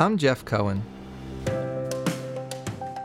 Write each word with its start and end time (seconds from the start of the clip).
I'm 0.00 0.16
Jeff 0.16 0.46
Cohen. 0.46 0.82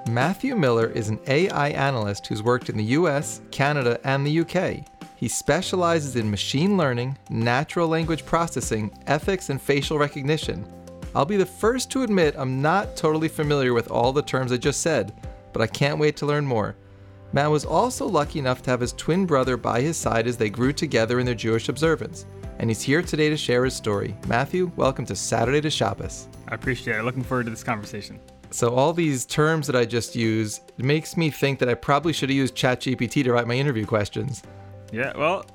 Matthew 0.10 0.56
Miller 0.56 0.88
is 0.88 1.10
an 1.10 1.20
AI 1.28 1.72
analyst 1.72 2.26
who's 2.26 2.42
worked 2.42 2.70
in 2.70 2.78
the 2.78 2.86
US, 2.86 3.42
Canada, 3.52 4.00
and 4.06 4.26
the 4.26 4.40
UK. 4.40 4.88
He 5.18 5.28
specializes 5.28 6.16
in 6.16 6.32
machine 6.32 6.78
learning, 6.78 7.18
natural 7.30 7.90
language 7.90 8.26
processing, 8.26 8.98
ethics, 9.08 9.50
and 9.50 9.62
facial 9.62 9.98
recognition. 10.00 10.66
I'll 11.14 11.26
be 11.26 11.36
the 11.36 11.46
first 11.46 11.92
to 11.92 12.04
admit 12.04 12.34
I'm 12.38 12.62
not 12.62 12.96
totally 12.96 13.28
familiar 13.28 13.74
with 13.74 13.92
all 13.92 14.14
the 14.14 14.22
terms 14.22 14.54
I 14.54 14.58
just 14.58 14.80
said, 14.80 15.14
but 15.52 15.62
I 15.62 15.68
can't 15.68 16.00
wait 16.00 16.16
to 16.18 16.26
learn 16.26 16.46
more. 16.46 16.78
Matt 17.34 17.52
was 17.52 17.66
also 17.66 18.06
lucky 18.08 18.40
enough 18.40 18.62
to 18.62 18.70
have 18.70 18.80
his 18.80 18.94
twin 18.94 19.26
brother 19.26 19.58
by 19.58 19.82
his 19.82 19.98
side 19.98 20.28
as 20.28 20.38
they 20.38 20.50
grew 20.50 20.72
together 20.72 21.20
in 21.20 21.26
their 21.26 21.36
Jewish 21.36 21.68
observance, 21.68 22.26
and 22.60 22.70
he's 22.70 22.82
here 22.82 23.02
today 23.02 23.28
to 23.28 23.36
share 23.36 23.66
his 23.66 23.74
story. 23.74 24.16
Matthew, 24.30 24.72
welcome 24.78 25.06
to 25.08 25.16
Saturday 25.18 25.60
to 25.60 25.70
Shabbos. 25.70 26.30
I 26.48 26.56
appreciate 26.56 26.98
it. 26.98 27.04
Looking 27.04 27.24
forward 27.24 27.46
to 27.46 27.50
this 27.50 27.64
conversation. 27.64 28.20
So 28.52 28.74
all 28.74 28.94
these 28.94 29.26
terms 29.26 29.68
that 29.68 29.76
I 29.76 29.86
just 29.86 30.16
used 30.16 30.72
it 30.78 30.86
makes 30.86 31.18
me 31.18 31.30
think 31.30 31.60
that 31.60 31.70
I 31.70 31.74
probably 31.74 32.14
should 32.14 32.30
have 32.30 32.36
used 32.38 32.56
ChatGPT 32.56 33.24
to 33.24 33.34
write 33.34 33.48
my 33.48 33.56
interview 33.56 33.86
questions. 33.86 34.44
Yeah, 34.92 35.18
well, 35.18 35.46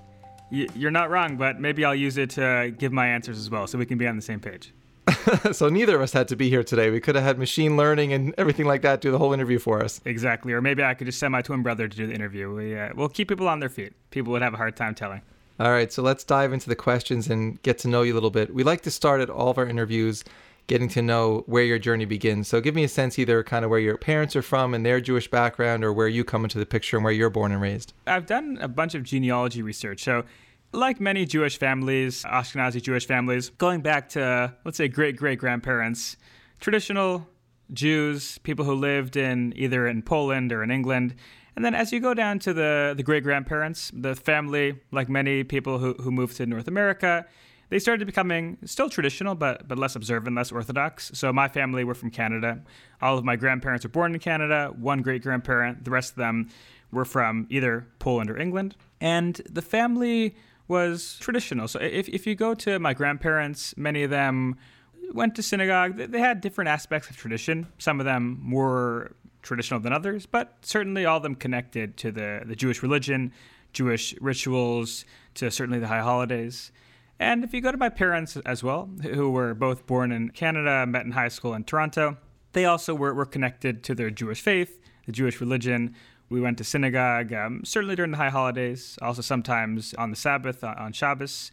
you're 0.50 0.90
not 0.90 1.10
wrong, 1.10 1.36
but 1.36 1.60
maybe 1.60 1.84
I'll 1.84 1.94
use 1.94 2.18
it 2.18 2.30
to 2.30 2.74
give 2.76 2.92
my 2.92 3.06
answers 3.06 3.38
as 3.38 3.48
well, 3.48 3.66
so 3.66 3.78
we 3.78 3.86
can 3.86 3.98
be 3.98 4.06
on 4.06 4.16
the 4.16 4.22
same 4.22 4.40
page. 4.40 4.74
so 5.52 5.68
neither 5.68 5.96
of 5.96 6.02
us 6.02 6.12
had 6.12 6.28
to 6.28 6.36
be 6.36 6.48
here 6.48 6.62
today. 6.62 6.90
We 6.90 7.00
could 7.00 7.14
have 7.14 7.24
had 7.24 7.38
machine 7.38 7.76
learning 7.76 8.12
and 8.12 8.34
everything 8.36 8.66
like 8.66 8.82
that 8.82 9.00
do 9.00 9.10
the 9.10 9.18
whole 9.18 9.32
interview 9.32 9.58
for 9.58 9.82
us. 9.82 10.00
Exactly. 10.04 10.52
Or 10.52 10.60
maybe 10.60 10.82
I 10.82 10.94
could 10.94 11.06
just 11.06 11.18
send 11.18 11.32
my 11.32 11.42
twin 11.42 11.62
brother 11.62 11.88
to 11.88 11.96
do 11.96 12.06
the 12.06 12.12
interview. 12.12 12.52
We, 12.54 12.78
uh, 12.78 12.90
we'll 12.94 13.08
keep 13.08 13.28
people 13.28 13.48
on 13.48 13.60
their 13.60 13.68
feet. 13.68 13.92
People 14.10 14.32
would 14.32 14.42
have 14.42 14.54
a 14.54 14.56
hard 14.56 14.76
time 14.76 14.94
telling. 14.94 15.22
All 15.58 15.70
right, 15.70 15.92
so 15.92 16.02
let's 16.02 16.24
dive 16.24 16.54
into 16.54 16.70
the 16.70 16.76
questions 16.76 17.28
and 17.28 17.60
get 17.62 17.78
to 17.80 17.88
know 17.88 18.00
you 18.00 18.12
a 18.12 18.16
little 18.16 18.30
bit. 18.30 18.54
We 18.54 18.62
like 18.62 18.80
to 18.82 18.90
start 18.90 19.20
at 19.20 19.28
all 19.28 19.50
of 19.50 19.58
our 19.58 19.66
interviews 19.66 20.24
getting 20.70 20.88
to 20.88 21.02
know 21.02 21.42
where 21.46 21.64
your 21.64 21.80
journey 21.80 22.04
begins. 22.04 22.46
So 22.46 22.60
give 22.60 22.76
me 22.76 22.84
a 22.84 22.88
sense 22.88 23.18
either 23.18 23.42
kind 23.42 23.64
of 23.64 23.72
where 23.72 23.80
your 23.80 23.98
parents 23.98 24.36
are 24.36 24.42
from 24.42 24.72
and 24.72 24.86
their 24.86 25.00
Jewish 25.00 25.28
background 25.28 25.82
or 25.82 25.92
where 25.92 26.06
you 26.06 26.22
come 26.22 26.44
into 26.44 26.60
the 26.60 26.64
picture 26.64 26.96
and 26.96 27.02
where 27.02 27.12
you're 27.12 27.28
born 27.28 27.50
and 27.50 27.60
raised. 27.60 27.92
I've 28.06 28.26
done 28.26 28.56
a 28.60 28.68
bunch 28.68 28.94
of 28.94 29.02
genealogy 29.02 29.62
research. 29.62 30.04
So 30.04 30.22
like 30.70 31.00
many 31.00 31.24
Jewish 31.24 31.58
families, 31.58 32.22
Ashkenazi 32.22 32.80
Jewish 32.80 33.04
families, 33.04 33.50
going 33.50 33.80
back 33.80 34.10
to, 34.10 34.54
let's 34.64 34.76
say, 34.76 34.86
great 34.86 35.16
great 35.16 35.40
grandparents, 35.40 36.16
traditional 36.60 37.26
Jews, 37.72 38.38
people 38.38 38.64
who 38.64 38.74
lived 38.74 39.16
in 39.16 39.52
either 39.56 39.88
in 39.88 40.02
Poland 40.02 40.52
or 40.52 40.62
in 40.62 40.70
England. 40.70 41.16
And 41.56 41.64
then 41.64 41.74
as 41.74 41.92
you 41.92 41.98
go 41.98 42.14
down 42.14 42.38
to 42.40 42.54
the, 42.54 42.94
the 42.96 43.02
great 43.02 43.24
grandparents, 43.24 43.90
the 43.92 44.14
family, 44.14 44.78
like 44.92 45.08
many 45.08 45.42
people 45.42 45.80
who, 45.80 45.94
who 45.94 46.12
moved 46.12 46.36
to 46.36 46.46
North 46.46 46.68
America, 46.68 47.26
they 47.70 47.78
started 47.78 48.04
becoming 48.04 48.58
still 48.64 48.90
traditional, 48.90 49.34
but, 49.34 49.66
but 49.66 49.78
less 49.78 49.96
observant, 49.96 50.36
less 50.36 50.52
orthodox. 50.52 51.10
So 51.14 51.32
my 51.32 51.48
family 51.48 51.84
were 51.84 51.94
from 51.94 52.10
Canada. 52.10 52.62
All 53.00 53.16
of 53.16 53.24
my 53.24 53.36
grandparents 53.36 53.84
were 53.84 53.90
born 53.90 54.12
in 54.12 54.20
Canada, 54.20 54.72
one 54.76 55.02
great 55.02 55.22
grandparent, 55.22 55.84
the 55.84 55.90
rest 55.90 56.10
of 56.10 56.16
them 56.16 56.50
were 56.92 57.04
from 57.04 57.46
either 57.48 57.86
Poland 58.00 58.28
or 58.30 58.36
England. 58.36 58.76
And 59.00 59.40
the 59.48 59.62
family 59.62 60.34
was 60.68 61.16
traditional. 61.20 61.68
So 61.68 61.80
if, 61.80 62.08
if 62.08 62.26
you 62.26 62.34
go 62.34 62.54
to 62.54 62.78
my 62.78 62.92
grandparents, 62.92 63.76
many 63.76 64.02
of 64.02 64.10
them 64.10 64.56
went 65.12 65.34
to 65.36 65.42
synagogue. 65.42 65.96
They 65.96 66.20
had 66.20 66.40
different 66.40 66.68
aspects 66.68 67.10
of 67.10 67.16
tradition. 67.16 67.66
Some 67.78 68.00
of 68.00 68.06
them 68.06 68.38
more 68.42 69.12
traditional 69.42 69.80
than 69.80 69.92
others, 69.92 70.26
but 70.26 70.58
certainly 70.62 71.06
all 71.06 71.16
of 71.16 71.22
them 71.22 71.34
connected 71.34 71.96
to 71.98 72.12
the, 72.12 72.42
the 72.44 72.54
Jewish 72.54 72.82
religion, 72.82 73.32
Jewish 73.72 74.14
rituals, 74.20 75.04
to 75.34 75.50
certainly 75.50 75.78
the 75.78 75.88
high 75.88 76.00
holidays. 76.00 76.72
And 77.20 77.44
if 77.44 77.52
you 77.52 77.60
go 77.60 77.70
to 77.70 77.76
my 77.76 77.90
parents 77.90 78.38
as 78.46 78.64
well, 78.64 78.88
who 79.02 79.30
were 79.30 79.52
both 79.52 79.86
born 79.86 80.10
in 80.10 80.30
Canada, 80.30 80.86
met 80.86 81.04
in 81.04 81.12
high 81.12 81.28
school 81.28 81.52
in 81.52 81.64
Toronto, 81.64 82.16
they 82.52 82.64
also 82.64 82.94
were, 82.94 83.12
were 83.12 83.26
connected 83.26 83.84
to 83.84 83.94
their 83.94 84.10
Jewish 84.10 84.40
faith, 84.40 84.80
the 85.04 85.12
Jewish 85.12 85.38
religion, 85.38 85.94
we 86.30 86.40
went 86.40 86.56
to 86.58 86.64
synagogue, 86.64 87.32
um, 87.34 87.62
certainly 87.64 87.94
during 87.94 88.12
the 88.12 88.16
high 88.16 88.30
holidays, 88.30 88.98
also 89.02 89.20
sometimes 89.20 89.92
on 89.94 90.10
the 90.10 90.16
Sabbath, 90.16 90.64
on, 90.64 90.78
on 90.78 90.92
Shabbos. 90.92 91.50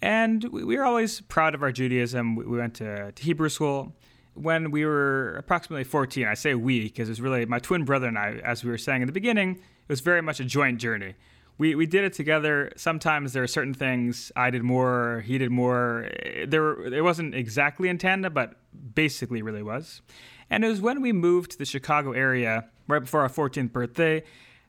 And 0.00 0.44
we, 0.44 0.64
we, 0.64 0.76
were 0.76 0.84
always 0.84 1.20
proud 1.20 1.54
of 1.54 1.62
our 1.62 1.72
Judaism. 1.72 2.36
We, 2.36 2.46
we 2.46 2.56
went 2.56 2.74
to, 2.76 3.12
to, 3.12 3.22
Hebrew 3.22 3.48
school. 3.48 3.92
When 4.34 4.70
we 4.70 4.86
were 4.86 5.34
approximately 5.34 5.84
14, 5.84 6.26
I 6.26 6.34
say 6.34 6.54
we 6.54 6.84
because 6.84 7.08
it 7.08 7.12
was 7.12 7.20
really 7.20 7.44
my 7.44 7.58
twin 7.58 7.84
brother 7.84 8.06
and 8.06 8.16
I, 8.16 8.40
as 8.44 8.64
we 8.64 8.70
were 8.70 8.78
saying 8.78 9.02
in 9.02 9.06
the 9.06 9.12
beginning, 9.12 9.56
it 9.56 9.88
was 9.88 10.00
very 10.00 10.22
much 10.22 10.40
a 10.40 10.44
joint 10.44 10.78
journey. 10.80 11.16
We, 11.58 11.74
we 11.74 11.86
did 11.86 12.04
it 12.04 12.12
together. 12.12 12.72
Sometimes 12.76 13.32
there 13.32 13.42
are 13.42 13.48
certain 13.48 13.74
things 13.74 14.32
I 14.34 14.50
did 14.50 14.62
more, 14.62 15.22
he 15.26 15.38
did 15.38 15.50
more. 15.50 16.08
There 16.46 16.86
it 16.86 17.02
wasn't 17.02 17.34
exactly 17.34 17.88
in 17.88 17.98
tandem, 17.98 18.32
but 18.32 18.54
basically 18.94 19.42
really 19.42 19.62
was. 19.62 20.02
And 20.50 20.64
it 20.64 20.68
was 20.68 20.80
when 20.80 21.00
we 21.00 21.12
moved 21.12 21.52
to 21.52 21.58
the 21.58 21.64
Chicago 21.64 22.12
area 22.12 22.68
right 22.88 23.00
before 23.00 23.20
our 23.20 23.28
14th 23.28 23.72
birthday 23.72 24.22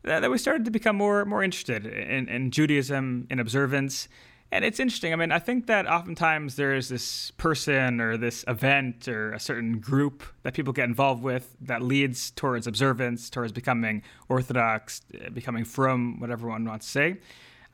that 0.03 0.29
we 0.29 0.37
started 0.37 0.65
to 0.65 0.71
become 0.71 0.95
more 0.97 1.25
more 1.25 1.43
interested 1.43 1.85
in, 1.85 2.27
in 2.27 2.51
Judaism, 2.51 3.27
in 3.29 3.39
observance. 3.39 4.07
And 4.53 4.63
it's 4.63 4.79
interesting. 4.79 5.13
I 5.13 5.15
mean, 5.15 5.31
I 5.31 5.39
think 5.39 5.65
that 5.65 5.87
oftentimes 5.87 6.57
there 6.57 6.75
is 6.75 6.87
this 6.87 7.31
person 7.31 7.99
or 7.99 8.17
this 8.17 8.45
event 8.47 9.07
or 9.07 9.33
a 9.33 9.39
certain 9.39 9.79
group 9.79 10.21
that 10.43 10.53
people 10.53 10.71
get 10.73 10.83
involved 10.83 11.23
with 11.23 11.57
that 11.59 11.81
leads 11.81 12.29
towards 12.29 12.67
observance, 12.67 13.31
towards 13.31 13.51
becoming 13.51 14.03
orthodox, 14.29 15.01
eh, 15.19 15.29
becoming 15.29 15.65
from, 15.65 16.19
whatever 16.19 16.47
one 16.47 16.65
wants 16.65 16.85
to 16.85 16.91
say. 16.91 17.17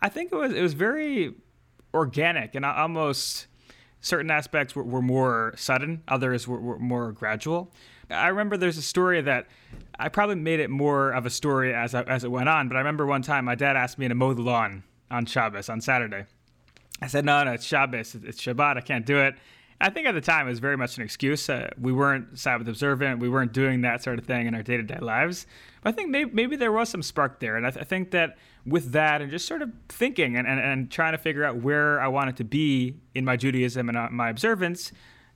I 0.02 0.08
think 0.08 0.32
it 0.32 0.38
was 0.38 0.54
it 0.54 0.62
was 0.62 0.72
very 0.72 1.36
organic 1.94 2.56
and 2.56 2.64
almost 2.64 3.48
certain 4.00 4.32
aspects 4.32 4.74
were, 4.74 4.84
were 4.84 5.02
more 5.02 5.56
sudden, 5.58 6.02
others 6.08 6.48
were, 6.48 6.62
were 6.62 6.80
more 6.80 7.12
gradual. 7.12 7.74
I 8.10 8.30
remember 8.30 8.56
there's 8.56 8.78
a 8.78 8.82
story 8.82 9.20
that 9.20 9.48
I 10.00 10.08
probably 10.08 10.36
made 10.36 10.62
it 10.62 10.70
more 10.70 11.12
of 11.12 11.26
a 11.26 11.30
story 11.30 11.74
as 11.74 11.94
I, 11.94 12.04
as 12.04 12.24
it 12.24 12.32
went 12.32 12.48
on. 12.48 12.70
But 12.70 12.78
I 12.78 12.80
remember 12.80 13.06
one 13.06 13.22
time 13.22 13.44
my 13.44 13.56
dad 13.56 13.76
asked 13.76 13.98
me 14.00 14.08
to 14.08 14.16
mow 14.16 14.34
the 14.34 14.44
lawn 14.44 14.84
on 15.12 15.26
Shabbos 15.26 15.68
on 15.68 15.82
Saturday. 15.82 16.24
I 17.02 17.08
said, 17.08 17.26
"No, 17.26 17.44
no, 17.44 17.54
it's 17.54 17.66
Shabbos. 17.66 18.16
It's 18.16 18.42
Shabbat. 18.42 18.78
I 18.78 18.82
can't 18.82 19.06
do 19.06 19.20
it." 19.20 19.36
I 19.82 19.90
think 19.90 20.08
at 20.08 20.12
the 20.12 20.22
time 20.22 20.48
it 20.48 20.50
was 20.50 20.60
very 20.60 20.76
much 20.76 20.98
an 20.98 21.04
excuse. 21.04 21.50
Uh, 21.50 21.70
we 21.80 21.94
weren't 21.94 22.38
Sabbath 22.38 22.68
observant. 22.68 23.20
We 23.20 23.30
weren't 23.30 23.54
doing 23.54 23.82
that 23.82 24.04
sort 24.04 24.20
of 24.20 24.26
thing 24.26 24.46
in 24.46 24.54
our 24.54 24.62
day 24.62 24.76
to 24.76 24.84
day 24.84 24.98
lives. 25.00 25.48
But 25.82 25.94
I 25.94 25.96
think 25.96 26.10
maybe, 26.10 26.32
maybe 26.32 26.56
there 26.58 26.74
was 26.74 26.90
some 26.90 27.02
spark 27.02 27.40
there. 27.40 27.56
And 27.56 27.66
I, 27.66 27.72
th- 27.72 27.82
I, 27.82 27.86
think 27.86 28.12
that 28.12 28.38
with 28.66 28.92
that 28.92 29.22
and 29.22 29.32
just 29.32 29.48
sort 29.48 29.62
of 29.62 29.72
thinking 29.88 30.36
and, 30.36 30.46
and, 30.46 30.60
and 30.60 30.92
trying 30.92 31.14
to 31.14 31.18
figure 31.18 31.46
out 31.46 31.58
where 31.62 32.02
I 32.02 32.10
wanted 32.10 32.36
to 32.38 32.44
be 32.44 32.98
in 33.16 33.24
my 33.24 33.38
Judaism 33.38 33.88
and 33.88 33.98
uh, 33.98 34.10
my 34.12 34.30
observance, 34.30 34.92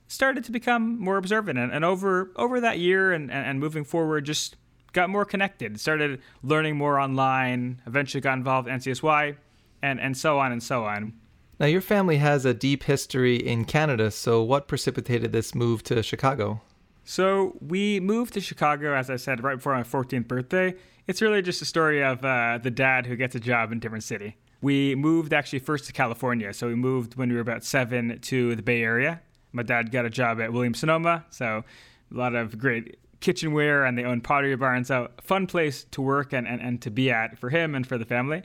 started 0.06 0.44
to 0.44 0.52
become 0.52 0.98
more 0.98 1.16
observant 1.16 1.58
and, 1.58 1.72
and 1.72 1.84
over 1.84 2.30
over 2.36 2.60
that 2.60 2.78
year 2.78 3.12
and, 3.12 3.30
and, 3.30 3.58
moving 3.58 3.84
forward 3.84 4.24
just 4.24 4.56
got 4.92 5.08
more 5.08 5.24
connected 5.24 5.80
started 5.80 6.20
learning 6.42 6.76
more 6.76 6.98
online 6.98 7.80
eventually 7.86 8.20
got 8.20 8.34
involved 8.34 8.68
in 8.68 8.74
ncsy 8.74 9.36
and, 9.82 10.00
and 10.00 10.16
so 10.16 10.38
on 10.38 10.52
and 10.52 10.62
so 10.62 10.84
on 10.84 11.12
now 11.58 11.66
your 11.66 11.80
family 11.80 12.16
has 12.16 12.44
a 12.44 12.54
deep 12.54 12.84
history 12.84 13.36
in 13.36 13.64
canada 13.64 14.10
so 14.10 14.42
what 14.42 14.68
precipitated 14.68 15.32
this 15.32 15.54
move 15.54 15.82
to 15.82 16.02
chicago? 16.02 16.60
So 17.06 17.56
we 17.60 18.00
moved 18.00 18.34
to 18.34 18.40
chicago 18.40 18.94
as 18.94 19.10
i 19.10 19.16
said 19.16 19.42
right 19.42 19.56
before 19.56 19.74
my 19.74 19.82
14th 19.82 20.26
birthday. 20.28 20.74
It's 21.06 21.20
really 21.20 21.42
just 21.42 21.60
a 21.60 21.66
story 21.66 22.02
of 22.02 22.24
uh, 22.24 22.58
the 22.62 22.70
dad 22.70 23.06
who 23.06 23.14
gets 23.14 23.34
a 23.34 23.40
job 23.40 23.70
in 23.72 23.78
a 23.78 23.80
different 23.80 24.04
city. 24.04 24.38
We 24.62 24.94
moved 24.94 25.34
actually 25.34 25.58
first 25.58 25.84
to 25.86 25.92
california. 25.92 26.54
So 26.54 26.66
we 26.66 26.74
moved 26.74 27.16
when 27.16 27.28
we 27.28 27.34
were 27.34 27.42
about 27.42 27.62
seven 27.64 28.18
to 28.20 28.56
the 28.56 28.62
bay 28.62 28.82
area. 28.82 29.20
My 29.52 29.62
dad 29.62 29.92
got 29.92 30.06
a 30.06 30.10
job 30.10 30.40
at 30.40 30.52
Williams 30.52 30.80
Sonoma, 30.80 31.26
so 31.30 31.62
a 32.10 32.16
lot 32.16 32.34
of 32.34 32.58
great 32.58 32.96
kitchenware, 33.20 33.84
and 33.84 33.96
they 33.96 34.04
own 34.04 34.20
Pottery 34.20 34.56
Barn. 34.56 34.84
So 34.84 35.08
fun 35.20 35.46
place 35.46 35.84
to 35.92 36.02
work 36.02 36.32
and, 36.32 36.46
and, 36.46 36.60
and 36.60 36.82
to 36.82 36.90
be 36.90 37.10
at 37.10 37.38
for 37.38 37.50
him 37.50 37.74
and 37.74 37.86
for 37.86 37.98
the 37.98 38.04
family. 38.04 38.42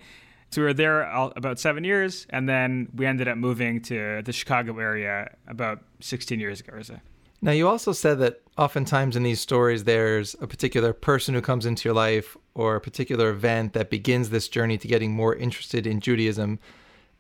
So 0.51 0.61
we 0.61 0.65
were 0.65 0.73
there 0.73 1.07
all, 1.07 1.31
about 1.35 1.59
seven 1.59 1.83
years, 1.83 2.25
and 2.31 2.49
then 2.49 2.89
we 2.95 3.05
ended 3.05 3.27
up 3.27 3.37
moving 3.37 3.81
to 3.83 4.21
the 4.23 4.33
Chicago 4.33 4.79
area 4.79 5.35
about 5.47 5.83
16 5.99 6.39
years 6.39 6.59
ago 6.59 6.73
or 6.73 6.83
so. 6.83 6.99
Now, 7.41 7.51
you 7.51 7.67
also 7.67 7.93
said 7.93 8.19
that 8.19 8.41
oftentimes 8.57 9.15
in 9.15 9.23
these 9.23 9.39
stories, 9.39 9.85
there's 9.85 10.35
a 10.41 10.47
particular 10.47 10.91
person 10.91 11.33
who 11.33 11.41
comes 11.41 11.65
into 11.65 11.87
your 11.87 11.95
life 11.95 12.35
or 12.53 12.75
a 12.75 12.81
particular 12.81 13.29
event 13.29 13.73
that 13.73 13.89
begins 13.89 14.29
this 14.29 14.49
journey 14.49 14.77
to 14.77 14.87
getting 14.87 15.13
more 15.13 15.35
interested 15.35 15.87
in 15.87 16.01
Judaism. 16.01 16.59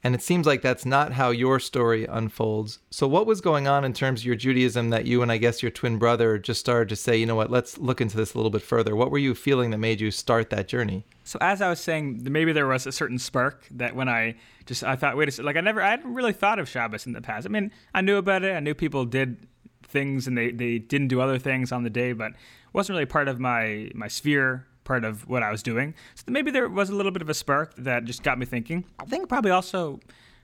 And 0.01 0.15
it 0.15 0.21
seems 0.21 0.47
like 0.47 0.61
that's 0.61 0.85
not 0.85 1.11
how 1.13 1.31
your 1.31 1.59
story 1.59 2.05
unfolds. 2.05 2.79
So, 2.89 3.05
what 3.05 3.25
was 3.25 3.41
going 3.41 3.67
on 3.67 3.83
in 3.83 3.91
terms 3.91 4.21
of 4.21 4.25
your 4.25 4.35
Judaism 4.35 4.91
that 4.91 5.05
you 5.05 5.21
and 5.21 5.29
I 5.29 5.37
guess 5.37 5.61
your 5.61 5.71
twin 5.71 5.97
brother 5.97 6.37
just 6.37 6.61
started 6.61 6.87
to 6.89 6.95
say, 6.95 7.17
you 7.17 7.25
know 7.25 7.35
what, 7.35 7.51
let's 7.51 7.77
look 7.77 7.99
into 7.99 8.15
this 8.15 8.33
a 8.33 8.37
little 8.37 8.49
bit 8.49 8.61
further? 8.61 8.95
What 8.95 9.11
were 9.11 9.17
you 9.17 9.35
feeling 9.35 9.71
that 9.71 9.77
made 9.77 9.99
you 9.99 10.09
start 10.09 10.51
that 10.51 10.69
journey? 10.69 11.05
So, 11.25 11.37
as 11.41 11.61
I 11.61 11.69
was 11.69 11.81
saying, 11.81 12.21
maybe 12.23 12.53
there 12.53 12.67
was 12.67 12.87
a 12.87 12.93
certain 12.93 13.19
spark 13.19 13.65
that 13.71 13.93
when 13.93 14.07
I 14.07 14.35
just, 14.65 14.85
I 14.85 14.95
thought, 14.95 15.17
wait 15.17 15.27
a 15.27 15.31
second, 15.31 15.45
like 15.45 15.57
I 15.57 15.61
never, 15.61 15.81
I 15.81 15.89
hadn't 15.89 16.13
really 16.13 16.33
thought 16.33 16.59
of 16.59 16.69
Shabbos 16.69 17.05
in 17.05 17.11
the 17.11 17.21
past. 17.21 17.45
I 17.45 17.49
mean, 17.49 17.69
I 17.93 17.99
knew 17.99 18.15
about 18.15 18.43
it, 18.43 18.55
I 18.55 18.61
knew 18.61 18.73
people 18.73 19.03
did 19.03 19.47
things 19.83 20.27
and 20.27 20.37
they, 20.37 20.51
they 20.51 20.79
didn't 20.79 21.09
do 21.09 21.19
other 21.19 21.39
things 21.39 21.73
on 21.73 21.83
the 21.83 21.89
day, 21.89 22.13
but 22.13 22.31
it 22.31 22.37
wasn't 22.71 22.95
really 22.95 23.05
part 23.05 23.27
of 23.27 23.39
my, 23.39 23.91
my 23.93 24.07
sphere 24.07 24.65
part 24.89 25.05
of 25.05 25.29
what 25.29 25.43
I 25.43 25.51
was 25.51 25.61
doing. 25.61 25.93
So 26.15 26.23
maybe 26.29 26.49
there 26.49 26.67
was 26.67 26.89
a 26.89 26.95
little 26.95 27.11
bit 27.11 27.21
of 27.21 27.29
a 27.29 27.35
spark 27.35 27.75
that 27.77 28.05
just 28.05 28.23
got 28.23 28.39
me 28.39 28.47
thinking. 28.47 28.85
I 28.97 29.05
think 29.05 29.29
probably 29.29 29.51
also 29.51 29.99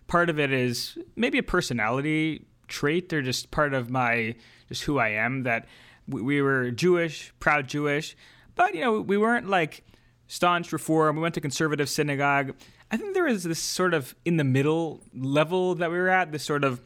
part 0.05 0.29
of 0.29 0.39
it 0.39 0.53
is 0.53 0.99
maybe 1.15 1.39
a 1.39 1.43
personality 1.43 2.45
trait 2.67 3.11
or 3.11 3.23
just 3.23 3.49
part 3.49 3.73
of 3.73 3.89
my 3.89 4.35
just 4.69 4.83
who 4.83 4.99
I 4.99 5.09
am 5.09 5.43
that 5.43 5.65
we, 6.07 6.21
we 6.21 6.41
were 6.43 6.69
Jewish, 6.69 7.33
proud 7.39 7.67
Jewish, 7.67 8.15
but 8.53 8.75
you 8.75 8.81
know 8.81 9.01
we 9.01 9.17
weren't 9.17 9.49
like 9.49 9.83
staunch 10.27 10.71
reform. 10.71 11.15
We 11.15 11.23
went 11.23 11.33
to 11.33 11.41
conservative 11.41 11.89
synagogue. 11.89 12.53
I 12.91 12.97
think 12.97 13.15
there 13.15 13.25
is 13.25 13.45
this 13.45 13.57
sort 13.57 13.95
of 13.95 14.13
in 14.25 14.37
the 14.37 14.43
middle 14.43 15.01
level 15.15 15.73
that 15.73 15.89
we 15.89 15.97
were 15.97 16.09
at. 16.09 16.31
This 16.31 16.43
sort 16.43 16.63
of 16.63 16.81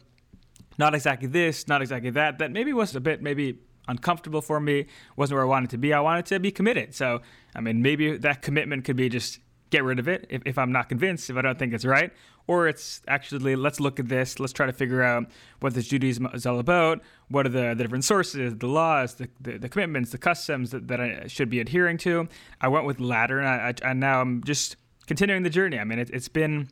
not 0.78 0.94
exactly 0.94 1.28
this, 1.28 1.68
not 1.68 1.82
exactly 1.82 2.08
that. 2.08 2.38
That 2.38 2.52
maybe 2.52 2.72
was 2.72 2.96
a 2.96 3.00
bit 3.00 3.20
maybe 3.20 3.58
uncomfortable 3.90 4.40
for 4.40 4.60
me. 4.60 4.86
wasn't 5.16 5.36
where 5.36 5.44
I 5.44 5.48
wanted 5.48 5.70
to 5.70 5.78
be. 5.78 5.92
I 5.92 6.00
wanted 6.00 6.26
to 6.26 6.40
be 6.40 6.50
committed. 6.50 6.94
So 6.94 7.20
I 7.54 7.60
mean, 7.60 7.82
maybe 7.82 8.16
that 8.16 8.42
commitment 8.42 8.84
could 8.84 8.96
be 8.96 9.08
just 9.08 9.40
get 9.70 9.84
rid 9.84 9.98
of 9.98 10.08
it 10.08 10.26
if, 10.28 10.42
if 10.44 10.58
I'm 10.58 10.72
not 10.72 10.88
convinced, 10.88 11.30
if 11.30 11.36
I 11.36 11.42
don't 11.42 11.58
think 11.58 11.72
it's 11.72 11.84
right. 11.84 12.12
Or 12.46 12.66
it's 12.66 13.00
actually, 13.06 13.54
let's 13.54 13.78
look 13.78 14.00
at 14.00 14.08
this, 14.08 14.40
let's 14.40 14.52
try 14.52 14.66
to 14.66 14.72
figure 14.72 15.02
out 15.02 15.26
what 15.60 15.74
this 15.74 15.86
Judaism 15.86 16.26
is 16.34 16.46
all 16.46 16.58
about, 16.58 17.00
what 17.28 17.46
are 17.46 17.50
the, 17.50 17.74
the 17.74 17.84
different 17.84 18.04
sources, 18.04 18.56
the 18.56 18.66
laws, 18.66 19.14
the, 19.14 19.28
the, 19.40 19.58
the 19.58 19.68
commitments, 19.68 20.10
the 20.10 20.18
customs 20.18 20.70
that, 20.72 20.88
that, 20.88 21.00
I 21.00 21.26
should 21.28 21.48
be 21.48 21.60
adhering 21.60 21.96
to. 21.98 22.28
I 22.60 22.68
went 22.68 22.86
with 22.86 22.98
latter, 22.98 23.38
and, 23.38 23.48
I, 23.48 23.68
I, 23.68 23.90
and 23.90 24.00
now 24.00 24.20
I'm 24.20 24.42
just 24.42 24.76
continuing 25.06 25.44
the 25.44 25.50
journey. 25.50 25.78
I 25.78 25.84
mean, 25.84 26.00
it, 26.00 26.10
it's 26.12 26.28
been, 26.28 26.68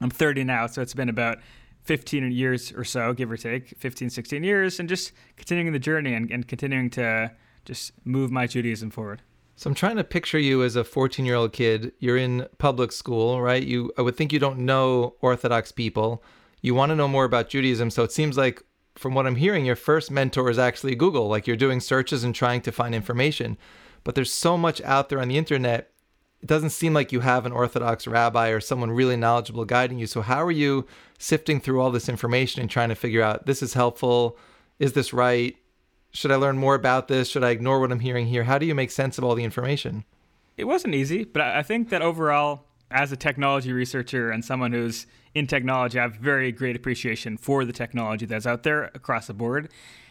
I'm 0.00 0.10
30 0.10 0.44
now, 0.44 0.66
so 0.66 0.80
it's 0.80 0.94
been 0.94 1.10
about 1.10 1.38
15 1.84 2.30
years 2.32 2.72
or 2.72 2.84
so, 2.84 3.12
give 3.12 3.30
or 3.30 3.36
take, 3.36 3.76
15, 3.78 4.10
16 4.10 4.44
years, 4.44 4.78
and 4.78 4.88
just 4.88 5.12
continuing 5.36 5.72
the 5.72 5.78
journey 5.78 6.14
and, 6.14 6.30
and 6.30 6.46
continuing 6.46 6.90
to 6.90 7.32
just 7.64 7.92
move 8.04 8.30
my 8.30 8.46
Judaism 8.46 8.90
forward. 8.90 9.22
So 9.56 9.68
I'm 9.68 9.74
trying 9.74 9.96
to 9.96 10.04
picture 10.04 10.38
you 10.38 10.62
as 10.62 10.76
a 10.76 10.84
14 10.84 11.24
year 11.24 11.34
old 11.34 11.52
kid. 11.52 11.92
You're 11.98 12.16
in 12.16 12.48
public 12.58 12.90
school, 12.92 13.40
right? 13.40 13.62
You, 13.62 13.92
I 13.98 14.02
would 14.02 14.16
think 14.16 14.32
you 14.32 14.38
don't 14.38 14.60
know 14.60 15.14
Orthodox 15.20 15.70
people. 15.72 16.22
You 16.62 16.74
want 16.74 16.90
to 16.90 16.96
know 16.96 17.08
more 17.08 17.24
about 17.24 17.48
Judaism. 17.48 17.90
So 17.90 18.02
it 18.02 18.12
seems 18.12 18.36
like, 18.36 18.62
from 18.94 19.14
what 19.14 19.26
I'm 19.26 19.36
hearing, 19.36 19.64
your 19.64 19.76
first 19.76 20.10
mentor 20.10 20.50
is 20.50 20.58
actually 20.58 20.94
Google. 20.94 21.28
Like 21.28 21.46
you're 21.46 21.56
doing 21.56 21.80
searches 21.80 22.24
and 22.24 22.34
trying 22.34 22.60
to 22.62 22.72
find 22.72 22.94
information. 22.94 23.56
But 24.04 24.14
there's 24.14 24.32
so 24.32 24.58
much 24.58 24.80
out 24.82 25.08
there 25.08 25.20
on 25.20 25.28
the 25.28 25.38
internet. 25.38 25.91
It 26.42 26.48
doesn't 26.48 26.70
seem 26.70 26.92
like 26.92 27.12
you 27.12 27.20
have 27.20 27.46
an 27.46 27.52
Orthodox 27.52 28.06
rabbi 28.08 28.48
or 28.48 28.60
someone 28.60 28.90
really 28.90 29.16
knowledgeable 29.16 29.64
guiding 29.64 29.98
you. 30.00 30.08
So 30.08 30.22
how 30.22 30.42
are 30.42 30.50
you 30.50 30.86
sifting 31.18 31.60
through 31.60 31.80
all 31.80 31.92
this 31.92 32.08
information 32.08 32.60
and 32.60 32.68
trying 32.68 32.88
to 32.88 32.96
figure 32.96 33.22
out 33.22 33.46
this 33.46 33.62
is 33.62 33.74
helpful? 33.74 34.36
Is 34.80 34.92
this 34.92 35.12
right? 35.12 35.56
Should 36.10 36.32
I 36.32 36.34
learn 36.34 36.58
more 36.58 36.74
about 36.74 37.06
this? 37.06 37.28
Should 37.28 37.44
I 37.44 37.50
ignore 37.50 37.78
what 37.78 37.92
I'm 37.92 38.00
hearing 38.00 38.26
here? 38.26 38.42
How 38.44 38.58
do 38.58 38.66
you 38.66 38.74
make 38.74 38.90
sense 38.90 39.18
of 39.18 39.24
all 39.24 39.36
the 39.36 39.44
information? 39.44 40.04
It 40.56 40.64
wasn't 40.64 40.94
easy, 40.94 41.24
but 41.24 41.42
I 41.42 41.62
think 41.62 41.88
that 41.90 42.02
overall, 42.02 42.64
as 42.90 43.12
a 43.12 43.16
technology 43.16 43.72
researcher 43.72 44.30
and 44.30 44.44
someone 44.44 44.72
who's 44.72 45.06
in 45.34 45.46
technology, 45.46 45.98
I 45.98 46.02
have 46.02 46.16
very 46.16 46.52
great 46.52 46.76
appreciation 46.76 47.38
for 47.38 47.64
the 47.64 47.72
technology 47.72 48.26
that's 48.26 48.46
out 48.46 48.64
there 48.64 48.90
across 48.94 49.28
the 49.28 49.34
board. 49.34 49.70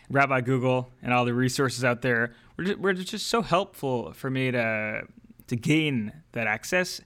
Rabbi 0.10 0.42
Google 0.42 0.92
and 1.04 1.14
all 1.14 1.26
the 1.26 1.34
resources 1.34 1.84
out 1.84 2.02
there 2.02 2.34
were 2.58 2.94
just, 2.94 3.28
so 3.28 3.42
helpful 3.42 4.14
for 4.14 4.30
me 4.30 4.52
to 4.52 5.04
to 5.52 5.58
gain 5.58 6.14
that 6.32 6.48
access. 6.48 7.02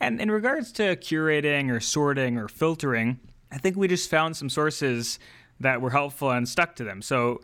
And 0.00 0.22
in 0.22 0.30
regards 0.30 0.72
to 0.72 0.96
curating 0.96 1.70
or 1.70 1.80
sorting 1.80 2.38
or 2.38 2.48
filtering, 2.48 3.20
I 3.52 3.58
think 3.58 3.76
we 3.76 3.88
just 3.88 4.08
found 4.08 4.38
some 4.38 4.48
sources 4.48 5.18
that 5.60 5.82
were 5.82 5.90
helpful 5.90 6.30
and 6.30 6.48
stuck 6.48 6.74
to 6.76 6.84
them. 6.84 7.02
So 7.02 7.42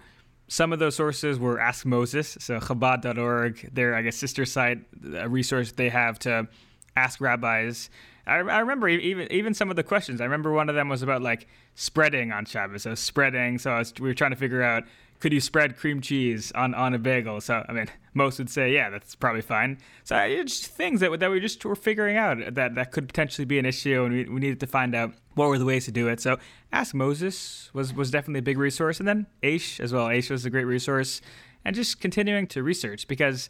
some 0.49 0.73
of 0.73 0.79
those 0.79 0.97
sources 0.97 1.39
were 1.39 1.61
Ask 1.61 1.85
Moses, 1.85 2.39
so 2.41 2.59
Chabad.org, 2.59 3.69
their 3.75 3.95
I 3.95 4.01
guess 4.01 4.17
sister 4.17 4.47
site, 4.47 4.79
a 5.15 5.29
resource 5.29 5.73
they 5.73 5.91
have 5.91 6.19
to 6.21 6.49
ask 6.97 7.21
rabbis. 7.21 7.91
I, 8.27 8.37
I 8.37 8.61
remember 8.61 8.89
even 8.89 9.31
even 9.31 9.53
some 9.53 9.69
of 9.69 9.77
the 9.77 9.83
questions. 9.83 10.23
I 10.23 10.25
remember 10.25 10.53
one 10.53 10.71
of 10.71 10.75
them 10.75 10.89
was 10.89 11.03
about 11.03 11.21
like 11.21 11.47
spreading 11.75 12.33
on 12.33 12.47
Shabbos, 12.47 12.85
so 12.85 12.95
spreading. 12.95 13.59
So 13.59 13.77
was, 13.77 13.93
we 14.01 14.09
were 14.09 14.15
trying 14.15 14.31
to 14.31 14.37
figure 14.37 14.63
out 14.63 14.85
could 15.21 15.33
you 15.33 15.41
spread 15.41 15.77
cream 15.77 16.01
cheese 16.01 16.53
on, 16.53 16.75
on 16.75 16.95
a 16.95 16.99
bagel? 16.99 17.41
So, 17.41 17.65
I 17.69 17.73
mean, 17.73 17.87
most 18.15 18.39
would 18.39 18.51
say, 18.51 18.73
yeah, 18.73 18.91
that's 18.91 19.15
probably 19.15 19.43
fine. 19.43 19.79
So, 20.05 20.17
it's 20.17 20.61
just 20.61 20.73
things 20.73 21.01
that, 21.01 21.19
that 21.21 21.31
we 21.31 21.41
just 21.41 21.65
were 21.65 21.77
figuring 21.77 22.17
out 22.17 22.55
that, 22.55 22.75
that 22.75 22.93
could 22.93 23.09
potentially 23.09 23.45
be 23.45 23.59
an 23.59 23.67
issue, 23.67 24.05
and 24.05 24.13
we, 24.13 24.25
we 24.25 24.41
needed 24.41 24.61
to 24.61 24.67
find 24.67 24.95
out 24.95 25.15
what 25.35 25.49
were 25.49 25.59
the 25.59 25.65
ways 25.65 25.85
to 25.87 25.93
do 25.93 26.09
it. 26.09 26.21
So, 26.21 26.39
Ask 26.73 26.95
Moses 26.95 27.71
was, 27.73 27.95
was 27.95 28.11
definitely 28.11 28.41
a 28.41 28.43
big 28.43 28.59
resource, 28.59 28.99
and 28.99 29.09
then 29.09 29.27
Aish 29.43 29.81
as 29.81 29.93
well. 29.93 30.09
Aish 30.09 30.31
was 30.31 30.45
a 30.45 30.51
great 30.51 30.65
resource, 30.65 31.21
and 31.65 31.75
just 31.75 32.01
continuing 32.01 32.47
to 32.49 32.63
research 32.63 33.09
because 33.09 33.49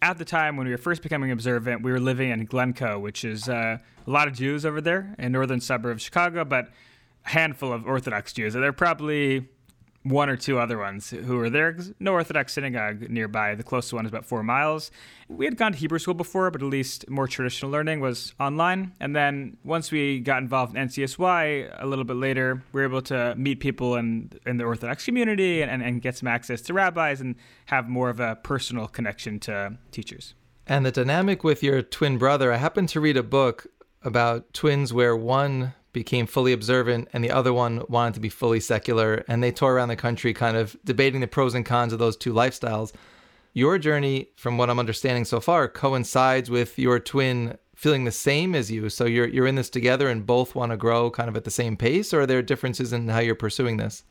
at 0.00 0.18
the 0.18 0.24
time 0.24 0.56
when 0.56 0.66
we 0.66 0.72
were 0.72 0.78
first 0.78 1.02
becoming 1.02 1.30
observant, 1.30 1.82
we 1.82 1.90
were 1.90 2.00
living 2.00 2.30
in 2.30 2.44
Glencoe, 2.44 2.98
which 2.98 3.24
is 3.24 3.48
uh, 3.48 3.78
a 4.06 4.10
lot 4.10 4.28
of 4.28 4.34
Jews 4.34 4.64
over 4.64 4.80
there 4.80 5.14
in 5.18 5.32
northern 5.32 5.60
suburb 5.60 5.92
of 5.92 6.00
Chicago, 6.00 6.44
but 6.44 6.68
a 7.26 7.30
handful 7.30 7.72
of 7.72 7.86
Orthodox 7.86 8.32
Jews. 8.32 8.54
and 8.54 8.62
They're 8.62 8.72
probably 8.72 9.48
one 10.04 10.28
or 10.28 10.36
two 10.36 10.58
other 10.58 10.78
ones 10.78 11.10
who 11.10 11.36
were 11.36 11.50
there. 11.50 11.76
No 11.98 12.12
Orthodox 12.12 12.52
synagogue 12.52 13.10
nearby. 13.10 13.54
The 13.54 13.62
closest 13.62 13.92
one 13.92 14.06
is 14.06 14.10
about 14.10 14.24
four 14.24 14.42
miles. 14.42 14.90
We 15.28 15.44
had 15.44 15.56
gone 15.56 15.72
to 15.72 15.78
Hebrew 15.78 15.98
school 15.98 16.14
before, 16.14 16.50
but 16.50 16.62
at 16.62 16.68
least 16.68 17.08
more 17.10 17.26
traditional 17.26 17.70
learning 17.70 18.00
was 18.00 18.34
online. 18.40 18.92
And 19.00 19.14
then 19.14 19.56
once 19.64 19.90
we 19.90 20.20
got 20.20 20.42
involved 20.42 20.76
in 20.76 20.88
NCSY 20.88 21.76
a 21.82 21.86
little 21.86 22.04
bit 22.04 22.16
later, 22.16 22.62
we 22.72 22.80
were 22.80 22.86
able 22.86 23.02
to 23.02 23.34
meet 23.36 23.60
people 23.60 23.96
in, 23.96 24.30
in 24.46 24.56
the 24.56 24.64
Orthodox 24.64 25.04
community 25.04 25.62
and, 25.62 25.70
and, 25.70 25.82
and 25.82 26.00
get 26.00 26.16
some 26.16 26.28
access 26.28 26.62
to 26.62 26.72
rabbis 26.72 27.20
and 27.20 27.34
have 27.66 27.88
more 27.88 28.08
of 28.08 28.20
a 28.20 28.36
personal 28.36 28.86
connection 28.86 29.40
to 29.40 29.76
teachers. 29.90 30.34
And 30.66 30.86
the 30.86 30.92
dynamic 30.92 31.44
with 31.44 31.62
your 31.62 31.82
twin 31.82 32.18
brother, 32.18 32.52
I 32.52 32.56
happened 32.56 32.88
to 32.90 33.00
read 33.00 33.16
a 33.16 33.22
book 33.22 33.66
about 34.02 34.52
twins 34.52 34.92
where 34.92 35.16
one 35.16 35.74
became 35.98 36.28
fully 36.28 36.52
observant 36.52 37.08
and 37.12 37.24
the 37.24 37.30
other 37.32 37.52
one 37.52 37.82
wanted 37.88 38.14
to 38.14 38.20
be 38.20 38.28
fully 38.28 38.60
secular 38.60 39.24
and 39.26 39.42
they 39.42 39.50
tore 39.50 39.74
around 39.74 39.88
the 39.88 39.96
country 39.96 40.32
kind 40.32 40.56
of 40.56 40.76
debating 40.84 41.20
the 41.20 41.26
pros 41.26 41.56
and 41.56 41.66
cons 41.66 41.92
of 41.92 41.98
those 41.98 42.16
two 42.16 42.32
lifestyles. 42.32 42.92
Your 43.52 43.78
journey 43.78 44.28
from 44.36 44.56
what 44.58 44.70
i'm 44.70 44.78
understanding 44.78 45.24
so 45.24 45.40
far 45.40 45.66
coincides 45.66 46.48
with 46.48 46.78
your 46.78 47.00
twin 47.00 47.58
feeling 47.74 48.04
the 48.04 48.12
same 48.12 48.54
as 48.54 48.70
you. 48.70 48.88
So 48.88 49.06
you're 49.06 49.26
you're 49.26 49.48
in 49.48 49.56
this 49.56 49.68
together 49.68 50.08
and 50.08 50.24
both 50.24 50.54
want 50.54 50.70
to 50.70 50.76
grow 50.76 51.10
kind 51.10 51.28
of 51.28 51.36
at 51.36 51.42
the 51.42 51.50
same 51.50 51.76
pace 51.76 52.14
or 52.14 52.20
are 52.20 52.26
there 52.26 52.42
differences 52.42 52.92
in 52.92 53.08
how 53.08 53.18
you're 53.18 53.34
pursuing 53.34 53.76
this? 53.78 54.04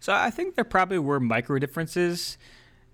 So 0.00 0.12
i 0.12 0.30
think 0.30 0.56
there 0.56 0.64
probably 0.64 0.98
were 0.98 1.20
micro 1.20 1.60
differences. 1.60 2.36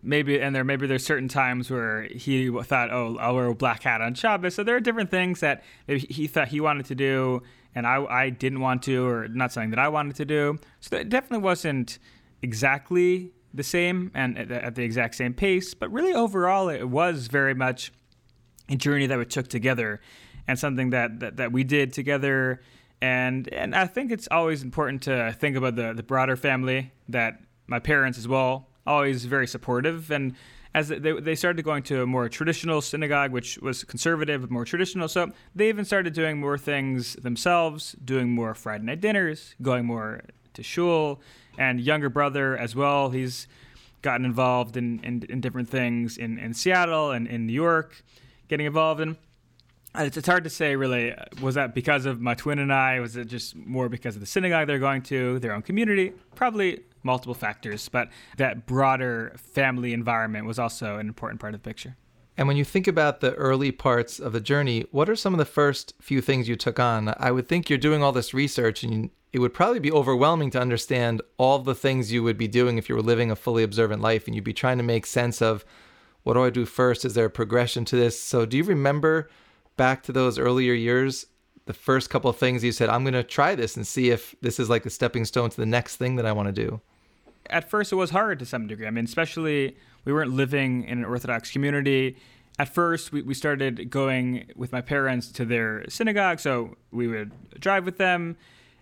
Maybe 0.02 0.38
and 0.38 0.54
there 0.54 0.64
maybe 0.64 0.86
there's 0.86 1.06
certain 1.06 1.28
times 1.28 1.70
where 1.70 2.02
he 2.02 2.50
thought 2.62 2.90
oh 2.92 3.16
i'll 3.18 3.34
wear 3.34 3.46
a 3.46 3.54
black 3.54 3.84
hat 3.84 4.02
on 4.02 4.12
shabbos. 4.12 4.54
So 4.54 4.62
there 4.64 4.76
are 4.76 4.80
different 4.80 5.10
things 5.10 5.40
that 5.40 5.64
maybe 5.86 6.00
he 6.10 6.26
thought 6.26 6.48
he 6.48 6.60
wanted 6.60 6.84
to 6.86 6.94
do 6.94 7.42
and 7.78 7.86
I, 7.86 8.04
I 8.04 8.30
didn't 8.30 8.58
want 8.58 8.82
to, 8.82 9.06
or 9.06 9.28
not 9.28 9.52
something 9.52 9.70
that 9.70 9.78
I 9.78 9.88
wanted 9.88 10.16
to 10.16 10.24
do. 10.24 10.58
So 10.80 10.96
it 10.96 11.08
definitely 11.08 11.44
wasn't 11.44 12.00
exactly 12.42 13.30
the 13.54 13.62
same 13.62 14.10
and 14.14 14.36
at 14.36 14.48
the, 14.48 14.64
at 14.64 14.74
the 14.74 14.82
exact 14.82 15.14
same 15.14 15.32
pace, 15.32 15.74
but 15.74 15.88
really 15.92 16.12
overall, 16.12 16.68
it 16.68 16.88
was 16.88 17.28
very 17.28 17.54
much 17.54 17.92
a 18.68 18.74
journey 18.74 19.06
that 19.06 19.16
we 19.16 19.24
took 19.24 19.46
together 19.46 20.00
and 20.48 20.58
something 20.58 20.90
that, 20.90 21.20
that, 21.20 21.36
that 21.36 21.52
we 21.52 21.62
did 21.62 21.92
together. 21.92 22.60
And, 23.00 23.48
and 23.52 23.76
I 23.76 23.86
think 23.86 24.10
it's 24.10 24.26
always 24.28 24.64
important 24.64 25.02
to 25.02 25.32
think 25.38 25.56
about 25.56 25.76
the, 25.76 25.92
the 25.92 26.02
broader 26.02 26.34
family 26.34 26.90
that 27.08 27.40
my 27.68 27.78
parents 27.78 28.18
as 28.18 28.26
well, 28.26 28.66
always 28.88 29.24
very 29.24 29.46
supportive. 29.46 30.10
And 30.10 30.34
as 30.74 30.88
they, 30.88 30.98
they 31.12 31.34
started 31.34 31.62
going 31.64 31.82
to 31.84 32.02
a 32.02 32.06
more 32.06 32.28
traditional 32.28 32.80
synagogue, 32.80 33.32
which 33.32 33.58
was 33.58 33.84
conservative, 33.84 34.50
more 34.50 34.64
traditional. 34.64 35.08
So 35.08 35.32
they 35.54 35.68
even 35.68 35.84
started 35.84 36.12
doing 36.12 36.38
more 36.38 36.58
things 36.58 37.14
themselves, 37.14 37.96
doing 38.04 38.30
more 38.30 38.54
Friday 38.54 38.84
night 38.84 39.00
dinners, 39.00 39.54
going 39.62 39.86
more 39.86 40.22
to 40.54 40.62
shul, 40.62 41.20
and 41.56 41.80
younger 41.80 42.08
brother 42.08 42.56
as 42.56 42.74
well. 42.74 43.10
He's 43.10 43.48
gotten 44.02 44.24
involved 44.24 44.76
in, 44.76 45.00
in, 45.02 45.24
in 45.28 45.40
different 45.40 45.68
things 45.68 46.18
in, 46.18 46.38
in 46.38 46.54
Seattle 46.54 47.10
and 47.10 47.26
in 47.26 47.46
New 47.46 47.52
York, 47.52 48.04
getting 48.48 48.66
involved 48.66 49.00
in. 49.00 49.16
It's, 49.94 50.16
it's 50.16 50.28
hard 50.28 50.44
to 50.44 50.50
say 50.50 50.76
really. 50.76 51.12
Uh, 51.12 51.24
was 51.40 51.54
that 51.54 51.74
because 51.74 52.06
of 52.06 52.20
my 52.20 52.34
twin 52.34 52.58
and 52.58 52.72
I? 52.72 53.00
Was 53.00 53.16
it 53.16 53.26
just 53.26 53.56
more 53.56 53.88
because 53.88 54.14
of 54.14 54.20
the 54.20 54.26
synagogue 54.26 54.66
they're 54.66 54.78
going 54.78 55.02
to, 55.02 55.38
their 55.40 55.54
own 55.54 55.62
community? 55.62 56.12
Probably 56.34 56.80
multiple 57.02 57.34
factors, 57.34 57.88
but 57.88 58.08
that 58.36 58.66
broader 58.66 59.34
family 59.36 59.92
environment 59.92 60.46
was 60.46 60.58
also 60.58 60.98
an 60.98 61.08
important 61.08 61.40
part 61.40 61.54
of 61.54 61.62
the 61.62 61.68
picture. 61.68 61.96
And 62.36 62.46
when 62.46 62.56
you 62.56 62.64
think 62.64 62.86
about 62.86 63.20
the 63.20 63.34
early 63.34 63.72
parts 63.72 64.20
of 64.20 64.32
the 64.32 64.40
journey, 64.40 64.86
what 64.92 65.08
are 65.08 65.16
some 65.16 65.34
of 65.34 65.38
the 65.38 65.44
first 65.44 65.94
few 66.00 66.20
things 66.20 66.48
you 66.48 66.54
took 66.54 66.78
on? 66.78 67.12
I 67.18 67.32
would 67.32 67.48
think 67.48 67.68
you're 67.68 67.78
doing 67.78 68.02
all 68.02 68.12
this 68.12 68.32
research 68.32 68.84
and 68.84 69.10
it 69.32 69.40
would 69.40 69.52
probably 69.52 69.80
be 69.80 69.92
overwhelming 69.92 70.50
to 70.52 70.60
understand 70.60 71.20
all 71.36 71.58
the 71.58 71.74
things 71.74 72.12
you 72.12 72.22
would 72.22 72.38
be 72.38 72.48
doing 72.48 72.78
if 72.78 72.88
you 72.88 72.94
were 72.94 73.02
living 73.02 73.30
a 73.30 73.36
fully 73.36 73.64
observant 73.64 74.00
life 74.00 74.26
and 74.26 74.34
you'd 74.34 74.44
be 74.44 74.52
trying 74.52 74.78
to 74.78 74.84
make 74.84 75.04
sense 75.04 75.42
of 75.42 75.64
what 76.22 76.34
do 76.34 76.44
I 76.44 76.50
do 76.50 76.64
first? 76.64 77.04
Is 77.04 77.14
there 77.14 77.26
a 77.26 77.30
progression 77.30 77.84
to 77.86 77.96
this? 77.96 78.20
So, 78.20 78.46
do 78.46 78.56
you 78.56 78.64
remember 78.64 79.28
back 79.76 80.02
to 80.04 80.12
those 80.12 80.38
earlier 80.38 80.74
years, 80.74 81.26
the 81.68 81.74
first 81.74 82.08
couple 82.08 82.30
of 82.30 82.36
things 82.36 82.64
you 82.64 82.72
said, 82.72 82.88
I'm 82.88 83.04
going 83.04 83.12
to 83.12 83.22
try 83.22 83.54
this 83.54 83.76
and 83.76 83.86
see 83.86 84.08
if 84.08 84.34
this 84.40 84.58
is 84.58 84.70
like 84.70 84.86
a 84.86 84.90
stepping 84.90 85.26
stone 85.26 85.50
to 85.50 85.56
the 85.56 85.66
next 85.66 85.96
thing 85.96 86.16
that 86.16 86.24
I 86.24 86.32
want 86.32 86.46
to 86.46 86.52
do? 86.52 86.80
At 87.50 87.68
first, 87.68 87.92
it 87.92 87.96
was 87.96 88.08
hard 88.10 88.38
to 88.38 88.46
some 88.46 88.66
degree. 88.66 88.86
I 88.86 88.90
mean, 88.90 89.04
especially 89.04 89.76
we 90.06 90.12
weren't 90.14 90.32
living 90.32 90.84
in 90.84 90.98
an 90.98 91.04
Orthodox 91.04 91.50
community. 91.50 92.16
At 92.58 92.70
first, 92.70 93.12
we, 93.12 93.20
we 93.20 93.34
started 93.34 93.90
going 93.90 94.50
with 94.56 94.72
my 94.72 94.80
parents 94.80 95.30
to 95.32 95.44
their 95.44 95.84
synagogue, 95.90 96.40
so 96.40 96.76
we 96.90 97.06
would 97.06 97.32
drive 97.60 97.84
with 97.84 97.98
them. 97.98 98.38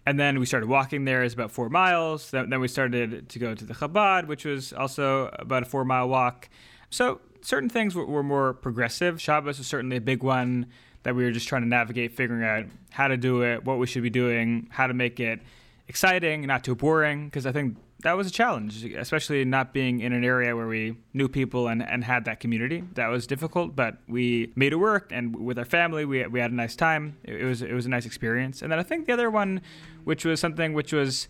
And 0.07 0.21
then 0.21 0.39
we 0.39 0.47
started 0.47 0.69
walking 0.69 1.05
there. 1.05 1.25
It's 1.25 1.35
about 1.35 1.51
four 1.51 1.69
miles. 1.69 2.31
Then 2.31 2.61
we 2.61 2.69
started 2.69 3.29
to 3.29 3.39
go 3.41 3.57
to 3.57 3.65
the 3.65 3.75
Chabad, 3.75 4.29
which 4.29 4.45
was 4.45 4.73
also 4.73 5.35
about 5.41 5.65
a 5.65 5.67
four 5.67 5.85
mile 5.85 6.09
walk. 6.09 6.49
So 6.91 7.21
certain 7.41 7.69
things 7.69 7.97
were, 7.97 8.07
were 8.07 8.23
more 8.23 8.55
progressive. 8.55 9.21
Shabbos 9.21 9.59
was 9.59 9.67
certainly 9.67 9.97
a 9.97 10.01
big 10.01 10.23
one 10.23 10.67
that 11.07 11.15
we 11.15 11.23
were 11.23 11.31
just 11.31 11.47
trying 11.47 11.63
to 11.63 11.69
navigate, 11.69 12.17
figuring 12.17 12.43
out 12.43 12.65
how 12.91 13.07
to 13.07 13.17
do 13.17 13.43
it, 13.43 13.65
what 13.65 13.79
we 13.79 13.87
should 13.87 14.03
be 14.03 14.11
doing, 14.11 14.67
how 14.73 14.89
to 14.89 14.93
make 14.93 15.21
it 15.21 15.39
exciting, 15.87 16.45
not 16.45 16.65
too 16.65 16.75
boring. 16.75 17.27
Because 17.27 17.47
I 17.47 17.53
think 17.53 17.77
that 18.01 18.17
was 18.17 18.27
a 18.27 18.31
challenge, 18.33 18.85
especially 18.85 19.45
not 19.45 19.73
being 19.73 20.01
in 20.01 20.13
an 20.13 20.25
area 20.25 20.57
where 20.57 20.67
we 20.67 20.97
knew 21.15 21.29
people 21.29 21.69
and, 21.69 21.81
and 21.81 22.03
had 22.03 22.25
that 22.25 22.41
community. 22.41 22.83
That 22.95 23.07
was 23.07 23.25
difficult, 23.29 23.77
but 23.77 23.99
we 24.09 24.53
made 24.57 24.73
it 24.73 24.77
work. 24.79 25.13
And 25.13 25.37
with 25.37 25.61
our 25.61 25.65
family, 25.65 26.05
we, 26.05 26.27
we 26.27 26.41
had 26.41 26.51
a 26.51 26.57
nice 26.57 26.75
time. 26.75 27.19
It, 27.23 27.41
it 27.41 27.45
was 27.45 27.63
it 27.63 27.73
was 27.73 27.87
a 27.87 27.89
nice 27.89 28.05
experience. 28.05 28.61
And 28.61 28.73
then 28.73 28.81
I 28.81 28.83
think 28.83 29.07
the 29.07 29.13
other 29.13 29.31
one, 29.31 29.61
which 30.03 30.25
was 30.25 30.41
something 30.41 30.73
which 30.73 30.93
was 30.93 31.29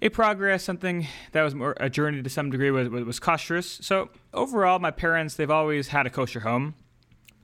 a 0.00 0.08
progress, 0.08 0.62
something 0.62 1.06
that 1.32 1.42
was 1.42 1.54
more 1.54 1.76
a 1.78 1.90
journey 1.90 2.22
to 2.22 2.30
some 2.30 2.50
degree, 2.50 2.70
was, 2.70 2.88
was, 2.88 3.20
was. 3.20 3.78
So 3.82 4.08
overall, 4.32 4.78
my 4.78 4.90
parents 4.90 5.34
they've 5.34 5.50
always 5.50 5.88
had 5.88 6.06
a 6.06 6.10
kosher 6.10 6.40
home. 6.40 6.74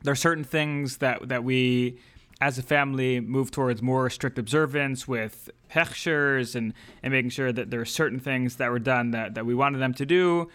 There 0.03 0.13
are 0.13 0.17
certain 0.17 0.45
things 0.45 0.99
that 0.99 1.29
that 1.29 1.45
we 1.45 1.99
as 2.41 2.59
a 2.59 2.63
family 2.63 3.21
move 3.21 3.51
towards 3.51 3.83
more 3.83 4.09
strict 4.09 4.39
observance 4.39 5.07
with 5.07 5.51
hechshers 5.71 6.55
and, 6.55 6.73
and 7.03 7.13
making 7.13 7.31
sure 7.31 7.53
that 7.53 7.71
there 7.71 7.81
are 7.81 7.87
certain 7.87 8.19
things 8.19 8.57
that 8.57 8.71
were 8.71 8.79
done 8.79 9.11
that, 9.11 9.35
that 9.35 9.45
we 9.45 9.55
wanted 9.55 9.79
them 9.79 9.93
to 9.93 10.07
do. 10.07 10.49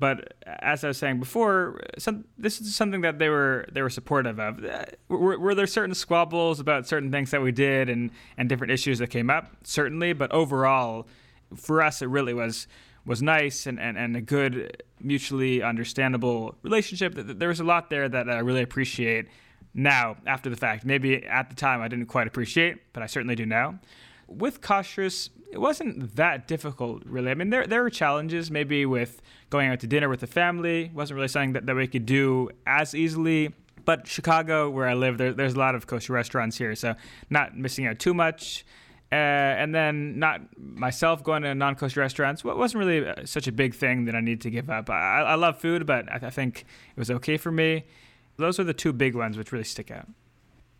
But 0.00 0.34
as 0.44 0.82
I 0.82 0.88
was 0.88 0.98
saying 0.98 1.20
before, 1.20 1.80
some, 1.96 2.24
this 2.36 2.60
is 2.60 2.74
something 2.74 3.02
that 3.02 3.20
they 3.20 3.28
were 3.28 3.66
they 3.70 3.82
were 3.82 3.90
supportive 3.90 4.40
of. 4.40 4.64
Uh, 4.64 4.86
were, 5.08 5.38
were, 5.38 5.54
there 5.54 5.68
certain 5.68 5.94
squabbles 5.94 6.58
about 6.58 6.88
certain 6.88 7.12
things 7.12 7.30
that 7.30 7.40
we 7.40 7.52
did 7.52 7.88
and, 7.88 8.10
and 8.36 8.48
different 8.48 8.72
issues 8.72 8.98
that 8.98 9.10
came 9.10 9.30
up? 9.30 9.52
Certainly, 9.62 10.14
but 10.14 10.32
overall, 10.32 11.06
for 11.54 11.82
us, 11.82 12.02
it 12.02 12.06
really 12.06 12.34
was 12.34 12.66
was 13.04 13.22
nice 13.22 13.66
and, 13.66 13.80
and, 13.80 13.98
and 13.98 14.16
a 14.16 14.20
good 14.20 14.82
mutually 15.00 15.62
understandable 15.62 16.54
relationship. 16.62 17.14
There 17.16 17.48
was 17.48 17.60
a 17.60 17.64
lot 17.64 17.90
there 17.90 18.08
that 18.08 18.28
I 18.30 18.38
really 18.38 18.62
appreciate 18.62 19.26
now 19.74 20.16
after 20.26 20.50
the 20.50 20.56
fact. 20.56 20.84
Maybe 20.84 21.24
at 21.24 21.50
the 21.50 21.56
time 21.56 21.80
I 21.80 21.88
didn't 21.88 22.06
quite 22.06 22.26
appreciate, 22.26 22.92
but 22.92 23.02
I 23.02 23.06
certainly 23.06 23.34
do 23.34 23.46
now. 23.46 23.78
With 24.28 24.60
kashrus, 24.60 25.30
it 25.50 25.58
wasn't 25.58 26.16
that 26.16 26.48
difficult, 26.48 27.02
really. 27.04 27.30
I 27.30 27.34
mean, 27.34 27.50
there 27.50 27.66
there 27.66 27.82
were 27.82 27.90
challenges, 27.90 28.50
maybe 28.50 28.86
with 28.86 29.20
going 29.50 29.68
out 29.68 29.80
to 29.80 29.86
dinner 29.86 30.08
with 30.08 30.20
the 30.20 30.26
family. 30.26 30.90
Wasn't 30.94 31.14
really 31.14 31.28
something 31.28 31.52
that, 31.52 31.66
that 31.66 31.76
we 31.76 31.86
could 31.86 32.06
do 32.06 32.48
as 32.66 32.94
easily. 32.94 33.52
But 33.84 34.06
Chicago, 34.06 34.70
where 34.70 34.86
I 34.86 34.94
live, 34.94 35.18
there, 35.18 35.32
there's 35.32 35.54
a 35.54 35.58
lot 35.58 35.74
of 35.74 35.86
kosher 35.86 36.12
restaurants 36.12 36.56
here, 36.56 36.74
so 36.76 36.94
not 37.28 37.58
missing 37.58 37.86
out 37.86 37.98
too 37.98 38.14
much. 38.14 38.64
Uh, 39.12 39.14
and 39.14 39.74
then 39.74 40.18
not 40.18 40.40
myself 40.56 41.22
going 41.22 41.42
to 41.42 41.54
non-kosher 41.54 42.00
restaurants 42.00 42.42
What 42.42 42.56
wasn't 42.56 42.82
really 42.82 43.06
uh, 43.06 43.26
such 43.26 43.46
a 43.46 43.52
big 43.52 43.74
thing 43.74 44.06
that 44.06 44.14
I 44.14 44.20
needed 44.20 44.40
to 44.40 44.50
give 44.50 44.70
up. 44.70 44.88
I, 44.88 45.20
I 45.20 45.34
love 45.34 45.58
food, 45.58 45.84
but 45.84 46.10
I, 46.10 46.28
I 46.28 46.30
think 46.30 46.60
it 46.60 46.98
was 46.98 47.10
okay 47.10 47.36
for 47.36 47.52
me. 47.52 47.84
Those 48.38 48.58
are 48.58 48.64
the 48.64 48.72
two 48.72 48.94
big 48.94 49.14
ones 49.14 49.36
which 49.36 49.52
really 49.52 49.64
stick 49.64 49.90
out. 49.90 50.08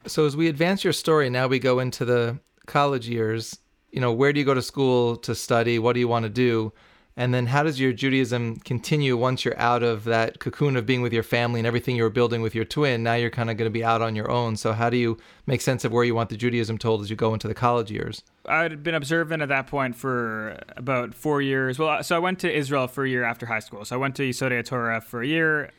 So 0.07 0.25
as 0.25 0.35
we 0.35 0.49
advance 0.49 0.83
your 0.83 0.95
story, 0.95 1.29
now 1.29 1.47
we 1.47 1.59
go 1.59 1.79
into 1.79 2.07
the 2.07 2.39
college 2.65 3.07
years. 3.07 3.59
You 3.91 4.01
know, 4.01 4.12
where 4.12 4.33
do 4.33 4.41
you 4.41 4.47
go 4.47 4.55
to 4.55 4.62
school 4.62 5.17
to 5.17 5.35
study? 5.35 5.79
What 5.79 5.93
do 5.93 6.01
you 6.01 6.09
want 6.09 6.23
to 6.23 6.31
do? 6.31 6.73
And 7.16 7.35
then 7.35 7.47
how 7.47 7.62
does 7.62 7.78
your 7.78 7.92
Judaism 7.92 8.57
continue 8.57 9.19
once 9.19 9.45
you're 9.45 9.59
out 9.59 9.83
of 9.83 10.04
that 10.04 10.38
cocoon 10.40 10.76
of 10.76 10.87
being 10.87 11.02
with 11.02 11.12
your 11.12 11.23
family 11.23 11.61
and 11.61 11.66
everything 11.66 11.95
you 11.95 12.04
were 12.04 12.11
building 12.11 12.40
with 12.40 12.54
your 12.54 12.64
twin? 12.64 13.02
Now 13.02 13.14
you're 13.14 13.28
kind 13.28 13.50
of 13.50 13.59
going 13.59 13.66
to 13.66 13.73
be 13.73 13.85
out 13.85 14.00
on 14.00 14.16
your 14.16 14.31
own. 14.31 14.57
So 14.57 14.73
how 14.73 14.88
do 14.88 14.97
you 14.97 15.19
make 15.47 15.61
sense 15.61 15.85
of 15.85 15.92
where 15.92 16.04
you 16.04 16.14
want 16.14 16.31
the 16.31 16.38
Judaism 16.38 16.78
told 16.78 17.02
as 17.02 17.11
you 17.11 17.16
go 17.16 17.35
into 17.35 17.49
the 17.49 17.54
college 17.54 17.90
years? 17.90 18.23
I'd 18.47 18.83
been 18.83 18.95
observant 18.95 19.42
at 19.42 19.50
that 19.50 19.66
point 19.66 19.95
for 19.95 20.59
about 20.75 21.14
four 21.14 21.42
years. 21.42 21.78
Well, 21.78 22.02
so 22.02 22.16
I 22.16 22.19
went 22.19 22.38
to 22.40 22.52
Israel 22.52 22.88
for 22.88 23.04
a 23.04 23.09
year 23.09 23.25
after 23.25 23.45
high 23.45 23.61
school. 23.61 23.85
So 23.85 23.95
I 23.95 23.99
went 23.99 24.16
to 24.16 24.23
Yesodei 24.23 24.64
Torah 24.64 25.02
for 25.02 25.21
a 25.21 25.26
year. 25.26 25.71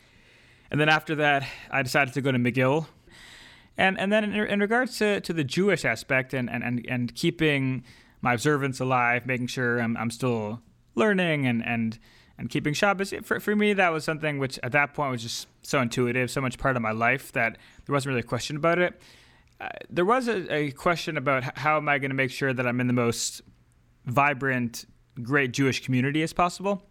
And 0.69 0.79
then 0.79 0.89
after 0.89 1.15
that, 1.15 1.47
I 1.71 1.81
decided 1.81 2.13
to 2.13 2.21
go 2.21 2.31
to 2.31 2.37
McGill. 2.37 2.85
And 3.75 3.99
and 3.99 4.11
then 4.11 4.23
in, 4.23 4.35
in 4.35 4.59
regards 4.59 4.99
to, 4.99 5.19
to 5.21 5.33
the 5.33 5.43
Jewish 5.43 5.83
aspect 5.83 6.31
and, 6.35 6.47
and, 6.47 6.63
and, 6.63 6.85
and 6.87 7.15
keeping 7.15 7.83
my 8.21 8.33
observance 8.33 8.79
alive, 8.79 9.25
making 9.25 9.47
sure 9.47 9.79
I'm, 9.79 9.97
I'm 9.97 10.11
still 10.11 10.61
learning 10.95 11.45
and, 11.45 11.65
and, 11.65 11.99
and 12.37 12.49
keeping 12.49 12.73
Shabbos, 12.73 13.13
for, 13.23 13.39
for 13.39 13.55
me, 13.55 13.73
that 13.73 13.91
was 13.91 14.03
something 14.03 14.39
which 14.39 14.59
at 14.63 14.71
that 14.71 14.93
point 14.93 15.11
was 15.11 15.21
just 15.21 15.47
so 15.61 15.79
intuitive, 15.79 16.29
so 16.31 16.41
much 16.41 16.57
part 16.57 16.75
of 16.75 16.81
my 16.81 16.91
life 16.91 17.31
that 17.33 17.57
there 17.85 17.93
wasn't 17.93 18.11
really 18.11 18.21
a 18.21 18.27
question 18.27 18.55
about 18.55 18.79
it. 18.79 19.01
Uh, 19.61 19.69
there 19.89 20.05
was 20.05 20.27
a, 20.27 20.53
a 20.53 20.71
question 20.71 21.17
about 21.17 21.57
how 21.57 21.77
am 21.77 21.87
I 21.87 21.99
going 21.99 22.11
to 22.11 22.15
make 22.15 22.31
sure 22.31 22.53
that 22.53 22.67
I'm 22.67 22.79
in 22.79 22.87
the 22.87 22.93
most 22.93 23.41
vibrant, 24.05 24.85
great 25.21 25.53
Jewish 25.53 25.83
community 25.85 26.23
as 26.23 26.33
possible. 26.33 26.83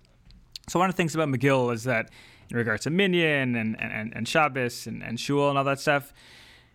So 0.68 0.78
one 0.78 0.88
of 0.88 0.94
the 0.94 0.97
things 0.97 1.14
about 1.14 1.28
McGill 1.28 1.75
is 1.75 1.85
that 1.85 2.11
in 2.50 2.56
regards 2.56 2.85
to 2.85 2.90
Minyan 2.90 3.56
and, 3.56 3.80
and, 3.80 4.14
and 4.14 4.28
Shabbos 4.28 4.87
and, 4.87 5.02
and 5.02 5.18
Shul 5.18 5.49
and 5.49 5.59
all 5.59 5.64
that 5.64 5.80
stuff. 5.80 6.12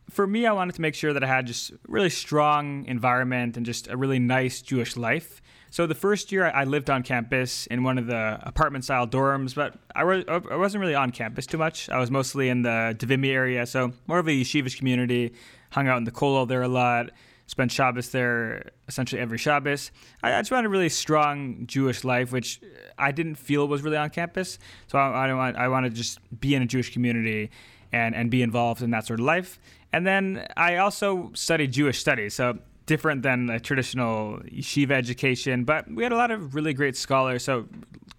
For 0.09 0.25
me, 0.25 0.45
I 0.45 0.51
wanted 0.51 0.75
to 0.75 0.81
make 0.81 0.95
sure 0.95 1.13
that 1.13 1.23
I 1.23 1.27
had 1.27 1.47
just 1.47 1.71
really 1.87 2.09
strong 2.09 2.85
environment 2.85 3.57
and 3.57 3.65
just 3.65 3.87
a 3.87 3.97
really 3.97 4.19
nice 4.19 4.61
Jewish 4.61 4.97
life. 4.97 5.41
So 5.69 5.85
the 5.85 5.95
first 5.95 6.31
year 6.31 6.45
I 6.45 6.63
lived 6.63 6.89
on 6.89 7.03
campus 7.03 7.67
in 7.67 7.83
one 7.83 7.97
of 7.97 8.07
the 8.07 8.39
apartment 8.41 8.83
style 8.83 9.07
dorms, 9.07 9.53
but 9.53 9.75
I, 9.95 10.03
was, 10.03 10.23
I 10.27 10.55
wasn't 10.55 10.81
really 10.81 10.95
on 10.95 11.11
campus 11.11 11.45
too 11.45 11.57
much. 11.57 11.89
I 11.89 11.99
was 11.99 12.09
mostly 12.09 12.49
in 12.49 12.61
the 12.61 12.95
Dvimi 12.97 13.29
area, 13.29 13.65
so 13.65 13.91
more 14.07 14.19
of 14.19 14.27
a 14.27 14.31
yeshivish 14.31 14.77
community. 14.77 15.33
Hung 15.71 15.87
out 15.87 15.97
in 15.97 16.05
the 16.05 16.11
kollel 16.11 16.47
there 16.47 16.61
a 16.61 16.67
lot 16.67 17.11
spent 17.47 17.71
Shabbos 17.71 18.09
there 18.09 18.71
essentially 18.87 19.21
every 19.21 19.37
Shabbos. 19.37 19.91
I, 20.21 20.35
I, 20.35 20.41
just 20.41 20.51
wanted 20.51 20.67
a 20.67 20.69
really 20.69 20.89
strong 20.89 21.65
Jewish 21.65 22.03
life, 22.03 22.31
which 22.31 22.61
I 22.97 23.11
didn't 23.11 23.35
feel 23.35 23.67
was 23.67 23.81
really 23.81 23.97
on 23.97 24.09
campus. 24.09 24.59
So 24.87 24.99
I, 24.99 25.29
I, 25.29 25.33
want, 25.33 25.55
I 25.55 25.67
want 25.69 25.85
to 25.85 25.89
just 25.89 26.19
be 26.39 26.53
in 26.53 26.61
a 26.61 26.65
Jewish 26.65 26.93
community 26.93 27.49
and, 27.91 28.13
and 28.13 28.29
be 28.29 28.41
involved 28.41 28.81
in 28.81 28.91
that 28.91 29.05
sort 29.05 29.19
of 29.19 29.25
life. 29.25 29.59
And 29.93 30.05
then 30.05 30.45
I 30.57 30.77
also 30.77 31.31
studied 31.33 31.71
Jewish 31.71 31.99
studies. 31.99 32.33
So 32.33 32.59
different 32.87 33.21
than 33.21 33.49
a 33.49 33.59
traditional 33.59 34.39
yeshiva 34.51 34.91
education, 34.91 35.63
but 35.63 35.89
we 35.91 36.01
had 36.01 36.11
a 36.11 36.15
lot 36.15 36.31
of 36.31 36.55
really 36.55 36.73
great 36.73 36.97
scholars. 36.97 37.43
So 37.43 37.67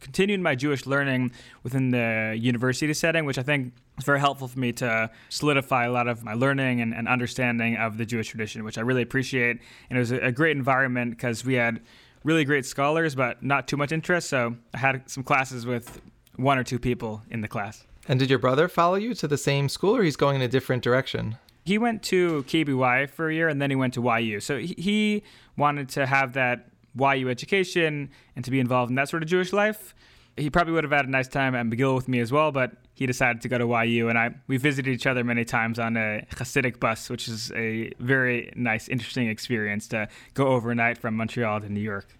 continued 0.01 0.41
my 0.41 0.55
Jewish 0.55 0.87
learning 0.87 1.33
within 1.65 1.91
the 1.91 2.37
university 2.39 2.95
setting, 2.95 3.25
which 3.25 3.39
I 3.39 3.43
think 3.43 3.73
is 3.99 4.05
very 4.05 4.21
helpful 4.21 4.47
for 4.47 4.59
me 4.59 4.73
to 4.75 5.11
solidify 5.31 5.87
a 5.87 5.91
lot 5.91 6.07
of 6.07 6.23
my 6.23 6.35
learning 6.35 6.81
and, 6.81 6.95
and 6.95 7.09
understanding 7.09 7.77
of 7.77 7.99
the 7.99 8.07
Jewish 8.07 8.29
tradition, 8.29 8.63
which 8.63 8.79
I 8.79 8.83
really 8.83 9.03
appreciate. 9.03 9.59
And 9.91 9.97
it 9.97 10.01
was 10.01 10.13
a, 10.13 10.19
a 10.19 10.33
great 10.33 10.57
environment 10.57 11.11
because 11.11 11.45
we 11.45 11.55
had 11.55 11.81
really 12.23 12.45
great 12.45 12.67
scholars, 12.67 13.15
but 13.15 13.43
not 13.43 13.67
too 13.67 13.77
much 13.77 13.91
interest. 13.91 14.29
So 14.29 14.55
I 14.75 14.79
had 14.79 15.11
some 15.11 15.25
classes 15.25 15.67
with 15.67 16.01
one 16.37 16.59
or 16.59 16.63
two 16.63 16.79
people 16.79 17.23
in 17.31 17.41
the 17.41 17.49
class. 17.49 17.85
And 18.07 18.19
did 18.19 18.31
your 18.31 18.39
brother 18.39 18.69
follow 18.69 18.95
you 18.97 19.15
to 19.15 19.27
the 19.27 19.37
same 19.37 19.69
school, 19.69 19.97
or 19.97 20.03
he's 20.03 20.17
going 20.17 20.37
in 20.37 20.43
a 20.43 20.49
different 20.49 20.83
direction? 20.83 21.37
He 21.69 21.77
went 21.77 22.03
to 22.03 22.45
KBY 22.45 23.11
for 23.11 23.29
a 23.29 23.35
year 23.35 23.47
and 23.47 23.61
then 23.61 23.69
he 23.69 23.77
went 23.77 23.93
to 23.95 24.03
YU. 24.03 24.41
So 24.41 24.57
he 24.57 25.23
wanted 25.57 25.91
to 25.91 26.07
have 26.07 26.33
that 26.33 26.71
YU 26.99 27.29
education 27.29 28.09
and 28.35 28.45
to 28.47 28.51
be 28.51 28.59
involved 28.59 28.89
in 28.91 28.97
that 28.97 29.11
sort 29.11 29.23
of 29.23 29.29
Jewish 29.29 29.53
life. 29.53 29.95
He 30.39 30.49
probably 30.49 30.73
would 30.73 30.85
have 30.85 30.93
had 30.93 31.07
a 31.07 31.11
nice 31.11 31.29
time 31.29 31.55
at 31.55 31.67
McGill 31.67 31.95
with 31.95 32.09
me 32.09 32.21
as 32.21 32.33
well, 32.33 32.53
but 32.53 32.73
he 32.95 33.05
decided 33.07 33.43
to 33.43 33.49
go 33.49 33.59
to 33.59 33.87
YU, 33.87 34.09
and 34.09 34.17
I 34.17 34.31
we 34.47 34.57
visited 34.57 34.91
each 34.91 35.07
other 35.07 35.25
many 35.25 35.45
times 35.45 35.79
on 35.79 35.97
a 35.97 36.25
Hasidic 36.31 36.79
bus, 36.81 37.11
which 37.11 37.29
is 37.29 37.51
a 37.53 37.93
very 37.99 38.53
nice, 38.55 38.89
interesting 38.89 39.29
experience 39.29 39.89
to 39.89 40.09
go 40.35 40.47
overnight 40.47 40.97
from 40.97 41.17
Montreal 41.17 41.61
to 41.61 41.69
New 41.69 41.81
York. 41.81 42.18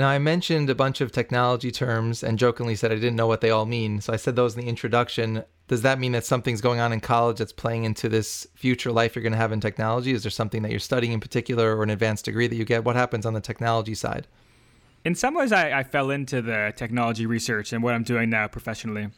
Now, 0.00 0.08
I 0.08 0.18
mentioned 0.18 0.70
a 0.70 0.74
bunch 0.74 1.02
of 1.02 1.12
technology 1.12 1.70
terms 1.70 2.22
and 2.22 2.38
jokingly 2.38 2.74
said 2.74 2.90
I 2.90 2.94
didn't 2.94 3.16
know 3.16 3.26
what 3.26 3.42
they 3.42 3.50
all 3.50 3.66
mean. 3.66 4.00
So 4.00 4.14
I 4.14 4.16
said 4.16 4.34
those 4.34 4.56
in 4.56 4.62
the 4.62 4.66
introduction 4.66 5.44
does 5.68 5.82
that 5.82 5.98
mean 5.98 6.12
that 6.12 6.24
something's 6.24 6.62
going 6.62 6.80
on 6.80 6.90
in 6.94 7.00
college 7.00 7.36
that's 7.36 7.52
playing 7.52 7.84
into 7.84 8.08
this 8.08 8.46
future 8.54 8.92
life 8.92 9.14
you're 9.14 9.22
going 9.22 9.34
to 9.34 9.38
have 9.38 9.52
in 9.52 9.60
technology? 9.60 10.12
Is 10.12 10.22
there 10.22 10.30
something 10.30 10.62
that 10.62 10.70
you're 10.70 10.80
studying 10.80 11.12
in 11.12 11.20
particular 11.20 11.76
or 11.76 11.82
an 11.82 11.90
advanced 11.90 12.24
degree 12.24 12.46
that 12.46 12.56
you 12.56 12.64
get? 12.64 12.82
What 12.82 12.96
happens 12.96 13.26
on 13.26 13.34
the 13.34 13.42
technology 13.42 13.94
side? 13.94 14.26
In 15.04 15.14
some 15.14 15.34
ways, 15.34 15.52
I, 15.52 15.80
I 15.80 15.82
fell 15.82 16.10
into 16.10 16.40
the 16.40 16.72
technology 16.74 17.26
research 17.26 17.74
and 17.74 17.82
what 17.82 17.92
I'm 17.92 18.02
doing 18.02 18.30
now 18.30 18.48
professionally. 18.48 19.10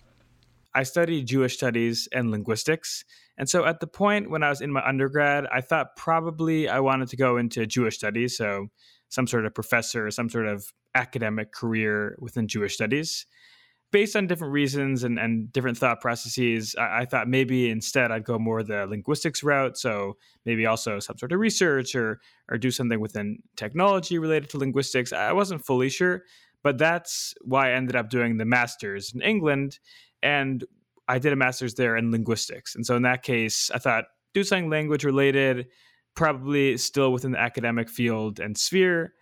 I 0.75 0.83
studied 0.83 1.27
Jewish 1.29 1.55
studies 1.55 2.09
and 2.13 2.33
linguistics. 2.33 3.05
And 3.39 3.49
so 3.49 3.65
at 3.65 3.79
the 3.79 3.87
point 3.87 4.31
when 4.31 4.43
I 4.43 4.49
was 4.49 4.61
in 4.61 4.73
my 4.73 4.85
undergrad, 4.85 5.47
I 5.47 5.61
thought 5.61 5.95
probably 5.97 6.69
I 6.69 6.81
wanted 6.81 7.07
to 7.11 7.17
go 7.17 7.37
into 7.37 7.67
Jewish 7.67 7.95
studies. 7.95 8.37
So 8.37 8.67
some 9.13 9.27
sort 9.27 9.45
of 9.45 9.55
professor, 9.55 10.11
some 10.11 10.31
sort 10.31 10.47
of 10.47 10.73
academic 10.95 11.53
career 11.53 12.17
within 12.19 12.49
Jewish 12.49 12.75
studies 12.75 13.27
based 13.93 14.17
on 14.17 14.27
different 14.27 14.55
reasons 14.55 15.05
and, 15.05 15.19
and 15.19 15.53
different 15.53 15.77
thought 15.77 16.01
processes, 16.01 16.75
I, 16.79 17.01
I, 17.01 17.05
thought 17.05 17.29
maybe 17.29 17.69
instead 17.69 18.11
I'd 18.11 18.25
go 18.25 18.39
more 18.39 18.63
the 18.63 18.87
linguistics 18.87 19.43
route. 19.43 19.77
So 19.77 20.17
maybe 20.47 20.65
also 20.65 20.99
some 20.99 21.19
sort 21.19 21.31
of 21.33 21.39
research 21.39 21.95
or 21.95 22.21
or 22.51 22.57
do 22.57 22.71
something 22.71 22.99
within 22.99 23.39
technology 23.55 24.19
related 24.19 24.49
to 24.51 24.59
linguistics. 24.59 25.13
I 25.13 25.33
wasn't 25.33 25.65
fully 25.65 25.91
sure, 25.91 26.23
but 26.63 26.79
that's 26.79 27.35
why 27.43 27.69
I 27.69 27.73
ended 27.75 27.95
up 27.95 28.09
doing 28.09 28.39
the 28.39 28.47
master's 28.47 29.13
in 29.15 29.21
England, 29.21 29.79
and 30.23 30.65
I 31.07 31.19
did 31.19 31.35
a 31.35 31.37
master's 31.37 31.75
there 31.75 31.97
in 31.97 32.11
linguistics. 32.11 32.75
And 32.75 32.87
so 32.87 32.97
in 32.97 33.03
that 33.03 33.23
case, 33.23 33.71
I 33.73 33.79
thought 33.79 34.05
do 34.33 34.43
something 34.43 34.71
language 34.71 35.05
related. 35.05 35.69
Probably 36.15 36.77
still 36.77 37.13
within 37.13 37.33
the 37.33 37.41
academic 37.41 37.89
field 37.89 38.41
and 38.41 38.57
sphere. 38.57 39.15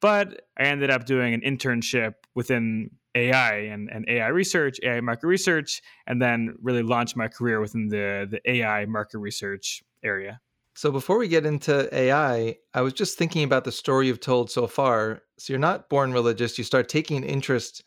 But 0.00 0.42
I 0.58 0.64
ended 0.64 0.90
up 0.90 1.06
doing 1.06 1.34
an 1.34 1.40
internship 1.40 2.14
within 2.34 2.90
AI 3.14 3.54
and, 3.54 3.88
and 3.90 4.04
AI 4.08 4.28
research, 4.28 4.78
AI 4.82 5.00
market 5.00 5.26
research, 5.26 5.80
and 6.06 6.20
then 6.20 6.54
really 6.60 6.82
launched 6.82 7.16
my 7.16 7.28
career 7.28 7.60
within 7.60 7.88
the, 7.88 8.28
the 8.30 8.40
AI 8.50 8.84
market 8.86 9.18
research 9.18 9.82
area. 10.04 10.40
So 10.74 10.92
before 10.92 11.16
we 11.16 11.26
get 11.26 11.46
into 11.46 11.88
AI, 11.94 12.56
I 12.74 12.80
was 12.82 12.92
just 12.92 13.16
thinking 13.16 13.44
about 13.44 13.64
the 13.64 13.72
story 13.72 14.08
you've 14.08 14.20
told 14.20 14.50
so 14.50 14.66
far. 14.66 15.22
So 15.38 15.54
you're 15.54 15.58
not 15.58 15.88
born 15.88 16.12
religious, 16.12 16.58
you 16.58 16.64
start 16.64 16.90
taking 16.90 17.16
an 17.16 17.24
interest 17.24 17.82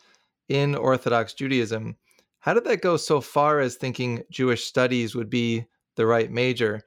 in 0.48 0.74
Orthodox 0.74 1.34
Judaism. 1.34 1.96
How 2.40 2.56
did 2.56 2.64
that 2.64 2.82
go 2.82 2.98
so 2.98 3.22
far 3.22 3.60
as 3.60 3.76
thinking 3.76 4.24
Jewish 4.32 4.66
studies 4.66 5.14
would 5.14 5.30
be 5.30 5.66
the 5.96 6.08
right 6.08 6.32
major? 6.32 6.82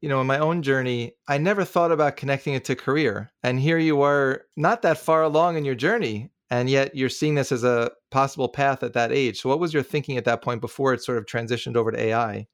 You 0.00 0.08
know, 0.08 0.20
in 0.20 0.26
my 0.26 0.38
own 0.38 0.62
journey, 0.62 1.12
I 1.26 1.38
never 1.38 1.64
thought 1.64 1.90
about 1.90 2.16
connecting 2.16 2.54
it 2.54 2.64
to 2.66 2.76
career. 2.76 3.30
And 3.42 3.58
here 3.58 3.78
you 3.78 4.02
are, 4.02 4.42
not 4.56 4.82
that 4.82 4.98
far 4.98 5.22
along 5.22 5.56
in 5.56 5.64
your 5.64 5.74
journey, 5.74 6.30
and 6.50 6.70
yet 6.70 6.94
you're 6.94 7.08
seeing 7.08 7.34
this 7.34 7.52
as 7.52 7.64
a 7.64 7.90
possible 8.10 8.48
path 8.48 8.82
at 8.82 8.92
that 8.94 9.12
age. 9.12 9.40
So 9.40 9.48
what 9.48 9.60
was 9.60 9.74
your 9.74 9.82
thinking 9.82 10.16
at 10.16 10.24
that 10.24 10.42
point 10.42 10.60
before 10.60 10.94
it 10.94 11.02
sort 11.02 11.18
of 11.18 11.26
transitioned 11.26 11.76
over 11.76 11.90
to 11.90 12.00
AI? 12.00 12.46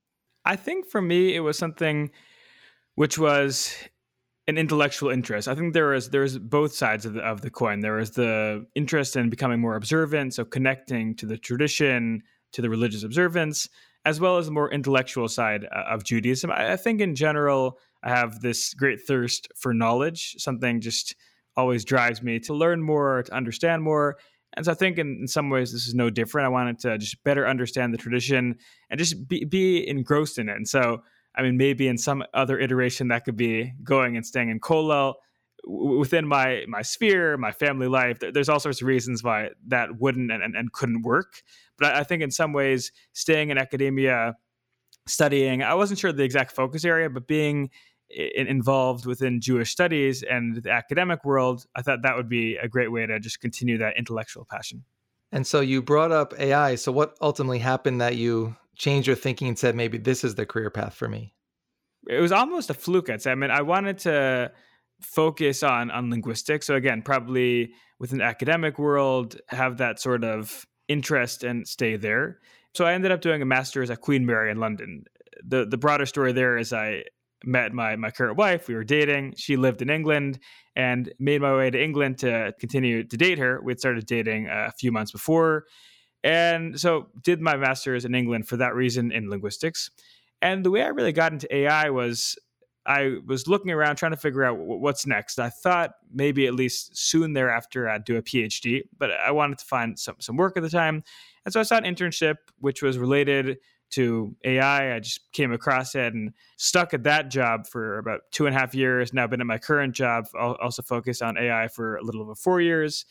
I 0.45 0.57
think 0.57 0.87
for 0.87 1.01
me 1.01 1.35
it 1.35 1.41
was 1.41 1.59
something 1.59 2.11
which 2.97 3.19
was 3.19 3.75
an 4.47 4.59
intellectual 4.59 5.11
interest. 5.11 5.49
I 5.49 5.55
think 5.55 5.73
there 5.73 5.95
is 5.95 6.11
there's 6.11 6.39
both 6.39 6.75
sides 6.75 7.07
of 7.07 7.15
the, 7.15 7.21
of 7.21 7.41
the 7.41 7.51
coin. 7.51 7.81
There 7.81 7.99
is 7.99 8.11
the 8.11 8.67
interest 8.75 9.17
in 9.17 9.31
becoming 9.31 9.61
more 9.61 9.77
observant, 9.77 10.35
so 10.35 10.45
connecting 10.45 11.15
to 11.17 11.27
the 11.27 11.39
tradition, 11.39 12.23
to 12.53 12.63
the 12.63 12.69
religious 12.69 13.05
observance, 13.05 13.69
as 14.05 14.21
well 14.21 14.39
as 14.39 14.47
the 14.47 14.53
more 14.53 14.71
intellectual 14.71 15.29
side 15.29 15.65
uh, 15.65 15.85
of 15.89 16.05
Judaism. 16.05 16.51
I, 16.51 16.77
think 16.77 17.01
in 17.01 17.15
general, 17.15 17.79
I 18.03 18.11
have 18.11 18.41
this 18.41 18.75
great 18.75 19.01
thirst 19.01 19.49
for 19.57 19.73
knowledge. 19.73 20.35
Something 20.39 20.81
just 20.81 21.15
always 21.57 21.85
drives 21.85 22.23
me 22.23 22.39
to 22.41 22.55
learn 22.55 22.83
more, 22.83 23.23
to 23.23 23.35
understand 23.35 23.83
more. 23.83 24.17
And 24.57 24.67
so 24.67 24.73
I 24.73 24.75
think 24.75 24.99
in, 24.99 25.19
in, 25.23 25.29
some 25.29 25.51
ways 25.51 25.73
this 25.73 25.87
is 25.87 25.95
no 25.95 26.11
different. 26.11 26.47
I 26.47 26.51
wanted 26.51 26.79
to 26.81 26.99
just 26.99 27.23
better 27.25 27.47
understand 27.47 27.93
the 27.93 27.99
tradition 27.99 28.57
and 28.91 28.99
just 28.99 29.27
be, 29.27 29.45
be 29.45 29.89
engrossed 29.89 30.39
in 30.39 30.49
it. 30.49 30.57
And 30.57 30.69
so 30.69 31.03
I 31.35 31.43
mean, 31.43 31.57
maybe 31.57 31.89
in 31.89 31.99
some 31.99 32.25
other 32.33 32.59
iteration 32.59 33.09
that 33.09 33.25
could 33.25 33.37
be 33.37 33.73
going 33.83 34.17
and 34.17 34.25
staying 34.25 34.51
in 34.51 34.61
Kollel 34.61 35.15
within 35.67 36.27
my 36.27 36.65
my 36.69 36.83
sphere, 36.83 37.37
my 37.37 37.53
family 37.53 37.89
life. 37.89 38.19
There's 38.21 38.49
all 38.49 38.61
sorts 38.61 38.81
of 38.81 38.87
reasons 38.87 39.23
why 39.23 39.51
that 39.69 39.99
wouldn't 39.99 40.31
and, 40.31 40.43
and, 40.43 40.57
and 40.57 40.73
couldn't 40.73 41.03
work. 41.03 41.43
But 41.79 41.95
I 41.95 42.05
think 42.05 42.23
in 42.23 42.31
some 42.31 42.53
ways, 42.53 42.93
staying 43.13 43.51
in 43.51 43.59
academia, 43.59 44.37
studying, 45.07 45.63
I 45.63 45.75
wasn't 45.75 45.99
sure 45.99 46.13
the 46.13 46.23
exact 46.23 46.53
focus 46.53 46.85
area, 46.85 47.11
but 47.11 47.27
being 47.27 47.71
involved 48.11 49.07
within 49.07 49.41
Jewish 49.41 49.71
studies 49.71 50.23
and 50.23 50.63
the 50.63 50.71
academic 50.71 51.25
world, 51.25 51.67
I 51.75 51.83
thought 51.83 52.03
that 52.03 52.17
would 52.17 52.29
be 52.29 52.57
a 52.57 52.69
great 52.69 52.93
way 52.93 53.07
to 53.07 53.19
just 53.19 53.41
continue 53.41 53.79
that 53.79 53.97
intellectual 53.97 54.45
passion. 54.45 54.85
And 55.33 55.47
so 55.47 55.61
you 55.61 55.83
brought 55.83 56.13
up 56.13 56.39
AI. 56.39 56.77
So 56.77 56.93
what 56.93 57.17
ultimately 57.21 57.59
happened 57.59 58.01
that 58.01 58.17
you 58.17 58.55
changed 58.77 59.07
your 59.07 59.17
thinking 59.17 59.49
and 59.49 59.59
said 59.59 59.75
maybe 59.75 59.99
this 59.99 60.23
is 60.23 60.37
the 60.37 60.47
career 60.47 60.71
path 60.71 60.95
for 60.95 61.09
me? 61.09 61.35
It 62.09 62.21
was 62.21 62.31
almost 62.31 62.71
a 62.71 62.75
fluke. 62.75 63.11
I'd 63.11 63.23
say. 63.23 63.33
I 63.33 63.35
mean, 63.35 63.51
I 63.51 63.63
wanted 63.63 63.99
to 64.01 64.53
focus 65.05 65.63
on 65.63 65.91
on 65.91 66.11
linguistics. 66.11 66.67
So 66.67 66.75
again, 66.75 67.03
probably 67.03 67.73
with 67.99 68.13
an 68.13 68.21
academic 68.21 68.79
world, 68.79 69.41
have 69.49 69.79
that 69.79 70.01
sort 70.01 70.25
of 70.25 70.67
interest 70.89 71.45
and 71.45 71.67
stay 71.67 71.97
there. 71.97 72.39
So 72.75 72.85
I 72.85 72.93
ended 72.93 73.13
up 73.13 73.21
doing 73.21 73.41
a 73.41 73.47
master's 73.47 73.91
at 73.91 74.01
Queen 74.01 74.27
Mary 74.27 74.51
in 74.51 74.59
London. 74.59 75.05
The 75.47 75.67
the 75.67 75.79
broader 75.79 76.07
story 76.07 76.33
there 76.33 76.57
is 76.57 76.73
I 76.73 77.05
met 77.45 77.73
my 77.73 77.97
my 77.97 78.11
current 78.11 78.37
wife. 78.37 78.69
We 78.69 78.75
were 78.75 78.85
dating. 78.85 79.35
She 79.37 79.57
lived 79.57 79.83
in 79.83 79.91
England 79.91 80.39
and 80.75 81.13
made 81.19 81.41
my 81.41 81.55
way 81.55 81.71
to 81.71 81.83
England 81.83 82.19
to 82.19 82.53
continue 82.59 83.05
to 83.05 83.17
date 83.17 83.39
her. 83.39 83.61
We'd 83.63 83.79
started 83.79 84.07
dating 84.07 84.49
a 84.49 84.73
few 84.79 84.91
months 84.91 85.13
before. 85.13 85.65
And 86.25 86.81
so 86.81 87.09
did 87.23 87.41
my 87.41 87.57
master's 87.57 88.07
in 88.07 88.15
England 88.15 88.49
for 88.49 88.57
that 88.57 88.75
reason 88.75 89.13
in 89.13 89.29
linguistics. 89.29 89.91
And 90.41 90.65
the 90.65 90.71
way 90.71 90.83
I 90.83 90.89
really 90.89 91.13
got 91.13 91.33
into 91.33 91.55
AI 91.55 91.91
was 91.91 92.37
I 92.87 93.17
was 93.27 93.49
looking 93.49 93.71
around 93.71 93.97
trying 93.97 94.13
to 94.13 94.19
figure 94.19 94.45
out 94.45 94.59
what's 94.59 95.07
next. 95.07 95.39
I 95.39 95.49
thought 95.49 95.93
maybe 96.13 96.47
at 96.47 96.55
least 96.55 96.97
soon 96.97 97.33
thereafter 97.33 97.89
I'd 97.89 98.05
do 98.05 98.17
a 98.17 98.23
PhD, 98.23 98.83
but 98.99 99.11
I 99.11 99.31
wanted 99.31 99.59
to 99.59 99.65
find 99.65 99.99
some, 99.99 100.17
some 100.19 100.37
work 100.37 100.57
at 100.57 100.63
the 100.63 100.71
time. 100.71 101.03
And 101.45 101.53
so 101.53 101.61
I 101.61 101.63
saw 101.63 101.77
an 101.77 101.85
internship 101.85 102.37
which 102.59 102.83
was 102.83 102.99
related 102.99 103.59
to 103.91 104.35
AI. 104.45 104.95
I 104.95 105.01
just 105.01 105.21
came 105.33 105.53
across 105.53 105.95
it 105.95 106.13
and 106.13 106.33
stuck 106.57 106.95
at 106.95 107.05
that 107.05 107.31
job 107.31 107.67
for 107.67 107.99
about 107.99 108.23
two 108.33 108.47
and 108.47 108.55
a 108.55 108.59
half 108.59 108.75
years. 108.75 109.13
Now 109.13 109.25
I've 109.25 109.31
been 109.31 109.41
at 109.41 109.47
my 109.47 109.59
current 109.59 109.95
job, 109.95 110.27
also 110.35 110.83
focused 110.83 111.23
on 111.23 111.39
AI 111.39 111.69
for 111.69 111.97
a 111.97 112.03
little 112.03 112.23
over 112.23 112.35
four 112.35 112.61
years 112.61 113.07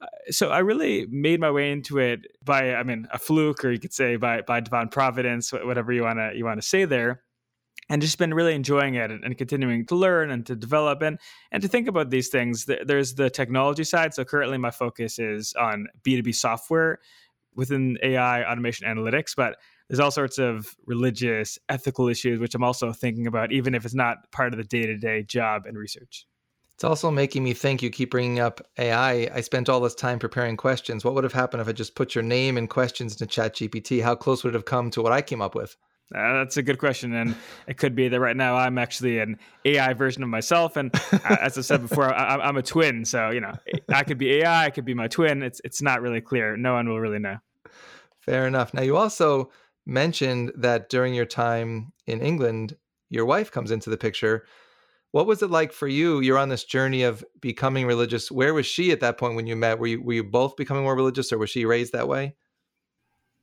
uh, 0.00 0.06
so 0.30 0.50
I 0.50 0.60
really 0.60 1.06
made 1.10 1.40
my 1.40 1.50
way 1.50 1.70
into 1.70 1.98
it 1.98 2.26
by, 2.44 2.74
I 2.74 2.82
mean, 2.82 3.06
a 3.12 3.18
fluke, 3.18 3.64
or 3.64 3.70
you 3.70 3.78
could 3.78 3.92
say 3.92 4.16
by 4.16 4.40
by 4.42 4.60
divine 4.60 4.88
providence, 4.88 5.52
whatever 5.52 5.92
you 5.92 6.02
wanna 6.02 6.32
you 6.34 6.44
wanna 6.44 6.62
say 6.62 6.84
there, 6.84 7.22
and 7.90 8.00
just 8.00 8.18
been 8.18 8.32
really 8.32 8.54
enjoying 8.54 8.94
it 8.94 9.10
and, 9.10 9.22
and 9.24 9.36
continuing 9.36 9.84
to 9.84 9.96
learn 9.96 10.30
and 10.30 10.46
to 10.46 10.56
develop 10.56 11.02
and 11.02 11.18
and 11.50 11.60
to 11.62 11.68
think 11.68 11.88
about 11.88 12.08
these 12.08 12.28
things. 12.28 12.66
There's 12.86 13.14
the 13.14 13.28
technology 13.28 13.84
side. 13.84 14.14
So 14.14 14.24
currently, 14.24 14.56
my 14.56 14.70
focus 14.70 15.18
is 15.18 15.52
on 15.54 15.88
B 16.02 16.16
two 16.16 16.22
B 16.22 16.32
software 16.32 17.00
within 17.54 17.98
AI 18.02 18.44
automation 18.44 18.86
analytics, 18.86 19.34
but 19.36 19.56
there's 19.88 19.98
all 19.98 20.12
sorts 20.12 20.38
of 20.38 20.74
religious, 20.86 21.58
ethical 21.68 22.08
issues 22.08 22.38
which 22.38 22.54
I'm 22.54 22.62
also 22.62 22.92
thinking 22.92 23.26
about, 23.26 23.50
even 23.50 23.74
if 23.74 23.84
it's 23.84 23.92
not 23.92 24.30
part 24.30 24.54
of 24.54 24.58
the 24.58 24.64
day 24.64 24.86
to 24.86 24.96
day 24.96 25.24
job 25.24 25.66
and 25.66 25.76
research. 25.76 26.26
It's 26.74 26.84
also 26.84 27.10
making 27.10 27.42
me 27.42 27.52
think 27.52 27.82
you 27.82 27.90
keep 27.90 28.10
bringing 28.12 28.38
up 28.38 28.62
AI. 28.78 29.28
I 29.34 29.40
spent 29.42 29.68
all 29.68 29.80
this 29.80 29.94
time 29.94 30.18
preparing 30.18 30.56
questions. 30.56 31.04
What 31.04 31.14
would 31.14 31.24
have 31.24 31.32
happened 31.32 31.60
if 31.60 31.68
I 31.68 31.72
just 31.72 31.94
put 31.94 32.14
your 32.14 32.24
name 32.24 32.56
and 32.56 32.70
questions 32.70 33.20
into 33.20 33.26
ChatGPT? 33.26 34.02
How 34.02 34.14
close 34.14 34.44
would 34.44 34.54
it 34.54 34.56
have 34.56 34.64
come 34.64 34.90
to 34.92 35.02
what 35.02 35.12
I 35.12 35.20
came 35.20 35.42
up 35.42 35.54
with? 35.54 35.76
Uh, 36.12 36.38
that's 36.38 36.56
a 36.56 36.62
good 36.62 36.78
question, 36.78 37.14
and 37.14 37.36
it 37.68 37.76
could 37.76 37.94
be 37.94 38.08
that 38.08 38.18
right 38.18 38.36
now 38.36 38.56
I'm 38.56 38.78
actually 38.78 39.20
an 39.20 39.38
AI 39.64 39.92
version 39.92 40.24
of 40.24 40.28
myself. 40.28 40.76
And 40.76 40.92
uh, 41.12 41.36
as 41.40 41.56
I 41.56 41.60
said 41.60 41.82
before, 41.82 42.12
I, 42.12 42.48
am 42.48 42.56
a 42.56 42.62
twin, 42.62 43.04
so 43.04 43.30
you 43.30 43.40
know 43.40 43.52
I 43.88 44.02
could 44.02 44.18
be 44.18 44.32
AI, 44.38 44.64
I 44.64 44.70
could 44.70 44.84
be 44.84 44.94
my 44.94 45.06
twin. 45.06 45.42
It's 45.42 45.60
it's 45.62 45.80
not 45.80 46.02
really 46.02 46.20
clear. 46.20 46.56
No 46.56 46.74
one 46.74 46.88
will 46.88 46.98
really 46.98 47.20
know. 47.20 47.36
Fair 48.18 48.48
enough. 48.48 48.74
Now 48.74 48.82
you 48.82 48.96
also 48.96 49.52
mentioned 49.86 50.52
that 50.56 50.88
during 50.88 51.14
your 51.14 51.26
time 51.26 51.92
in 52.06 52.20
England, 52.20 52.76
your 53.08 53.24
wife 53.24 53.52
comes 53.52 53.70
into 53.70 53.88
the 53.88 53.96
picture. 53.96 54.46
What 55.12 55.26
was 55.26 55.42
it 55.42 55.50
like 55.50 55.72
for 55.72 55.88
you? 55.88 56.20
You're 56.20 56.38
on 56.38 56.48
this 56.48 56.64
journey 56.64 57.02
of 57.02 57.24
becoming 57.40 57.86
religious. 57.86 58.30
Where 58.30 58.54
was 58.54 58.66
she 58.66 58.90
at 58.90 59.00
that 59.00 59.16
point 59.16 59.36
when 59.36 59.46
you 59.46 59.54
met? 59.54 59.78
Were 59.78 59.86
you 59.86 60.02
were 60.02 60.14
you 60.14 60.24
both 60.24 60.56
becoming 60.56 60.82
more 60.82 60.96
religious, 60.96 61.32
or 61.32 61.38
was 61.38 61.50
she 61.50 61.64
raised 61.64 61.92
that 61.92 62.08
way? 62.08 62.34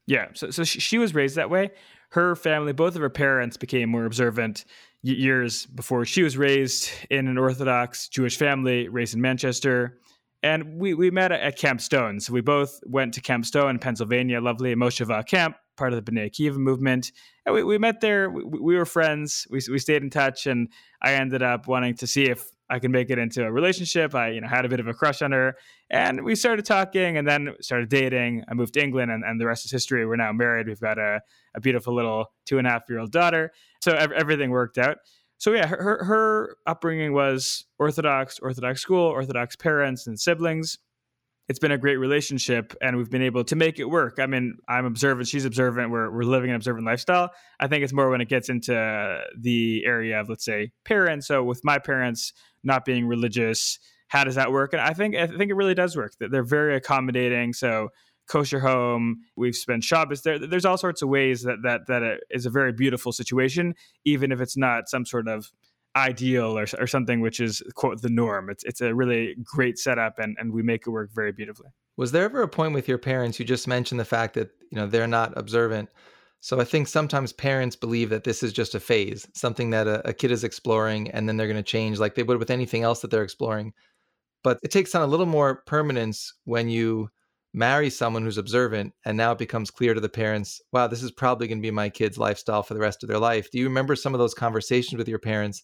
Yeah, 0.05 0.27
so 0.33 0.51
so 0.51 0.65
she, 0.65 0.79
she 0.81 0.97
was 0.97 1.13
raised 1.13 1.35
that 1.35 1.49
way. 1.49 1.71
Her 2.09 2.35
family, 2.35 2.73
both 2.73 2.95
of 2.95 3.01
her 3.01 3.09
parents, 3.09 3.57
became 3.57 3.89
more 3.89 4.05
observant 4.05 4.65
years 5.03 5.65
before 5.65 6.05
she 6.05 6.23
was 6.23 6.37
raised 6.37 6.89
in 7.09 7.27
an 7.27 7.37
Orthodox 7.37 8.07
Jewish 8.07 8.37
family, 8.37 8.87
raised 8.87 9.13
in 9.13 9.21
Manchester. 9.21 9.99
And 10.43 10.79
we, 10.79 10.93
we 10.93 11.11
met 11.11 11.31
at 11.31 11.57
Camp 11.57 11.81
Stone. 11.81 12.19
So 12.19 12.31
we 12.31 12.41
both 12.41 12.79
went 12.85 13.13
to 13.15 13.21
Camp 13.21 13.45
Stone 13.45 13.71
in 13.71 13.79
Pennsylvania, 13.79 14.39
lovely 14.39 14.73
Mosheva 14.75 15.25
camp, 15.25 15.55
part 15.75 15.93
of 15.93 16.03
the 16.03 16.11
B'nai 16.11 16.31
Akiva 16.31 16.57
movement. 16.57 17.11
And 17.45 17.55
we, 17.55 17.63
we 17.63 17.77
met 17.77 18.01
there. 18.01 18.29
We, 18.29 18.43
we 18.43 18.75
were 18.75 18.85
friends. 18.85 19.47
We, 19.49 19.61
we 19.69 19.79
stayed 19.79 20.03
in 20.03 20.09
touch. 20.09 20.45
And 20.45 20.69
I 21.01 21.13
ended 21.13 21.41
up 21.41 21.67
wanting 21.67 21.95
to 21.95 22.07
see 22.07 22.25
if 22.25 22.49
I 22.69 22.79
could 22.79 22.91
make 22.91 23.09
it 23.09 23.17
into 23.17 23.45
a 23.45 23.51
relationship. 23.51 24.13
I, 24.13 24.31
you 24.31 24.41
know, 24.41 24.47
had 24.47 24.65
a 24.65 24.69
bit 24.69 24.79
of 24.79 24.87
a 24.87 24.93
crush 24.93 25.21
on 25.21 25.31
her, 25.31 25.55
and 25.89 26.23
we 26.23 26.35
started 26.35 26.65
talking, 26.65 27.17
and 27.17 27.27
then 27.27 27.53
started 27.61 27.89
dating. 27.89 28.43
I 28.49 28.53
moved 28.53 28.73
to 28.73 28.83
England, 28.83 29.11
and, 29.11 29.23
and 29.23 29.39
the 29.39 29.45
rest 29.45 29.65
is 29.65 29.71
history. 29.71 30.05
We're 30.05 30.17
now 30.17 30.33
married. 30.33 30.67
We've 30.67 30.79
got 30.79 30.97
a, 30.97 31.21
a 31.55 31.61
beautiful 31.61 31.95
little 31.95 32.33
two 32.45 32.57
and 32.57 32.67
a 32.67 32.71
half 32.71 32.83
year 32.89 32.99
old 32.99 33.11
daughter. 33.11 33.51
So 33.81 33.93
everything 33.93 34.49
worked 34.49 34.77
out 34.77 34.97
so 35.37 35.53
yeah, 35.53 35.67
her 35.67 36.03
her 36.03 36.57
upbringing 36.65 37.13
was 37.13 37.65
Orthodox, 37.77 38.39
Orthodox 38.39 38.81
school, 38.81 39.05
Orthodox 39.05 39.55
parents 39.55 40.07
and 40.07 40.19
siblings. 40.19 40.79
It's 41.47 41.59
been 41.59 41.71
a 41.71 41.77
great 41.77 41.95
relationship, 41.95 42.75
and 42.81 42.97
we've 42.97 43.09
been 43.09 43.21
able 43.21 43.45
to 43.45 43.55
make 43.55 43.79
it 43.79 43.85
work. 43.85 44.17
I 44.19 44.25
mean, 44.25 44.57
I'm 44.67 44.85
observant; 44.85 45.27
she's 45.27 45.45
observant. 45.45 45.91
We're 45.91 46.11
we're 46.11 46.23
living 46.23 46.49
an 46.49 46.55
observant 46.55 46.85
lifestyle. 46.85 47.31
I 47.59 47.67
think 47.67 47.83
it's 47.83 47.93
more 47.93 48.09
when 48.09 48.19
it 48.19 48.29
gets 48.29 48.49
into 48.49 49.21
the 49.37 49.83
area 49.85 50.19
of, 50.19 50.27
let's 50.27 50.43
say, 50.43 50.71
parents. 50.83 51.27
So 51.27 51.43
with 51.43 51.63
my 51.63 51.77
parents 51.77 52.33
not 52.67 52.85
being 52.85 53.07
religious, 53.07 53.79
how 54.09 54.23
does 54.23 54.35
that 54.35 54.51
work? 54.51 54.73
And 54.73 54.81
I 54.81 54.93
think 54.93 55.15
I 55.15 55.25
think 55.25 55.49
it 55.49 55.55
really 55.55 55.73
does 55.73 55.95
work. 55.95 56.13
They're 56.19 56.43
very 56.43 56.75
accommodating. 56.75 57.53
So 57.53 57.89
kosher 58.27 58.59
home. 58.59 59.21
We've 59.35 59.55
spent 59.55 59.83
Shabbos 59.83 60.21
there. 60.21 60.37
There's 60.37 60.65
all 60.65 60.77
sorts 60.77 61.01
of 61.01 61.09
ways 61.09 61.43
that 61.43 61.57
that 61.63 61.87
that 61.87 62.19
is 62.29 62.45
a 62.45 62.49
very 62.49 62.73
beautiful 62.73 63.11
situation, 63.11 63.73
even 64.05 64.31
if 64.31 64.39
it's 64.39 64.57
not 64.57 64.89
some 64.89 65.05
sort 65.05 65.27
of 65.27 65.49
ideal 65.95 66.57
or, 66.57 66.65
or 66.77 66.85
something 66.85 67.21
which 67.21 67.39
is 67.39 67.63
quote 67.75 68.01
the 68.01 68.09
norm. 68.09 68.49
It's 68.49 68.63
it's 68.63 68.81
a 68.81 68.93
really 68.93 69.35
great 69.43 69.79
setup, 69.79 70.19
and 70.19 70.37
and 70.39 70.53
we 70.53 70.61
make 70.61 70.85
it 70.85 70.89
work 70.91 71.09
very 71.13 71.31
beautifully. 71.31 71.69
Was 71.95 72.11
there 72.11 72.25
ever 72.25 72.43
a 72.43 72.47
point 72.47 72.73
with 72.73 72.87
your 72.87 72.99
parents? 72.99 73.39
You 73.39 73.45
just 73.45 73.67
mentioned 73.67 73.99
the 73.99 74.05
fact 74.05 74.35
that 74.35 74.51
you 74.71 74.77
know 74.77 74.85
they're 74.87 75.07
not 75.07 75.33
observant. 75.35 75.89
So 76.39 76.59
I 76.59 76.63
think 76.63 76.87
sometimes 76.87 77.33
parents 77.33 77.75
believe 77.75 78.09
that 78.09 78.23
this 78.23 78.43
is 78.43 78.53
just 78.53 78.75
a 78.75 78.79
phase, 78.79 79.27
something 79.33 79.71
that 79.71 79.87
a, 79.87 80.07
a 80.09 80.13
kid 80.13 80.31
is 80.31 80.43
exploring 80.43 81.09
and 81.11 81.27
then 81.27 81.37
they're 81.37 81.47
going 81.47 81.57
to 81.57 81.63
change 81.63 81.99
like 81.99 82.15
they 82.15 82.23
would 82.23 82.37
with 82.37 82.51
anything 82.51 82.83
else 82.83 83.01
that 83.01 83.11
they're 83.11 83.23
exploring. 83.23 83.73
But 84.43 84.59
it 84.63 84.71
takes 84.71 84.93
on 84.95 85.01
a 85.01 85.07
little 85.07 85.25
more 85.25 85.63
permanence 85.65 86.33
when 86.45 86.69
you 86.69 87.09
marry 87.53 87.89
someone 87.89 88.23
who's 88.23 88.37
observant 88.37 88.93
and 89.03 89.17
now 89.17 89.31
it 89.31 89.39
becomes 89.39 89.71
clear 89.71 89.93
to 89.93 89.99
the 89.99 90.09
parents, 90.09 90.61
wow, 90.71 90.87
this 90.87 91.01
is 91.01 91.11
probably 91.11 91.47
going 91.47 91.57
to 91.57 91.67
be 91.67 91.71
my 91.71 91.89
kid's 91.89 92.17
lifestyle 92.17 92.61
for 92.61 92.75
the 92.75 92.79
rest 92.79 93.03
of 93.03 93.09
their 93.09 93.19
life. 93.19 93.49
Do 93.49 93.57
you 93.57 93.65
remember 93.65 93.95
some 93.95 94.13
of 94.13 94.19
those 94.19 94.35
conversations 94.35 94.97
with 94.97 95.07
your 95.07 95.19
parents 95.19 95.63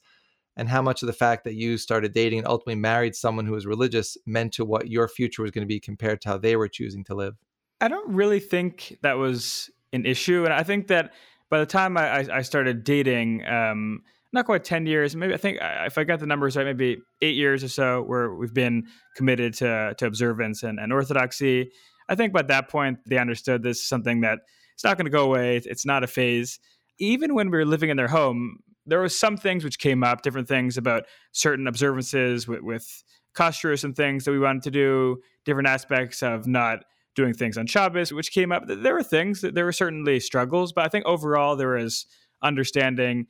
and 0.56 0.70
how 0.70 0.82
much 0.82 1.04
of 1.04 1.08
the 1.08 1.14
fact 1.14 1.44
that 1.44 1.56
you 1.56 1.78
started 1.78 2.14
dating 2.14 2.40
and 2.40 2.48
ultimately 2.48 2.76
married 2.76 3.16
someone 3.16 3.46
who 3.46 3.54
was 3.54 3.66
religious 3.66 4.18
meant 4.26 4.54
to 4.54 4.66
what 4.66 4.90
your 4.90 5.08
future 5.08 5.42
was 5.42 5.52
going 5.52 5.66
to 5.66 5.72
be 5.72 5.80
compared 5.80 6.22
to 6.22 6.30
how 6.30 6.38
they 6.38 6.56
were 6.56 6.68
choosing 6.68 7.04
to 7.06 7.16
live? 7.16 7.36
I 7.82 7.88
don't 7.88 8.14
really 8.14 8.40
think 8.40 8.98
that 9.02 9.18
was 9.18 9.70
an 9.94 10.06
issue. 10.06 10.44
And 10.44 10.54
I 10.54 10.64
think 10.64 10.88
that 10.88 11.14
by 11.50 11.60
the 11.60 11.66
time 11.66 11.98
I, 11.98 12.28
I 12.32 12.42
started 12.42 12.84
dating, 12.84 13.46
um, 13.46 14.02
not 14.32 14.46
quite 14.46 14.64
10 14.64 14.88
years, 14.88 15.16
maybe 15.16 15.34
I 15.34 15.38
think 15.38 15.60
if 15.62 15.98
I 15.98 16.04
got 16.04 16.20
the 16.20 16.26
numbers 16.26 16.58
right, 16.58 16.66
maybe 16.66 16.98
eight 17.22 17.36
years 17.36 17.64
or 17.64 17.70
so 17.70 18.02
where 18.02 18.34
we've 18.34 18.54
been 18.54 18.88
committed 19.16 19.54
to, 19.56 19.94
to 19.98 20.06
observance 20.06 20.64
and, 20.64 20.80
and 20.80 20.92
orthodoxy. 20.92 21.72
I 22.10 22.16
think 22.16 22.34
by 22.34 22.42
that 22.42 22.70
point, 22.70 23.00
they 23.06 23.18
understood 23.18 23.64
this 23.64 23.78
is 23.78 23.88
something 23.88 24.22
that 24.22 24.40
it's 24.74 24.84
not 24.84 24.98
going 24.98 25.06
to 25.06 25.12
go 25.12 25.24
away. 25.24 25.58
It's 25.58 25.86
not 25.86 26.04
a 26.04 26.08
phase. 26.08 26.60
Even 27.00 27.36
when 27.36 27.52
we 27.52 27.58
were 27.58 27.66
living 27.66 27.90
in 27.90 27.98
their 27.98 28.08
home, 28.08 28.58
there 28.86 29.00
were 29.00 29.10
some 29.10 29.38
things 29.38 29.64
which 29.64 29.80
came 29.80 30.04
up, 30.04 30.24
different 30.24 30.48
things 30.48 30.78
about 30.78 31.04
certain 31.32 31.68
observances 31.68 32.48
with, 32.48 32.62
with 32.62 33.04
and 33.40 33.96
things 33.96 34.26
that 34.26 34.32
we 34.32 34.40
wanted 34.40 34.64
to 34.64 34.72
do, 34.72 35.18
different 35.46 35.68
aspects 35.68 36.22
of 36.22 36.46
not 36.46 36.84
doing 37.16 37.34
things 37.34 37.58
on 37.58 37.68
Shabbos, 37.68 38.12
which 38.12 38.32
came 38.32 38.52
up. 38.52 38.64
There 38.68 38.94
were 38.94 39.04
things 39.04 39.42
that 39.42 39.54
there 39.56 39.66
were 39.66 39.72
certainly 39.72 40.20
struggles, 40.20 40.74
but 40.74 40.86
I 40.86 40.90
think 40.90 41.06
overall 41.06 41.56
there 41.56 41.76
was 41.76 42.06
understanding 42.42 43.28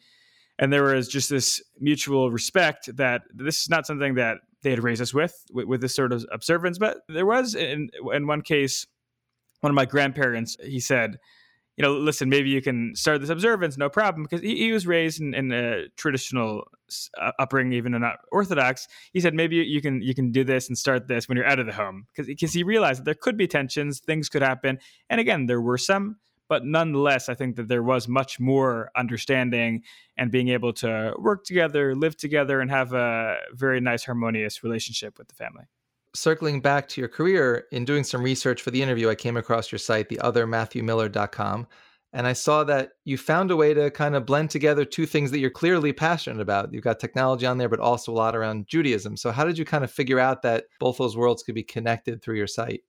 and 0.60 0.72
there 0.72 0.84
was 0.84 1.08
just 1.08 1.30
this 1.30 1.62
mutual 1.80 2.32
respect 2.32 2.96
that 2.96 3.24
this 3.34 3.62
is 3.62 3.70
not 3.70 3.88
something 3.88 4.16
that 4.16 4.38
they 4.62 4.70
had 4.70 4.84
raised 4.84 5.02
us 5.02 5.14
with, 5.14 5.36
with, 5.52 5.66
with 5.66 5.82
this 5.82 5.96
sort 5.96 6.14
of 6.14 6.26
observance. 6.32 6.78
But 6.78 7.00
there 7.10 7.26
was 7.26 7.56
in 7.56 7.90
in 8.14 8.28
one 8.28 8.42
case, 8.42 8.86
one 9.62 9.72
of 9.72 9.76
my 9.76 9.86
grandparents, 9.86 10.56
he 10.64 10.80
said, 10.80 11.18
you 11.78 11.82
know, 11.82 11.94
listen, 11.94 12.30
maybe 12.30 12.50
you 12.50 12.62
can 12.62 12.96
start 12.96 13.20
this 13.22 13.30
observance, 13.30 13.78
no 13.78 13.90
problem, 13.90 14.24
because 14.24 14.42
he, 14.42 14.58
he 14.58 14.72
was 14.72 14.86
raised 14.86 15.20
in, 15.20 15.34
in, 15.34 15.52
a 15.52 15.88
traditional 15.98 16.66
uh, 17.20 17.32
upbringing, 17.40 17.74
even 17.74 17.94
not 17.94 18.18
Orthodox. 18.32 18.88
He 19.12 19.20
said 19.20 19.34
maybe 19.34 19.56
you 19.56 19.82
can 19.82 20.02
you 20.02 20.14
can 20.14 20.32
do 20.32 20.44
this 20.44 20.68
and 20.68 20.78
start 20.78 21.08
this 21.08 21.28
when 21.28 21.36
you're 21.36 21.48
out 21.48 21.60
of 21.60 21.66
the 21.66 21.74
home, 21.74 22.06
because 22.12 22.28
because 22.28 22.54
he 22.54 22.64
realized 22.64 23.02
that 23.02 23.06
there 23.06 23.16
could 23.16 23.38
be 23.38 23.48
tensions, 23.48 24.00
things 24.00 24.30
could 24.30 24.44
happen, 24.44 24.78
and 25.10 25.20
again, 25.20 25.48
there 25.48 25.62
were 25.62 25.80
some, 25.80 26.18
but 26.48 26.64
nonetheless, 26.64 27.28
I 27.28 27.34
think 27.34 27.56
that 27.56 27.68
there 27.68 27.84
was 27.84 28.08
much 28.08 28.40
more 28.40 28.92
understanding 28.96 29.82
and 30.16 30.30
being 30.30 30.50
able 30.50 30.74
to 30.74 31.14
work 31.18 31.44
together, 31.44 31.96
live 31.96 32.16
together, 32.16 32.60
and 32.60 32.70
have 32.70 32.94
a 32.94 33.38
very 33.54 33.82
nice, 33.82 34.04
harmonious 34.04 34.64
relationship 34.64 35.18
with 35.18 35.28
the 35.28 35.36
family 35.36 35.64
circling 36.16 36.62
back 36.62 36.88
to 36.90 37.02
your 37.02 37.08
career, 37.08 37.66
in 37.72 37.86
doing 37.86 38.04
some 38.04 38.22
research 38.22 38.62
for 38.62 38.72
the 38.72 38.82
interview, 38.82 39.10
I 39.10 39.16
came 39.16 39.38
across 39.38 39.72
your 39.72 39.80
site, 39.80 40.10
theothermatthewmiller.com, 40.10 41.68
and 42.14 42.28
I 42.28 42.34
saw 42.34 42.64
that 42.66 42.92
you 43.06 43.18
found 43.18 43.50
a 43.50 43.56
way 43.56 43.74
to 43.74 43.90
kind 43.90 44.16
of 44.16 44.26
blend 44.26 44.52
together 44.52 44.86
two 44.86 45.06
things 45.06 45.32
that 45.32 45.40
you're 45.40 45.50
clearly 45.50 45.92
passionate 45.94 46.42
about. 46.42 46.72
You've 46.72 46.84
got 46.84 47.00
technology 47.00 47.46
on 47.46 47.58
there, 47.58 47.70
but 47.70 47.80
also 47.80 48.12
a 48.12 48.14
lot 48.14 48.36
around 48.36 48.68
Judaism. 48.68 49.18
So, 49.18 49.32
how 49.32 49.46
did 49.46 49.58
you 49.58 49.66
kind 49.66 49.84
of 49.84 49.92
figure 49.92 50.20
out 50.20 50.44
that 50.44 50.66
both 50.80 50.98
those 50.98 51.18
worlds 51.18 51.42
could 51.42 51.56
be 51.56 51.64
connected 51.64 52.22
through 52.22 52.38
your 52.38 52.48
site? 52.48 52.84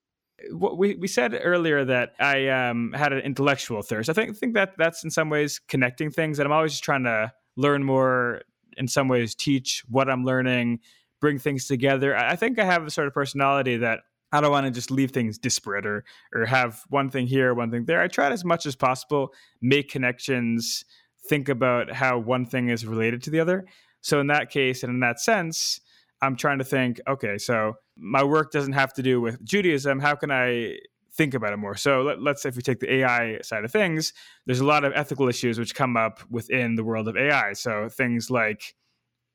we 0.52 0.96
we 0.96 1.06
said 1.06 1.38
earlier 1.42 1.84
that 1.84 2.14
I 2.18 2.48
um, 2.48 2.92
had 2.92 3.12
an 3.12 3.20
intellectual 3.20 3.82
thirst. 3.82 4.08
I 4.08 4.12
think 4.12 4.36
think 4.36 4.54
that 4.54 4.72
that's 4.76 5.04
in 5.04 5.10
some 5.10 5.30
ways 5.30 5.60
connecting 5.68 6.10
things, 6.10 6.38
and 6.38 6.46
I'm 6.46 6.52
always 6.52 6.72
just 6.72 6.84
trying 6.84 7.04
to 7.04 7.32
learn 7.56 7.84
more. 7.84 8.42
In 8.76 8.88
some 8.88 9.06
ways, 9.06 9.36
teach 9.36 9.84
what 9.88 10.10
I'm 10.10 10.24
learning, 10.24 10.80
bring 11.24 11.38
things 11.38 11.66
together. 11.66 12.14
I 12.14 12.36
think 12.36 12.58
I 12.58 12.66
have 12.66 12.84
a 12.84 12.90
sort 12.90 13.06
of 13.06 13.14
personality 13.14 13.78
that 13.78 14.00
I 14.30 14.42
don't 14.42 14.50
want 14.50 14.66
to 14.66 14.70
just 14.70 14.90
leave 14.90 15.10
things 15.10 15.38
disparate 15.38 15.86
or 15.86 16.04
or 16.34 16.44
have 16.44 16.82
one 16.90 17.08
thing 17.08 17.26
here, 17.26 17.54
one 17.54 17.70
thing 17.70 17.86
there. 17.86 18.02
I 18.02 18.08
try 18.08 18.30
as 18.30 18.44
much 18.44 18.66
as 18.66 18.76
possible 18.76 19.32
make 19.62 19.88
connections, 19.88 20.84
think 21.26 21.48
about 21.48 21.90
how 21.90 22.18
one 22.18 22.44
thing 22.44 22.68
is 22.68 22.84
related 22.84 23.22
to 23.22 23.30
the 23.30 23.40
other. 23.40 23.64
So 24.02 24.20
in 24.20 24.26
that 24.26 24.50
case 24.50 24.82
and 24.82 24.92
in 24.92 25.00
that 25.00 25.18
sense, 25.18 25.80
I'm 26.20 26.36
trying 26.36 26.58
to 26.58 26.64
think, 26.64 27.00
okay, 27.08 27.38
so 27.38 27.72
my 27.96 28.22
work 28.22 28.52
doesn't 28.52 28.74
have 28.74 28.92
to 28.92 29.02
do 29.02 29.18
with 29.18 29.42
Judaism. 29.42 30.00
How 30.00 30.16
can 30.16 30.30
I 30.30 30.76
think 31.14 31.32
about 31.32 31.52
it 31.52 31.58
more. 31.58 31.76
So 31.76 32.02
let, 32.02 32.34
us 32.34 32.42
say 32.42 32.48
if 32.48 32.56
we 32.56 32.62
take 32.62 32.80
the 32.80 32.92
AI 32.92 33.38
side 33.40 33.64
of 33.64 33.70
things, 33.70 34.12
there's 34.46 34.58
a 34.58 34.66
lot 34.66 34.84
of 34.84 34.92
ethical 34.96 35.28
issues 35.28 35.60
which 35.60 35.72
come 35.72 35.96
up 35.96 36.20
within 36.28 36.74
the 36.74 36.82
world 36.82 37.06
of 37.06 37.16
AI. 37.16 37.52
So 37.52 37.88
things 37.88 38.30
like 38.30 38.74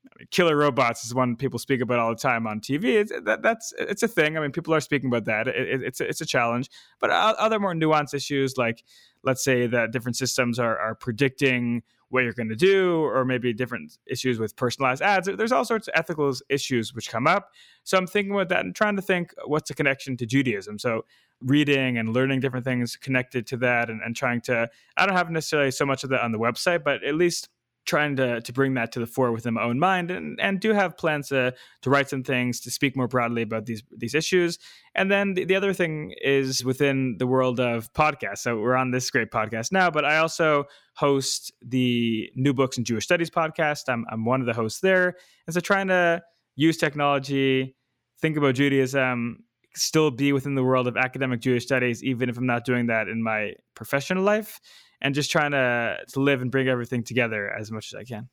I 0.05 0.09
mean, 0.17 0.27
killer 0.31 0.55
robots 0.55 1.03
is 1.03 1.13
one 1.13 1.35
people 1.35 1.59
speak 1.59 1.81
about 1.81 1.99
all 1.99 2.09
the 2.09 2.15
time 2.15 2.47
on 2.47 2.61
TV. 2.61 2.95
It's, 2.95 3.11
that, 3.25 3.41
that's 3.41 3.73
it's 3.77 4.03
a 4.03 4.07
thing. 4.07 4.37
I 4.37 4.41
mean, 4.41 4.51
people 4.51 4.73
are 4.73 4.79
speaking 4.79 5.09
about 5.09 5.25
that. 5.25 5.47
It, 5.47 5.55
it, 5.55 5.83
it's 5.83 6.01
a, 6.01 6.07
it's 6.07 6.21
a 6.21 6.25
challenge. 6.25 6.69
But 6.99 7.09
other 7.11 7.59
more 7.59 7.73
nuanced 7.73 8.13
issues, 8.13 8.57
like 8.57 8.83
let's 9.23 9.43
say 9.43 9.67
that 9.67 9.91
different 9.91 10.15
systems 10.15 10.57
are 10.59 10.77
are 10.77 10.95
predicting 10.95 11.83
what 12.09 12.23
you're 12.23 12.33
going 12.33 12.49
to 12.49 12.55
do, 12.55 13.03
or 13.03 13.23
maybe 13.23 13.53
different 13.53 13.97
issues 14.07 14.39
with 14.39 14.55
personalized 14.55 15.01
ads. 15.01 15.29
There's 15.31 15.51
all 15.51 15.65
sorts 15.65 15.87
of 15.87 15.93
ethical 15.95 16.33
issues 16.49 16.93
which 16.93 17.09
come 17.09 17.27
up. 17.27 17.51
So 17.83 17.97
I'm 17.97 18.07
thinking 18.07 18.33
about 18.33 18.49
that 18.49 18.65
and 18.65 18.73
trying 18.73 18.95
to 18.95 19.01
think 19.01 19.31
what's 19.45 19.67
the 19.67 19.75
connection 19.75 20.17
to 20.17 20.25
Judaism. 20.25 20.79
So 20.79 21.05
reading 21.41 21.99
and 21.99 22.09
learning 22.09 22.39
different 22.39 22.65
things 22.65 22.95
connected 22.95 23.45
to 23.47 23.57
that, 23.57 23.89
and, 23.89 24.01
and 24.01 24.15
trying 24.15 24.41
to 24.41 24.69
I 24.97 25.05
don't 25.05 25.15
have 25.15 25.29
necessarily 25.29 25.71
so 25.71 25.85
much 25.85 26.03
of 26.03 26.09
that 26.09 26.21
on 26.21 26.31
the 26.31 26.39
website, 26.39 26.83
but 26.83 27.03
at 27.03 27.15
least 27.15 27.49
trying 27.89 28.15
to 28.15 28.39
to 28.41 28.53
bring 28.53 28.75
that 28.75 28.91
to 28.91 28.99
the 28.99 29.07
fore 29.07 29.31
within 29.31 29.55
my 29.55 29.63
own 29.63 29.79
mind 29.79 30.11
and 30.11 30.39
and 30.39 30.59
do 30.59 30.73
have 30.73 30.95
plans 30.95 31.29
to 31.29 31.53
to 31.81 31.89
write 31.89 32.07
some 32.09 32.23
things 32.23 32.59
to 32.59 32.69
speak 32.69 32.95
more 32.95 33.07
broadly 33.07 33.41
about 33.41 33.65
these 33.65 33.83
these 33.97 34.13
issues. 34.13 34.59
And 34.95 35.11
then 35.11 35.33
the, 35.33 35.45
the 35.45 35.55
other 35.55 35.73
thing 35.73 36.13
is 36.21 36.63
within 36.63 37.17
the 37.17 37.27
world 37.27 37.59
of 37.59 37.91
podcasts. 37.93 38.39
So 38.39 38.59
we're 38.59 38.75
on 38.75 38.91
this 38.91 39.09
great 39.09 39.31
podcast 39.31 39.71
now 39.71 39.89
but 39.89 40.05
i 40.05 40.17
also 40.17 40.65
host 40.95 41.51
the 41.61 42.29
new 42.35 42.53
books 42.53 42.77
and 42.77 42.85
jewish 42.85 43.05
studies 43.05 43.29
podcast. 43.29 43.83
I'm, 43.87 44.05
I'm 44.11 44.25
one 44.25 44.41
of 44.41 44.47
the 44.47 44.53
hosts 44.53 44.81
there. 44.81 45.15
And 45.47 45.53
so 45.53 45.59
trying 45.59 45.87
to 45.87 46.21
use 46.55 46.77
technology 46.77 47.75
think 48.21 48.37
about 48.37 48.55
judaism 48.55 49.43
still 49.75 50.11
be 50.11 50.33
within 50.33 50.55
the 50.55 50.63
world 50.63 50.87
of 50.87 50.97
academic 50.97 51.39
jewish 51.39 51.63
studies 51.63 52.03
even 52.03 52.29
if 52.29 52.37
i'm 52.37 52.45
not 52.45 52.65
doing 52.65 52.87
that 52.87 53.07
in 53.07 53.23
my 53.23 53.53
professional 53.75 54.23
life 54.23 54.59
and 55.01 55.15
just 55.15 55.31
trying 55.31 55.51
to 55.51 55.97
to 56.07 56.19
live 56.19 56.41
and 56.41 56.51
bring 56.51 56.67
everything 56.67 57.03
together 57.03 57.49
as 57.49 57.71
much 57.71 57.93
as 57.93 57.99
I 57.99 58.03
can. 58.03 58.29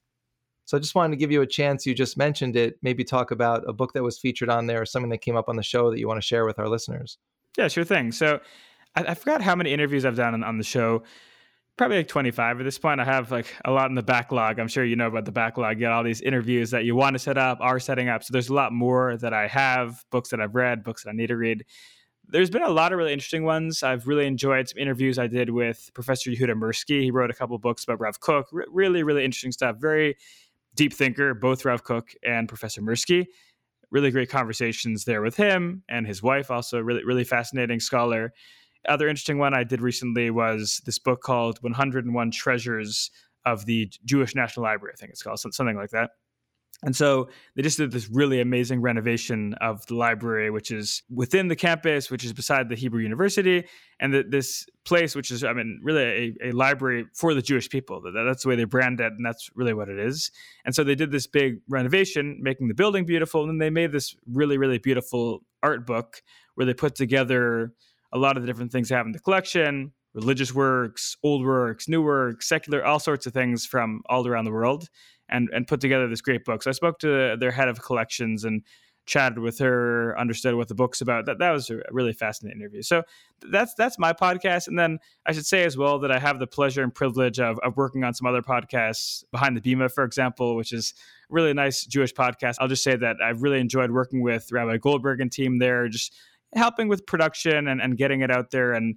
So 0.66 0.76
I 0.76 0.80
just 0.80 0.96
wanted 0.96 1.12
to 1.12 1.16
give 1.16 1.30
you 1.30 1.42
a 1.42 1.46
chance. 1.46 1.86
You 1.86 1.94
just 1.94 2.16
mentioned 2.16 2.56
it. 2.56 2.76
Maybe 2.82 3.04
talk 3.04 3.30
about 3.30 3.62
a 3.68 3.72
book 3.72 3.92
that 3.92 4.02
was 4.02 4.18
featured 4.18 4.48
on 4.48 4.66
there 4.66 4.82
or 4.82 4.86
something 4.86 5.10
that 5.10 5.20
came 5.20 5.36
up 5.36 5.48
on 5.48 5.54
the 5.54 5.62
show 5.62 5.90
that 5.90 5.98
you 6.00 6.08
want 6.08 6.20
to 6.20 6.26
share 6.26 6.44
with 6.44 6.58
our 6.58 6.68
listeners. 6.68 7.18
Yeah, 7.56 7.68
sure 7.68 7.84
thing. 7.84 8.10
So 8.10 8.40
I, 8.96 9.04
I 9.04 9.14
forgot 9.14 9.42
how 9.42 9.54
many 9.54 9.72
interviews 9.72 10.04
I've 10.04 10.16
done 10.16 10.34
on, 10.34 10.42
on 10.42 10.58
the 10.58 10.64
show. 10.64 11.04
Probably 11.76 11.98
like 11.98 12.08
25 12.08 12.58
at 12.58 12.64
this 12.64 12.78
point. 12.78 13.00
I 13.00 13.04
have 13.04 13.30
like 13.30 13.54
a 13.64 13.70
lot 13.70 13.90
in 13.90 13.94
the 13.94 14.02
backlog. 14.02 14.58
I'm 14.58 14.66
sure 14.66 14.84
you 14.84 14.96
know 14.96 15.06
about 15.06 15.24
the 15.24 15.32
backlog. 15.32 15.76
You 15.76 15.82
got 15.82 15.92
all 15.92 16.02
these 16.02 16.22
interviews 16.22 16.70
that 16.72 16.84
you 16.84 16.96
want 16.96 17.14
to 17.14 17.18
set 17.20 17.38
up, 17.38 17.58
are 17.60 17.78
setting 17.78 18.08
up. 18.08 18.24
So 18.24 18.32
there's 18.32 18.48
a 18.48 18.54
lot 18.54 18.72
more 18.72 19.16
that 19.18 19.32
I 19.32 19.46
have, 19.46 20.02
books 20.10 20.30
that 20.30 20.40
I've 20.40 20.54
read, 20.54 20.82
books 20.82 21.04
that 21.04 21.10
I 21.10 21.12
need 21.12 21.28
to 21.28 21.36
read 21.36 21.64
there's 22.28 22.50
been 22.50 22.62
a 22.62 22.70
lot 22.70 22.92
of 22.92 22.98
really 22.98 23.12
interesting 23.12 23.44
ones. 23.44 23.82
I've 23.82 24.06
really 24.06 24.26
enjoyed 24.26 24.68
some 24.68 24.78
interviews 24.78 25.18
I 25.18 25.26
did 25.26 25.50
with 25.50 25.90
Professor 25.94 26.30
Yehuda 26.30 26.54
Mirsky. 26.54 27.02
He 27.02 27.10
wrote 27.10 27.30
a 27.30 27.34
couple 27.34 27.56
books 27.58 27.84
about 27.84 28.00
Rav 28.00 28.20
Kook. 28.20 28.48
R- 28.52 28.64
really, 28.70 29.02
really 29.02 29.24
interesting 29.24 29.52
stuff. 29.52 29.76
Very 29.78 30.16
deep 30.74 30.92
thinker, 30.92 31.34
both 31.34 31.64
Rav 31.64 31.84
Kook 31.84 32.10
and 32.22 32.48
Professor 32.48 32.82
Mirsky. 32.82 33.26
Really 33.90 34.10
great 34.10 34.28
conversations 34.28 35.04
there 35.04 35.22
with 35.22 35.36
him 35.36 35.82
and 35.88 36.06
his 36.06 36.22
wife. 36.22 36.50
Also, 36.50 36.80
really, 36.80 37.04
really 37.04 37.24
fascinating 37.24 37.80
scholar. 37.80 38.32
Other 38.88 39.08
interesting 39.08 39.38
one 39.38 39.54
I 39.54 39.64
did 39.64 39.80
recently 39.80 40.30
was 40.30 40.80
this 40.84 40.98
book 40.98 41.22
called 41.22 41.58
101 41.62 42.30
Treasures 42.30 43.10
of 43.44 43.66
the 43.66 43.90
Jewish 44.04 44.34
National 44.34 44.64
Library. 44.64 44.92
I 44.94 44.98
think 44.98 45.10
it's 45.10 45.22
called 45.22 45.38
something 45.38 45.76
like 45.76 45.90
that. 45.90 46.10
And 46.82 46.94
so 46.94 47.30
they 47.54 47.62
just 47.62 47.78
did 47.78 47.90
this 47.90 48.08
really 48.10 48.40
amazing 48.40 48.82
renovation 48.82 49.54
of 49.62 49.86
the 49.86 49.94
library, 49.94 50.50
which 50.50 50.70
is 50.70 51.02
within 51.10 51.48
the 51.48 51.56
campus, 51.56 52.10
which 52.10 52.22
is 52.22 52.34
beside 52.34 52.68
the 52.68 52.74
Hebrew 52.74 53.00
University, 53.00 53.64
and 53.98 54.12
the, 54.12 54.24
this 54.28 54.66
place, 54.84 55.16
which 55.16 55.30
is, 55.30 55.42
I 55.42 55.54
mean, 55.54 55.80
really 55.82 56.36
a, 56.42 56.48
a 56.48 56.52
library 56.52 57.06
for 57.14 57.32
the 57.32 57.40
Jewish 57.40 57.70
people. 57.70 58.02
That, 58.02 58.12
that's 58.26 58.42
the 58.42 58.50
way 58.50 58.56
they 58.56 58.64
brand 58.64 59.00
it, 59.00 59.12
and 59.12 59.24
that's 59.24 59.48
really 59.54 59.72
what 59.72 59.88
it 59.88 59.98
is. 59.98 60.30
And 60.66 60.74
so 60.74 60.84
they 60.84 60.94
did 60.94 61.10
this 61.10 61.26
big 61.26 61.60
renovation, 61.66 62.38
making 62.42 62.68
the 62.68 62.74
building 62.74 63.06
beautiful, 63.06 63.40
and 63.40 63.50
then 63.50 63.58
they 63.58 63.70
made 63.70 63.90
this 63.90 64.14
really, 64.30 64.58
really 64.58 64.78
beautiful 64.78 65.40
art 65.62 65.86
book 65.86 66.22
where 66.56 66.66
they 66.66 66.74
put 66.74 66.94
together 66.94 67.72
a 68.12 68.18
lot 68.18 68.36
of 68.36 68.42
the 68.42 68.46
different 68.46 68.70
things 68.70 68.90
they 68.90 68.94
have 68.94 69.06
in 69.06 69.12
the 69.12 69.18
collection 69.18 69.92
religious 70.16 70.54
works, 70.54 71.14
old 71.22 71.44
works, 71.44 71.88
new 71.88 72.00
works, 72.00 72.48
secular, 72.48 72.82
all 72.82 72.98
sorts 72.98 73.26
of 73.26 73.34
things 73.34 73.66
from 73.66 74.00
all 74.08 74.26
around 74.26 74.46
the 74.46 74.50
world 74.50 74.88
and 75.28 75.48
and 75.52 75.66
put 75.66 75.80
together 75.80 76.08
this 76.08 76.20
great 76.20 76.44
book. 76.44 76.62
So 76.62 76.70
I 76.70 76.72
spoke 76.72 76.98
to 77.00 77.36
their 77.38 77.50
head 77.50 77.68
of 77.68 77.82
collections 77.82 78.44
and 78.44 78.62
chatted 79.06 79.38
with 79.38 79.58
her, 79.60 80.18
understood 80.18 80.56
what 80.56 80.68
the 80.68 80.74
book's 80.74 81.00
about. 81.00 81.26
That 81.26 81.38
that 81.38 81.50
was 81.52 81.70
a 81.70 81.80
really 81.90 82.12
fascinating 82.12 82.60
interview. 82.60 82.82
So 82.82 83.04
that's 83.40 83.72
that's 83.74 83.98
my 83.98 84.12
podcast. 84.12 84.68
And 84.68 84.78
then 84.78 84.98
I 85.24 85.32
should 85.32 85.46
say 85.46 85.64
as 85.64 85.76
well 85.76 85.98
that 86.00 86.10
I 86.10 86.18
have 86.18 86.38
the 86.38 86.46
pleasure 86.46 86.82
and 86.82 86.94
privilege 86.94 87.38
of, 87.38 87.58
of 87.60 87.76
working 87.76 88.04
on 88.04 88.14
some 88.14 88.26
other 88.26 88.42
podcasts 88.42 89.24
behind 89.30 89.56
the 89.56 89.60
Bima, 89.60 89.90
for 89.90 90.04
example, 90.04 90.56
which 90.56 90.72
is 90.72 90.92
a 91.30 91.34
really 91.34 91.54
nice 91.54 91.86
Jewish 91.86 92.12
podcast. 92.12 92.56
I'll 92.60 92.68
just 92.68 92.82
say 92.82 92.96
that 92.96 93.16
I've 93.24 93.42
really 93.42 93.60
enjoyed 93.60 93.92
working 93.92 94.22
with 94.22 94.50
Rabbi 94.50 94.76
Goldberg 94.78 95.20
and 95.20 95.30
team 95.30 95.58
there, 95.58 95.88
just 95.88 96.14
helping 96.54 96.88
with 96.88 97.06
production 97.06 97.68
and, 97.68 97.80
and 97.80 97.96
getting 97.96 98.20
it 98.20 98.30
out 98.30 98.50
there 98.50 98.72
and 98.72 98.96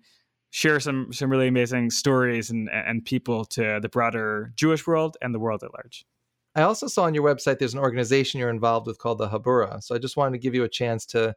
share 0.52 0.80
some 0.80 1.13
some 1.13 1.30
really 1.30 1.48
amazing 1.48 1.92
stories 1.92 2.50
and 2.50 2.70
and 2.72 3.06
people 3.06 3.46
to 3.46 3.80
the 3.80 3.89
broader 3.89 4.52
Jewish 4.56 4.88
world 4.88 5.18
and 5.22 5.36
the 5.36 5.39
world 5.39 5.63
at 5.63 5.72
large. 5.74 6.06
I 6.60 6.63
also 6.63 6.88
saw 6.88 7.04
on 7.04 7.13
your 7.13 7.24
website 7.24 7.60
there's 7.60 7.74
an 7.74 7.80
organization 7.80 8.39
you're 8.39 8.50
involved 8.50 8.86
with 8.86 8.98
called 8.98 9.17
the 9.17 9.30
Habura. 9.30 9.82
So 9.82 9.95
I 9.95 9.98
just 9.98 10.17
wanted 10.17 10.34
to 10.34 10.39
give 10.39 10.54
you 10.54 10.63
a 10.63 10.69
chance 10.69 11.06
to 11.08 11.34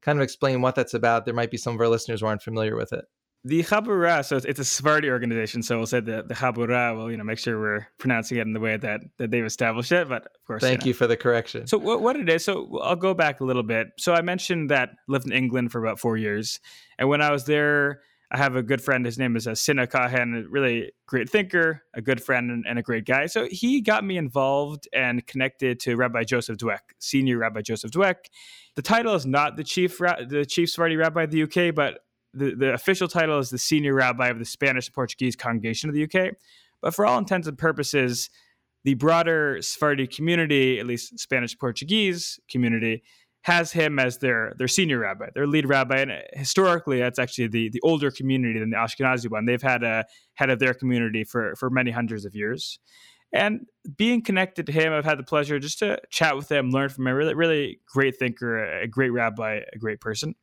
kind 0.00 0.18
of 0.18 0.22
explain 0.22 0.62
what 0.62 0.74
that's 0.74 0.94
about. 0.94 1.24
There 1.24 1.34
might 1.34 1.50
be 1.50 1.56
some 1.56 1.74
of 1.74 1.80
our 1.80 1.88
listeners 1.88 2.20
who 2.20 2.26
aren't 2.26 2.42
familiar 2.42 2.74
with 2.74 2.92
it. 2.92 3.04
The 3.44 3.64
Habura, 3.64 4.24
so 4.24 4.36
it's, 4.36 4.46
it's 4.46 4.60
a 4.60 4.64
Sephardi 4.64 5.10
organization. 5.10 5.62
So 5.62 5.76
we'll 5.76 5.86
say 5.86 6.00
the, 6.00 6.22
the 6.22 6.34
Chabura, 6.34 6.96
we'll, 6.96 7.10
you 7.10 7.16
know, 7.16 7.24
make 7.24 7.38
sure 7.38 7.60
we're 7.60 7.88
pronouncing 7.98 8.38
it 8.38 8.42
in 8.42 8.52
the 8.52 8.60
way 8.60 8.76
that, 8.76 9.00
that 9.18 9.30
they've 9.32 9.44
established 9.44 9.90
it. 9.90 10.08
But 10.08 10.22
of 10.26 10.44
course, 10.46 10.62
thank 10.62 10.82
you, 10.82 10.84
know. 10.84 10.88
you 10.88 10.94
for 10.94 11.06
the 11.08 11.16
correction. 11.16 11.66
So 11.66 11.76
what, 11.76 12.00
what 12.00 12.16
it 12.16 12.28
is, 12.28 12.44
so 12.44 12.78
I'll 12.80 12.94
go 12.94 13.14
back 13.14 13.40
a 13.40 13.44
little 13.44 13.64
bit. 13.64 13.88
So 13.98 14.14
I 14.14 14.22
mentioned 14.22 14.70
that 14.70 14.90
I 14.90 14.94
lived 15.08 15.26
in 15.26 15.32
England 15.32 15.72
for 15.72 15.84
about 15.84 15.98
four 15.98 16.16
years. 16.16 16.60
And 16.98 17.08
when 17.08 17.20
I 17.20 17.32
was 17.32 17.44
there, 17.44 18.00
I 18.32 18.38
have 18.38 18.56
a 18.56 18.62
good 18.62 18.80
friend. 18.80 19.04
His 19.04 19.18
name 19.18 19.36
is 19.36 19.46
uh, 19.46 19.54
Sina 19.54 19.86
Kahan, 19.86 20.46
a 20.46 20.48
really 20.48 20.90
great 21.06 21.28
thinker, 21.28 21.82
a 21.92 22.00
good 22.00 22.22
friend, 22.22 22.50
and, 22.50 22.64
and, 22.66 22.78
a 22.78 22.82
great 22.82 23.04
guy. 23.04 23.26
So 23.26 23.46
he 23.50 23.82
got 23.82 24.04
me 24.04 24.16
involved 24.16 24.88
and 24.94 25.26
connected 25.26 25.78
to 25.80 25.96
Rabbi 25.96 26.24
Joseph 26.24 26.56
Dweck, 26.56 26.78
senior 26.98 27.36
Rabbi 27.36 27.60
Joseph 27.60 27.90
Dweck. 27.90 28.16
The 28.74 28.80
title 28.80 29.14
is 29.14 29.26
not 29.26 29.58
the 29.58 29.64
chief, 29.64 29.98
the 29.98 30.46
chief 30.48 30.70
Sephardi 30.70 30.96
rabbi 30.96 31.24
of 31.24 31.30
the 31.30 31.42
UK, 31.42 31.74
but 31.74 32.06
the, 32.32 32.54
the 32.54 32.72
official 32.72 33.06
title 33.06 33.38
is 33.38 33.50
the 33.50 33.58
senior 33.58 33.92
rabbi 33.92 34.28
of 34.28 34.38
the 34.38 34.46
Spanish 34.46 34.86
and 34.86 34.94
Portuguese 34.94 35.36
congregation 35.36 35.90
of 35.90 35.94
the 35.94 36.04
UK. 36.04 36.32
But 36.80 36.94
for 36.94 37.04
all 37.04 37.18
intents 37.18 37.46
and 37.46 37.58
purposes, 37.58 38.30
the 38.84 38.94
broader 38.94 39.60
Sephardi 39.60 40.06
community, 40.06 40.80
at 40.80 40.86
least 40.86 41.18
Spanish 41.18 41.56
Portuguese 41.58 42.40
community, 42.50 43.02
has 43.42 43.72
him 43.72 43.98
as 43.98 44.18
their 44.18 44.54
their 44.56 44.68
senior 44.68 45.00
rabbi, 45.00 45.26
their 45.34 45.46
lead 45.46 45.68
rabbi, 45.68 45.98
and 45.98 46.12
uh, 46.12 46.18
historically 46.32 46.98
that's 46.98 47.18
actually 47.18 47.48
the 47.48 47.68
the 47.70 47.80
older 47.82 48.10
community 48.10 48.58
than 48.58 48.70
the 48.70 48.76
Ashkenazi 48.76 49.30
one. 49.30 49.44
They've 49.44 49.62
had 49.62 49.82
a 49.82 50.04
head 50.34 50.50
of 50.50 50.58
their 50.58 50.74
community 50.74 51.24
for 51.24 51.54
for 51.56 51.68
many 51.70 51.90
hundreds 51.90 52.24
of 52.24 52.34
years. 52.34 52.78
And 53.34 53.66
being 53.96 54.22
connected 54.22 54.66
to 54.66 54.72
him, 54.72 54.92
I've 54.92 55.06
had 55.06 55.18
the 55.18 55.24
pleasure 55.24 55.58
just 55.58 55.78
to 55.78 55.98
chat 56.10 56.36
with 56.36 56.52
him, 56.52 56.70
learn 56.70 56.90
from 56.90 57.06
him. 57.06 57.14
Really, 57.14 57.34
really 57.34 57.80
great 57.86 58.18
thinker, 58.18 58.62
a 58.82 58.86
great 58.86 59.10
rabbi, 59.10 59.60
a 59.72 59.78
great 59.78 60.00
person. 60.00 60.34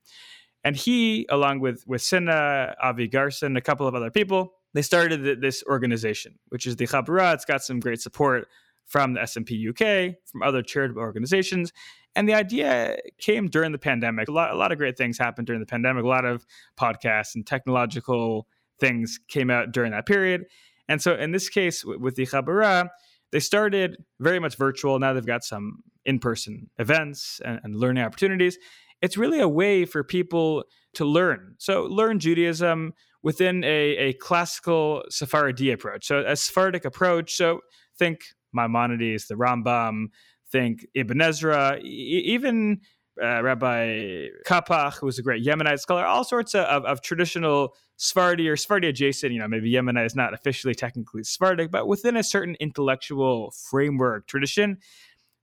And 0.63 0.75
he, 0.75 1.25
along 1.29 1.61
with 1.61 1.83
with 1.87 2.01
Sina, 2.01 2.75
Avi 2.81 3.07
Garson, 3.07 3.55
a 3.55 3.61
couple 3.61 3.87
of 3.87 3.95
other 3.95 4.11
people, 4.11 4.53
they 4.73 4.81
started 4.81 5.39
this 5.39 5.63
organization, 5.67 6.37
which 6.49 6.67
is 6.67 6.75
the 6.75 6.87
Chabura. 6.87 7.33
It's 7.33 7.45
got 7.45 7.63
some 7.63 7.79
great 7.79 8.01
support 8.01 8.47
from 8.85 9.13
the 9.13 9.21
S&P 9.21 9.69
UK, 9.69 10.15
from 10.25 10.41
other 10.41 10.61
charitable 10.63 11.01
organizations. 11.01 11.71
And 12.15 12.27
the 12.27 12.33
idea 12.33 12.97
came 13.19 13.47
during 13.47 13.71
the 13.71 13.77
pandemic. 13.77 14.27
A 14.27 14.31
lot, 14.31 14.51
a 14.51 14.55
lot 14.55 14.71
of 14.71 14.77
great 14.77 14.97
things 14.97 15.17
happened 15.17 15.47
during 15.47 15.59
the 15.59 15.65
pandemic. 15.65 16.03
A 16.03 16.07
lot 16.07 16.25
of 16.25 16.45
podcasts 16.79 17.35
and 17.35 17.45
technological 17.45 18.47
things 18.79 19.19
came 19.27 19.49
out 19.49 19.71
during 19.71 19.91
that 19.91 20.05
period. 20.05 20.45
And 20.87 21.01
so 21.01 21.15
in 21.15 21.31
this 21.31 21.49
case, 21.49 21.85
with 21.85 22.15
the 22.15 22.25
Chabura, 22.25 22.89
they 23.31 23.39
started 23.39 24.03
very 24.19 24.39
much 24.39 24.55
virtual. 24.55 24.97
Now 24.99 25.13
they've 25.13 25.25
got 25.25 25.43
some 25.43 25.83
in 26.05 26.19
person 26.19 26.69
events 26.79 27.39
and, 27.45 27.59
and, 27.63 27.75
learning 27.75 28.03
opportunities. 28.03 28.57
It's 29.01 29.17
really 29.17 29.39
a 29.39 29.47
way 29.47 29.85
for 29.85 30.03
people 30.03 30.63
to 30.95 31.05
learn. 31.05 31.55
So, 31.59 31.83
learn 31.83 32.19
Judaism 32.19 32.93
within 33.21 33.63
a, 33.63 33.97
a 33.97 34.13
classical 34.13 35.03
Sephardi 35.09 35.71
approach. 35.71 36.07
So, 36.07 36.23
a 36.25 36.35
Sephardic 36.35 36.85
approach. 36.85 37.35
So, 37.35 37.59
think 37.97 38.21
Maimonides, 38.53 39.27
the 39.27 39.35
Rambam, 39.35 40.07
think 40.51 40.85
Ibn 40.93 41.21
Ezra, 41.21 41.79
even 41.81 42.81
uh, 43.21 43.43
Rabbi 43.43 44.27
Kapach, 44.45 44.99
who 44.99 45.05
was 45.05 45.19
a 45.19 45.21
great 45.21 45.43
Yemenite 45.43 45.79
scholar, 45.79 46.05
all 46.05 46.23
sorts 46.23 46.55
of, 46.55 46.65
of, 46.65 46.85
of, 46.85 47.01
traditional 47.01 47.75
Sephardi 47.97 48.47
or 48.47 48.55
Sephardi 48.55 48.87
adjacent, 48.87 49.33
you 49.33 49.39
know, 49.39 49.47
maybe 49.47 49.71
Yemenite 49.71 50.05
is 50.05 50.15
not 50.15 50.33
officially 50.33 50.73
technically 50.73 51.23
Sephardic, 51.23 51.69
but 51.69 51.87
within 51.87 52.15
a 52.15 52.23
certain 52.23 52.55
intellectual 52.59 53.51
framework 53.51 54.27
tradition 54.27 54.77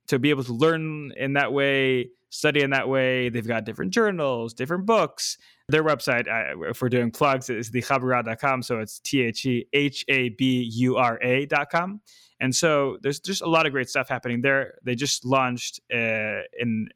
to 0.08 0.18
be 0.18 0.30
able 0.30 0.44
to 0.44 0.54
learn 0.54 1.12
in 1.16 1.34
that 1.34 1.52
way, 1.52 2.10
study 2.30 2.62
in 2.62 2.70
that 2.70 2.88
way. 2.88 3.28
They've 3.28 3.46
got 3.46 3.64
different 3.64 3.92
journals, 3.92 4.54
different 4.54 4.86
books. 4.86 5.38
Their 5.68 5.84
website, 5.84 6.28
uh, 6.28 6.68
if 6.68 6.80
we're 6.80 6.88
doing 6.88 7.10
plugs, 7.10 7.50
is 7.50 7.70
thechabura.com. 7.70 8.62
So 8.62 8.78
it's 8.80 9.00
T 9.00 9.22
H 9.22 9.46
E 9.46 9.66
H 9.72 10.04
A 10.08 10.30
B 10.30 10.68
U 10.74 10.96
R 10.96 11.18
A.com. 11.22 12.00
And 12.40 12.54
so 12.54 12.98
there's 13.02 13.20
just 13.20 13.42
a 13.42 13.48
lot 13.48 13.66
of 13.66 13.72
great 13.72 13.88
stuff 13.88 14.08
happening 14.08 14.42
there. 14.42 14.74
They 14.84 14.94
just 14.94 15.24
launched 15.24 15.80
uh, 15.92 16.42
an, 16.60 16.88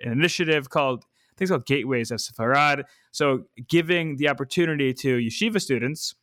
an 0.00 0.12
initiative 0.12 0.70
called 0.70 1.04
I 1.04 1.38
think 1.38 1.46
it's 1.46 1.50
called 1.50 1.66
Gateways 1.66 2.10
of 2.10 2.18
Sefarad. 2.18 2.84
So 3.12 3.44
giving 3.68 4.16
the 4.16 4.30
opportunity 4.30 4.94
to 4.94 5.18
yeshiva 5.18 5.60
students, 5.60 6.14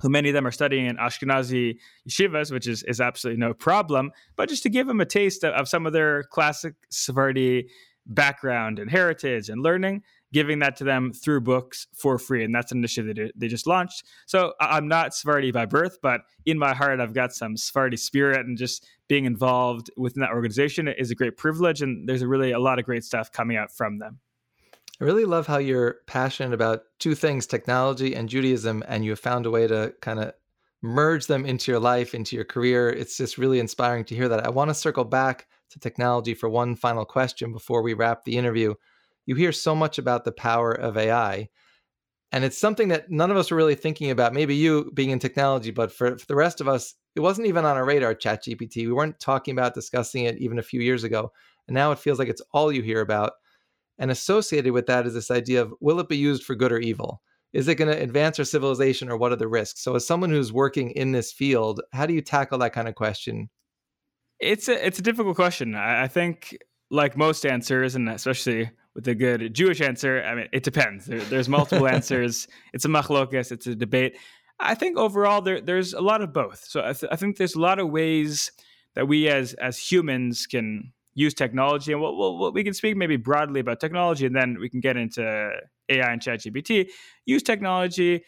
who 0.00 0.08
many 0.08 0.28
of 0.28 0.34
them 0.34 0.46
are 0.46 0.52
studying 0.52 0.86
in 0.86 0.96
Ashkenazi 0.96 1.78
yeshivas, 2.08 2.52
which 2.52 2.66
is, 2.66 2.82
is 2.84 3.00
absolutely 3.00 3.40
no 3.40 3.54
problem, 3.54 4.12
but 4.36 4.48
just 4.48 4.62
to 4.64 4.68
give 4.68 4.86
them 4.86 5.00
a 5.00 5.06
taste 5.06 5.44
of, 5.44 5.54
of 5.54 5.68
some 5.68 5.86
of 5.86 5.92
their 5.92 6.24
classic 6.24 6.74
Sephardi 6.90 7.68
background 8.06 8.78
and 8.78 8.90
heritage 8.90 9.48
and 9.48 9.62
learning, 9.62 10.02
giving 10.32 10.60
that 10.60 10.76
to 10.76 10.84
them 10.84 11.12
through 11.12 11.40
books 11.40 11.86
for 11.94 12.18
free. 12.18 12.44
And 12.44 12.54
that's 12.54 12.72
an 12.72 12.78
initiative 12.78 13.16
that 13.16 13.32
they 13.36 13.48
just 13.48 13.66
launched. 13.66 14.04
So 14.26 14.52
I'm 14.60 14.88
not 14.88 15.14
Sephardi 15.14 15.50
by 15.50 15.66
birth, 15.66 15.98
but 16.02 16.20
in 16.44 16.58
my 16.58 16.74
heart, 16.74 17.00
I've 17.00 17.14
got 17.14 17.32
some 17.32 17.56
Sephardi 17.56 17.96
spirit 17.96 18.46
and 18.46 18.56
just 18.56 18.86
being 19.08 19.24
involved 19.24 19.90
within 19.96 20.20
that 20.20 20.30
organization 20.30 20.88
is 20.88 21.10
a 21.10 21.14
great 21.14 21.36
privilege. 21.36 21.82
And 21.82 22.08
there's 22.08 22.24
really 22.24 22.52
a 22.52 22.60
lot 22.60 22.78
of 22.78 22.84
great 22.84 23.04
stuff 23.04 23.32
coming 23.32 23.56
out 23.56 23.72
from 23.72 23.98
them. 23.98 24.20
I 25.00 25.04
really 25.04 25.24
love 25.24 25.46
how 25.46 25.58
you're 25.58 25.98
passionate 26.06 26.54
about 26.54 26.82
two 26.98 27.14
things, 27.14 27.46
technology 27.46 28.14
and 28.14 28.28
Judaism, 28.28 28.82
and 28.88 29.04
you 29.04 29.10
have 29.10 29.20
found 29.20 29.46
a 29.46 29.50
way 29.50 29.66
to 29.66 29.94
kind 30.00 30.18
of 30.18 30.32
merge 30.82 31.26
them 31.26 31.44
into 31.44 31.70
your 31.70 31.80
life, 31.80 32.14
into 32.14 32.34
your 32.36 32.44
career. 32.44 32.88
It's 32.90 33.16
just 33.16 33.38
really 33.38 33.58
inspiring 33.60 34.04
to 34.06 34.14
hear 34.14 34.28
that. 34.28 34.46
I 34.46 34.50
want 34.50 34.70
to 34.70 34.74
circle 34.74 35.04
back 35.04 35.48
to 35.70 35.78
technology 35.78 36.34
for 36.34 36.48
one 36.48 36.76
final 36.76 37.04
question 37.04 37.52
before 37.52 37.82
we 37.82 37.94
wrap 37.94 38.24
the 38.24 38.36
interview 38.36 38.74
you 39.26 39.34
hear 39.34 39.52
so 39.52 39.74
much 39.74 39.98
about 39.98 40.24
the 40.24 40.32
power 40.32 40.72
of 40.72 40.96
AI. 40.96 41.48
And 42.32 42.44
it's 42.44 42.58
something 42.58 42.88
that 42.88 43.10
none 43.10 43.30
of 43.30 43.36
us 43.36 43.50
were 43.50 43.56
really 43.56 43.74
thinking 43.74 44.10
about. 44.10 44.32
Maybe 44.32 44.54
you 44.54 44.90
being 44.94 45.10
in 45.10 45.18
technology, 45.18 45.70
but 45.70 45.92
for, 45.92 46.16
for 46.16 46.26
the 46.26 46.34
rest 46.34 46.60
of 46.60 46.68
us, 46.68 46.94
it 47.14 47.20
wasn't 47.20 47.46
even 47.46 47.64
on 47.64 47.76
our 47.76 47.84
radar, 47.84 48.14
ChatGPT. 48.14 48.86
We 48.86 48.92
weren't 48.92 49.20
talking 49.20 49.52
about 49.52 49.74
discussing 49.74 50.24
it 50.24 50.38
even 50.38 50.58
a 50.58 50.62
few 50.62 50.80
years 50.80 51.04
ago. 51.04 51.32
And 51.68 51.74
now 51.74 51.92
it 51.92 51.98
feels 51.98 52.18
like 52.18 52.28
it's 52.28 52.42
all 52.52 52.72
you 52.72 52.82
hear 52.82 53.00
about. 53.00 53.32
And 53.98 54.10
associated 54.10 54.72
with 54.72 54.86
that 54.86 55.06
is 55.06 55.14
this 55.14 55.30
idea 55.30 55.62
of 55.62 55.74
will 55.80 56.00
it 56.00 56.08
be 56.08 56.16
used 56.16 56.44
for 56.44 56.54
good 56.54 56.72
or 56.72 56.78
evil? 56.78 57.22
Is 57.52 57.68
it 57.68 57.76
going 57.76 57.90
to 57.90 58.02
advance 58.02 58.38
our 58.38 58.44
civilization 58.44 59.08
or 59.08 59.16
what 59.16 59.32
are 59.32 59.36
the 59.36 59.48
risks? 59.48 59.82
So, 59.82 59.94
as 59.94 60.06
someone 60.06 60.30
who's 60.30 60.52
working 60.52 60.90
in 60.90 61.12
this 61.12 61.32
field, 61.32 61.80
how 61.92 62.04
do 62.04 62.12
you 62.12 62.20
tackle 62.20 62.58
that 62.58 62.74
kind 62.74 62.88
of 62.88 62.94
question? 62.94 63.48
It's 64.38 64.68
a 64.68 64.86
it's 64.86 64.98
a 64.98 65.02
difficult 65.02 65.36
question. 65.36 65.74
I 65.74 66.08
think, 66.08 66.56
like 66.90 67.16
most 67.16 67.46
answers, 67.46 67.94
and 67.94 68.08
especially 68.10 68.70
with 68.96 69.06
a 69.06 69.14
good 69.14 69.54
Jewish 69.54 69.80
answer. 69.80 70.22
I 70.22 70.34
mean, 70.34 70.48
it 70.52 70.64
depends. 70.64 71.06
There, 71.06 71.20
there's 71.20 71.48
multiple 71.48 71.86
answers. 71.96 72.48
It's 72.72 72.84
a 72.84 72.88
machlokas. 72.88 73.52
It's 73.52 73.66
a 73.66 73.76
debate. 73.76 74.16
I 74.58 74.74
think 74.74 74.96
overall 74.96 75.42
there, 75.42 75.60
there's 75.60 75.92
a 75.92 76.00
lot 76.00 76.22
of 76.22 76.32
both. 76.32 76.64
So 76.66 76.80
I, 76.80 76.94
th- 76.94 77.12
I, 77.12 77.16
think 77.16 77.36
there's 77.36 77.54
a 77.54 77.60
lot 77.60 77.78
of 77.78 77.90
ways 77.90 78.50
that 78.94 79.06
we 79.06 79.28
as 79.28 79.52
as 79.54 79.78
humans 79.78 80.46
can 80.46 80.92
use 81.16 81.34
technology, 81.34 81.92
and 81.92 82.00
we'll, 82.00 82.52
we 82.52 82.62
can 82.62 82.74
speak 82.74 82.96
maybe 82.96 83.16
broadly 83.16 83.58
about 83.60 83.80
technology, 83.80 84.26
and 84.26 84.36
then 84.36 84.58
we 84.60 84.68
can 84.68 84.80
get 84.80 84.96
into 84.96 85.50
AI 85.88 86.12
and 86.12 86.22
ChatGPT. 86.22 86.90
Use 87.24 87.42
technology 87.42 88.22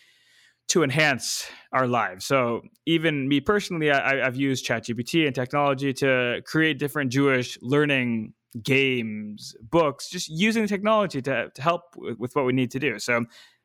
to 0.68 0.83
enhance 0.83 1.48
our 1.72 1.87
lives. 1.87 2.24
So 2.27 2.62
even 2.87 3.29
me 3.29 3.40
personally, 3.40 3.90
I, 3.90 4.27
I've 4.27 4.37
used 4.37 4.66
ChatGPT 4.66 5.27
and 5.27 5.35
technology 5.35 5.92
to 5.94 6.42
create 6.46 6.79
different 6.79 7.12
Jewish 7.12 7.59
learning 7.62 8.33
games, 8.62 9.55
books, 9.62 10.09
just 10.09 10.29
using 10.29 10.66
technology 10.66 11.20
to, 11.22 11.51
to 11.55 11.62
help 11.62 11.83
with, 11.96 12.18
with 12.18 12.37
what 12.37 12.46
we 12.46 12.53
need 12.53 12.70
to 12.72 12.79
do. 12.79 12.98
So 12.98 13.24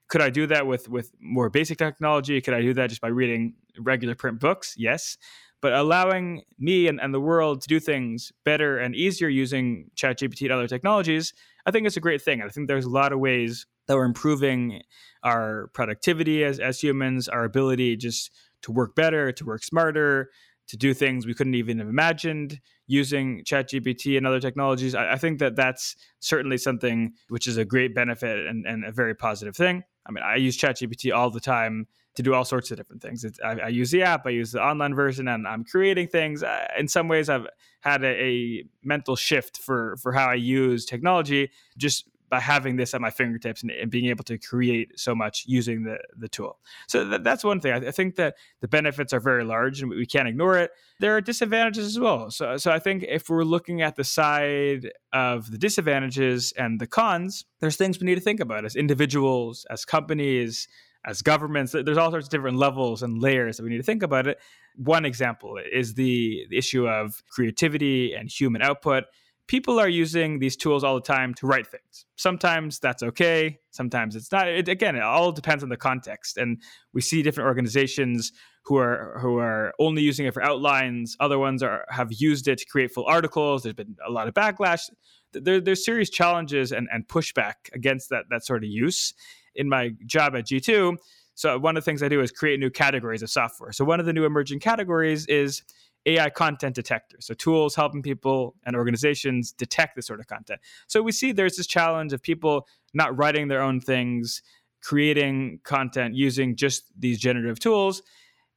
could 0.09 0.21
I 0.21 0.29
do 0.29 0.47
that 0.47 0.67
with 0.67 0.89
with 0.89 1.11
more 1.19 1.49
basic 1.49 1.77
technology? 1.77 2.39
Could 2.41 2.53
I 2.53 2.61
do 2.61 2.73
that 2.73 2.89
just 2.89 3.01
by 3.01 3.07
reading 3.07 3.55
regular 3.79 4.15
print 4.15 4.39
books? 4.39 4.75
Yes. 4.77 5.17
But 5.63 5.71
allowing 5.71 6.43
me 6.59 6.89
and, 6.89 6.99
and 6.99 7.13
the 7.13 7.21
world 7.21 7.61
to 7.61 7.69
do 7.69 7.79
things 7.79 8.33
better 8.43 8.79
and 8.79 8.93
easier 8.93 9.29
using 9.29 9.89
ChatGPT 9.95 10.41
and 10.41 10.51
other 10.51 10.67
technologies, 10.67 11.33
I 11.65 11.71
think 11.71 11.87
it's 11.87 11.95
a 11.95 12.01
great 12.01 12.21
thing. 12.21 12.41
I 12.41 12.49
think 12.49 12.67
there's 12.67 12.83
a 12.83 12.89
lot 12.89 13.13
of 13.13 13.19
ways 13.19 13.65
that 13.87 13.95
we're 13.95 14.03
improving 14.03 14.81
our 15.23 15.69
productivity 15.73 16.43
as, 16.43 16.59
as 16.59 16.81
humans, 16.81 17.29
our 17.29 17.45
ability 17.45 17.95
just 17.95 18.29
to 18.63 18.73
work 18.73 18.93
better, 18.93 19.31
to 19.31 19.45
work 19.45 19.63
smarter, 19.63 20.31
to 20.67 20.75
do 20.75 20.93
things 20.93 21.25
we 21.25 21.33
couldn't 21.33 21.55
even 21.55 21.79
have 21.79 21.87
imagined 21.87 22.59
using 22.87 23.41
ChatGPT 23.45 24.17
and 24.17 24.27
other 24.27 24.41
technologies. 24.41 24.93
I, 24.93 25.13
I, 25.13 25.17
think 25.17 25.39
that 25.39 25.55
that's 25.55 25.95
certainly 26.19 26.57
something 26.57 27.13
which 27.29 27.47
is 27.47 27.55
a 27.55 27.63
great 27.63 27.95
benefit 27.95 28.47
and, 28.47 28.65
and 28.65 28.83
a 28.83 28.91
very 28.91 29.15
positive 29.15 29.55
thing. 29.55 29.83
I 30.05 30.11
mean, 30.11 30.25
I 30.25 30.35
use 30.35 30.57
ChatGPT 30.57 31.15
all 31.15 31.29
the 31.29 31.39
time 31.39 31.87
to 32.15 32.23
do 32.23 32.33
all 32.33 32.45
sorts 32.45 32.71
of 32.71 32.77
different 32.77 33.01
things. 33.01 33.25
I, 33.43 33.59
I, 33.59 33.67
use 33.69 33.91
the 33.91 34.03
app, 34.03 34.25
I 34.25 34.31
use 34.31 34.51
the 34.51 34.63
online 34.63 34.93
version, 34.93 35.27
and 35.27 35.47
I'm 35.47 35.63
creating 35.63 36.07
things. 36.07 36.43
In 36.77 36.87
some 36.87 37.07
ways, 37.07 37.29
I've 37.29 37.47
had 37.81 38.03
a, 38.03 38.07
a, 38.07 38.63
mental 38.83 39.15
shift 39.15 39.57
for 39.57 39.95
for 39.97 40.11
how 40.11 40.27
I 40.29 40.35
use 40.35 40.85
technology 40.85 41.51
just 41.77 42.09
by 42.29 42.39
having 42.39 42.77
this 42.77 42.95
at 42.95 43.01
my 43.01 43.11
fingertips 43.11 43.61
and, 43.61 43.69
and 43.69 43.91
being 43.91 44.07
able 44.07 44.23
to 44.23 44.39
create 44.39 44.99
so 44.99 45.13
much 45.13 45.45
using 45.47 45.83
the 45.83 45.97
the 46.17 46.27
tool. 46.27 46.59
So 46.87 47.07
th- 47.07 47.21
that's 47.23 47.43
one 47.43 47.59
thing. 47.59 47.73
I, 47.73 47.87
I, 47.87 47.91
think 47.91 48.15
that 48.15 48.35
the 48.59 48.67
benefits 48.67 49.13
are 49.13 49.19
very 49.19 49.43
large, 49.43 49.81
and 49.81 49.89
we, 49.89 49.97
we 49.97 50.05
can't 50.05 50.27
ignore 50.27 50.57
it. 50.57 50.71
There 50.99 51.15
are 51.15 51.21
disadvantages 51.21 51.85
as 51.85 51.99
well. 51.99 52.31
So 52.31 52.57
so 52.57 52.71
I 52.71 52.79
think 52.79 53.05
if 53.07 53.29
we're 53.29 53.43
looking 53.43 53.81
at 53.81 53.95
the 53.95 54.03
side 54.03 54.91
of 55.13 55.51
the 55.51 55.57
disadvantages 55.57 56.53
and 56.57 56.79
the 56.79 56.87
cons, 56.87 57.45
there's 57.59 57.75
things 57.75 57.99
we 57.99 58.05
need 58.05 58.15
to 58.15 58.21
think 58.21 58.39
about 58.39 58.65
as 58.65 58.75
individuals, 58.75 59.65
as 59.69 59.85
companies 59.85 60.67
as 61.05 61.21
governments. 61.21 61.73
There's 61.73 61.97
all 61.97 62.11
sorts 62.11 62.27
of 62.27 62.31
different 62.31 62.57
levels 62.57 63.03
and 63.03 63.21
layers 63.21 63.57
that 63.57 63.63
we 63.63 63.69
need 63.69 63.77
to 63.77 63.83
think 63.83 64.03
about 64.03 64.27
it. 64.27 64.39
One 64.75 65.05
example 65.05 65.57
is 65.71 65.93
the, 65.93 66.45
the 66.49 66.57
issue 66.57 66.87
of 66.87 67.23
creativity 67.29 68.13
and 68.13 68.29
human 68.29 68.61
output. 68.61 69.05
People 69.47 69.79
are 69.79 69.89
using 69.89 70.39
these 70.39 70.55
tools 70.55 70.83
all 70.83 70.95
the 70.95 71.01
time 71.01 71.33
to 71.35 71.45
write 71.45 71.67
things. 71.67 72.05
Sometimes 72.15 72.79
that's 72.79 73.03
okay, 73.03 73.59
sometimes 73.71 74.15
it's 74.15 74.31
not. 74.31 74.47
It, 74.47 74.69
again, 74.69 74.95
it 74.95 75.03
all 75.03 75.33
depends 75.33 75.63
on 75.63 75.69
the 75.69 75.75
context. 75.75 76.37
And 76.37 76.61
we 76.93 77.01
see 77.01 77.21
different 77.21 77.47
organizations 77.47 78.31
who 78.63 78.77
are 78.77 79.17
who 79.19 79.39
are 79.39 79.73
only 79.79 80.01
using 80.01 80.25
it 80.25 80.33
for 80.33 80.41
outlines. 80.41 81.17
Other 81.19 81.37
ones 81.37 81.61
are 81.61 81.85
have 81.89 82.13
used 82.13 82.47
it 82.47 82.59
to 82.59 82.65
create 82.65 82.91
full 82.91 83.05
articles. 83.05 83.63
There's 83.63 83.75
been 83.75 83.97
a 84.07 84.09
lot 84.09 84.29
of 84.29 84.33
backlash. 84.33 84.89
There, 85.33 85.59
there's 85.59 85.83
serious 85.83 86.09
challenges 86.09 86.71
and, 86.71 86.87
and 86.91 87.05
pushback 87.05 87.55
against 87.73 88.09
that 88.11 88.25
that 88.29 88.45
sort 88.45 88.63
of 88.63 88.69
use 88.69 89.13
in 89.55 89.69
my 89.69 89.91
job 90.05 90.35
at 90.35 90.45
G2. 90.45 90.97
So 91.35 91.57
one 91.57 91.75
of 91.75 91.83
the 91.83 91.85
things 91.85 92.03
I 92.03 92.09
do 92.09 92.21
is 92.21 92.31
create 92.31 92.59
new 92.59 92.69
categories 92.69 93.23
of 93.23 93.29
software. 93.29 93.71
So 93.71 93.85
one 93.85 93.99
of 93.99 94.05
the 94.05 94.13
new 94.13 94.25
emerging 94.25 94.59
categories 94.59 95.25
is 95.27 95.63
AI 96.05 96.29
content 96.29 96.75
detectors. 96.75 97.25
So 97.25 97.33
tools 97.33 97.75
helping 97.75 98.01
people 98.01 98.55
and 98.65 98.75
organizations 98.75 99.51
detect 99.51 99.95
this 99.95 100.05
sort 100.05 100.19
of 100.19 100.27
content. 100.27 100.59
So 100.87 101.01
we 101.01 101.11
see 101.11 101.31
there's 101.31 101.57
this 101.57 101.67
challenge 101.67 102.13
of 102.13 102.21
people 102.21 102.67
not 102.93 103.17
writing 103.17 103.47
their 103.47 103.61
own 103.61 103.79
things, 103.79 104.41
creating 104.81 105.61
content 105.63 106.13
using 106.13 106.55
just 106.55 106.83
these 106.97 107.19
generative 107.19 107.59
tools. 107.59 108.03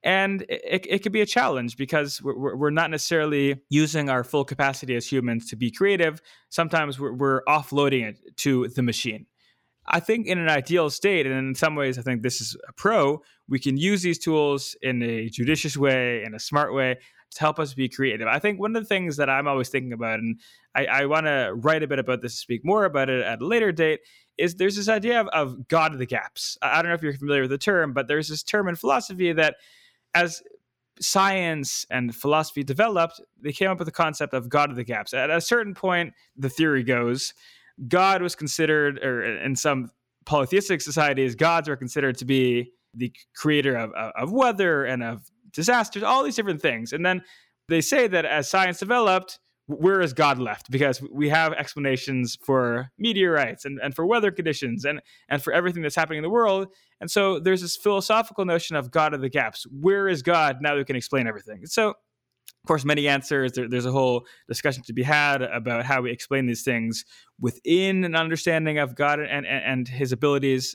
And 0.02 0.42
it, 0.48 0.86
it 0.88 0.98
could 1.02 1.12
be 1.12 1.20
a 1.20 1.26
challenge 1.26 1.76
because 1.76 2.20
we're, 2.22 2.54
we're 2.56 2.70
not 2.70 2.90
necessarily 2.90 3.56
using 3.70 4.08
our 4.08 4.22
full 4.22 4.44
capacity 4.44 4.94
as 4.94 5.10
humans 5.10 5.48
to 5.50 5.56
be 5.56 5.70
creative. 5.70 6.20
Sometimes 6.48 7.00
we're, 7.00 7.12
we're 7.12 7.42
offloading 7.44 8.04
it 8.04 8.36
to 8.38 8.68
the 8.68 8.82
machine. 8.82 9.26
I 9.88 10.00
think 10.00 10.26
in 10.26 10.38
an 10.38 10.48
ideal 10.48 10.90
state, 10.90 11.26
and 11.26 11.34
in 11.34 11.54
some 11.54 11.76
ways, 11.76 11.98
I 11.98 12.02
think 12.02 12.22
this 12.22 12.40
is 12.40 12.56
a 12.68 12.72
pro, 12.72 13.22
we 13.48 13.58
can 13.58 13.76
use 13.76 14.02
these 14.02 14.18
tools 14.18 14.76
in 14.82 15.02
a 15.02 15.28
judicious 15.28 15.76
way, 15.76 16.24
in 16.24 16.34
a 16.34 16.40
smart 16.40 16.74
way 16.74 16.96
to 17.32 17.40
help 17.40 17.58
us 17.58 17.74
be 17.74 17.88
creative. 17.88 18.26
I 18.26 18.38
think 18.38 18.58
one 18.58 18.74
of 18.74 18.82
the 18.82 18.88
things 18.88 19.16
that 19.16 19.30
I'm 19.30 19.46
always 19.46 19.68
thinking 19.68 19.92
about, 19.92 20.18
and 20.18 20.40
I, 20.74 20.86
I 20.86 21.06
want 21.06 21.26
to 21.26 21.52
write 21.54 21.82
a 21.82 21.86
bit 21.86 21.98
about 21.98 22.22
this, 22.22 22.34
speak 22.34 22.64
more 22.64 22.84
about 22.84 23.10
it 23.10 23.22
at 23.22 23.40
a 23.40 23.46
later 23.46 23.72
date, 23.72 24.00
is 24.38 24.54
there's 24.54 24.76
this 24.76 24.88
idea 24.88 25.20
of, 25.20 25.28
of 25.28 25.68
God 25.68 25.92
of 25.92 25.98
the 25.98 26.06
gaps. 26.06 26.58
I 26.62 26.82
don't 26.82 26.88
know 26.90 26.94
if 26.94 27.02
you're 27.02 27.14
familiar 27.14 27.42
with 27.42 27.50
the 27.50 27.58
term, 27.58 27.92
but 27.92 28.08
there's 28.08 28.28
this 28.28 28.42
term 28.42 28.68
in 28.68 28.76
philosophy 28.76 29.32
that 29.32 29.56
as 30.14 30.42
science 31.00 31.86
and 31.90 32.14
philosophy 32.14 32.62
developed, 32.62 33.20
they 33.40 33.52
came 33.52 33.70
up 33.70 33.78
with 33.78 33.86
the 33.86 33.92
concept 33.92 34.34
of 34.34 34.48
God 34.48 34.70
of 34.70 34.76
the 34.76 34.84
gaps. 34.84 35.12
At 35.12 35.30
a 35.30 35.40
certain 35.40 35.74
point, 35.74 36.14
the 36.36 36.48
theory 36.48 36.82
goes 36.82 37.34
God 37.88 38.22
was 38.22 38.34
considered, 38.34 38.98
or 39.04 39.22
in 39.22 39.56
some 39.56 39.90
polytheistic 40.24 40.80
societies, 40.80 41.34
gods 41.34 41.68
were 41.68 41.76
considered 41.76 42.18
to 42.18 42.24
be 42.24 42.72
the 42.94 43.12
creator 43.34 43.76
of, 43.76 43.92
of 43.92 44.32
weather 44.32 44.84
and 44.84 45.02
of 45.02 45.30
disasters, 45.52 46.02
all 46.02 46.22
these 46.22 46.36
different 46.36 46.62
things. 46.62 46.92
And 46.92 47.04
then 47.04 47.22
they 47.68 47.80
say 47.80 48.06
that 48.06 48.24
as 48.24 48.48
science 48.48 48.78
developed, 48.78 49.38
where 49.66 50.00
is 50.00 50.12
God 50.12 50.38
left? 50.38 50.70
Because 50.70 51.02
we 51.12 51.28
have 51.28 51.52
explanations 51.52 52.38
for 52.40 52.90
meteorites 52.98 53.64
and, 53.64 53.80
and 53.82 53.94
for 53.94 54.06
weather 54.06 54.30
conditions 54.30 54.84
and, 54.84 55.00
and 55.28 55.42
for 55.42 55.52
everything 55.52 55.82
that's 55.82 55.96
happening 55.96 56.18
in 56.18 56.22
the 56.22 56.30
world. 56.30 56.68
And 57.00 57.10
so 57.10 57.40
there's 57.40 57.62
this 57.62 57.76
philosophical 57.76 58.44
notion 58.44 58.76
of 58.76 58.90
God 58.90 59.12
of 59.12 59.20
the 59.20 59.28
gaps. 59.28 59.66
Where 59.68 60.08
is 60.08 60.22
God? 60.22 60.58
Now 60.60 60.70
that 60.70 60.78
we 60.78 60.84
can 60.84 60.96
explain 60.96 61.26
everything. 61.26 61.66
So 61.66 61.94
of 62.66 62.68
course, 62.68 62.84
many 62.84 63.06
answers. 63.06 63.52
There, 63.52 63.68
there's 63.68 63.86
a 63.86 63.92
whole 63.92 64.26
discussion 64.48 64.82
to 64.88 64.92
be 64.92 65.04
had 65.04 65.40
about 65.40 65.84
how 65.84 66.02
we 66.02 66.10
explain 66.10 66.46
these 66.46 66.64
things 66.64 67.04
within 67.38 68.02
an 68.02 68.16
understanding 68.16 68.78
of 68.78 68.96
God 68.96 69.20
and, 69.20 69.46
and, 69.46 69.64
and 69.64 69.86
His 69.86 70.10
abilities. 70.10 70.74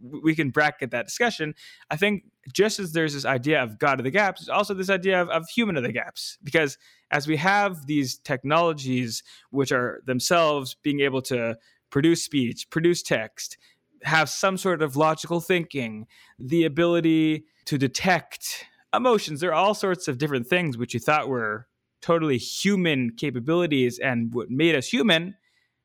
We 0.00 0.36
can 0.36 0.50
bracket 0.50 0.92
that 0.92 1.06
discussion. 1.06 1.56
I 1.90 1.96
think 1.96 2.22
just 2.52 2.78
as 2.78 2.92
there's 2.92 3.14
this 3.14 3.24
idea 3.24 3.60
of 3.60 3.80
God 3.80 3.98
of 3.98 4.04
the 4.04 4.12
gaps, 4.12 4.42
there's 4.42 4.56
also 4.56 4.74
this 4.74 4.88
idea 4.88 5.20
of, 5.20 5.28
of 5.28 5.48
human 5.48 5.76
of 5.76 5.82
the 5.82 5.90
gaps. 5.90 6.38
Because 6.44 6.78
as 7.10 7.26
we 7.26 7.36
have 7.38 7.88
these 7.88 8.18
technologies, 8.18 9.24
which 9.50 9.72
are 9.72 10.02
themselves 10.06 10.76
being 10.84 11.00
able 11.00 11.22
to 11.22 11.56
produce 11.90 12.22
speech, 12.22 12.70
produce 12.70 13.02
text, 13.02 13.58
have 14.04 14.28
some 14.28 14.56
sort 14.56 14.82
of 14.82 14.94
logical 14.94 15.40
thinking, 15.40 16.06
the 16.38 16.62
ability 16.62 17.46
to 17.64 17.76
detect 17.76 18.66
emotions. 18.96 19.40
There 19.40 19.50
are 19.50 19.54
all 19.54 19.74
sorts 19.74 20.08
of 20.08 20.18
different 20.18 20.46
things 20.46 20.76
which 20.76 20.94
you 20.94 21.00
thought 21.00 21.28
were 21.28 21.66
totally 22.02 22.38
human 22.38 23.10
capabilities 23.16 23.98
and 23.98 24.32
what 24.34 24.50
made 24.50 24.74
us 24.74 24.88
human. 24.88 25.34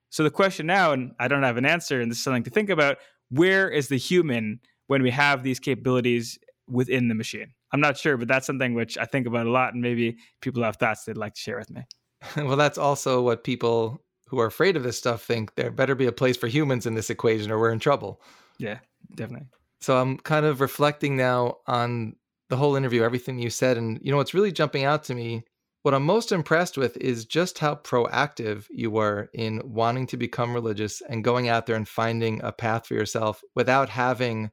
So 0.10 0.24
the 0.24 0.32
question 0.32 0.66
now, 0.66 0.92
and 0.92 1.12
I 1.20 1.28
don't 1.28 1.44
have 1.44 1.58
an 1.58 1.66
answer, 1.66 2.02
and 2.02 2.12
this 2.12 2.18
is 2.18 2.24
something 2.24 2.44
to 2.44 2.50
think 2.50 2.70
about: 2.70 2.98
where 3.30 3.70
is 3.70 3.88
the 3.88 3.98
human 3.98 4.60
when 4.88 5.04
we 5.04 5.12
have 5.12 5.44
these 5.44 5.60
capabilities 5.60 6.40
within 6.68 7.08
the 7.08 7.16
machine? 7.16 7.54
I'm 7.72 7.80
not 7.80 7.98
sure, 7.98 8.18
but 8.18 8.28
that's 8.28 8.48
something 8.48 8.74
which 8.74 8.98
I 8.98 9.06
think 9.06 9.28
about 9.28 9.46
a 9.46 9.52
lot, 9.52 9.74
and 9.74 9.82
maybe 9.82 10.18
people 10.42 10.64
have 10.64 10.78
thoughts 10.78 11.06
they'd 11.06 11.18
like 11.18 11.36
to 11.36 11.42
share 11.42 11.58
with 11.58 11.70
me. 11.70 11.84
well, 12.38 12.58
that's 12.58 12.78
also 12.78 13.22
what 13.22 13.44
people 13.44 14.04
who 14.28 14.40
are 14.40 14.48
afraid 14.48 14.76
of 14.76 14.84
this 14.84 14.98
stuff 14.98 15.24
think. 15.24 15.56
There 15.56 15.72
better 15.72 15.96
be 15.96 16.08
a 16.08 16.12
place 16.12 16.38
for 16.38 16.48
humans 16.48 16.86
in 16.86 16.96
this 16.96 17.10
equation, 17.10 17.52
or 17.52 17.60
we're 17.60 17.72
in 17.72 17.80
trouble. 17.80 18.22
Yeah, 18.58 18.80
definitely. 19.16 19.48
So 19.82 19.98
I'm 19.98 20.18
kind 20.18 20.46
of 20.46 20.60
reflecting 20.60 21.16
now 21.16 21.58
on 21.66 22.16
the 22.50 22.58
whole 22.58 22.76
interview, 22.76 23.04
everything 23.04 23.40
you 23.40 23.50
said. 23.50 23.78
And, 23.78 24.00
you 24.02 24.12
know, 24.12 24.18
what's 24.18 24.34
really 24.34 24.52
jumping 24.52 24.84
out 24.84 25.04
to 25.06 25.16
me, 25.16 25.44
what 25.84 25.94
I'm 25.94 26.04
most 26.04 26.32
impressed 26.32 26.78
with 26.78 26.98
is 26.98 27.26
just 27.26 27.60
how 27.60 27.76
proactive 27.76 28.66
you 28.70 28.92
were 28.92 29.30
in 29.34 29.62
wanting 29.64 30.08
to 30.08 30.18
become 30.18 30.54
religious 30.54 31.02
and 31.08 31.24
going 31.24 31.48
out 31.48 31.66
there 31.66 31.76
and 31.76 31.88
finding 31.88 32.42
a 32.44 32.52
path 32.52 32.88
for 32.88 32.96
yourself 32.96 33.42
without 33.56 33.90
having 33.90 34.52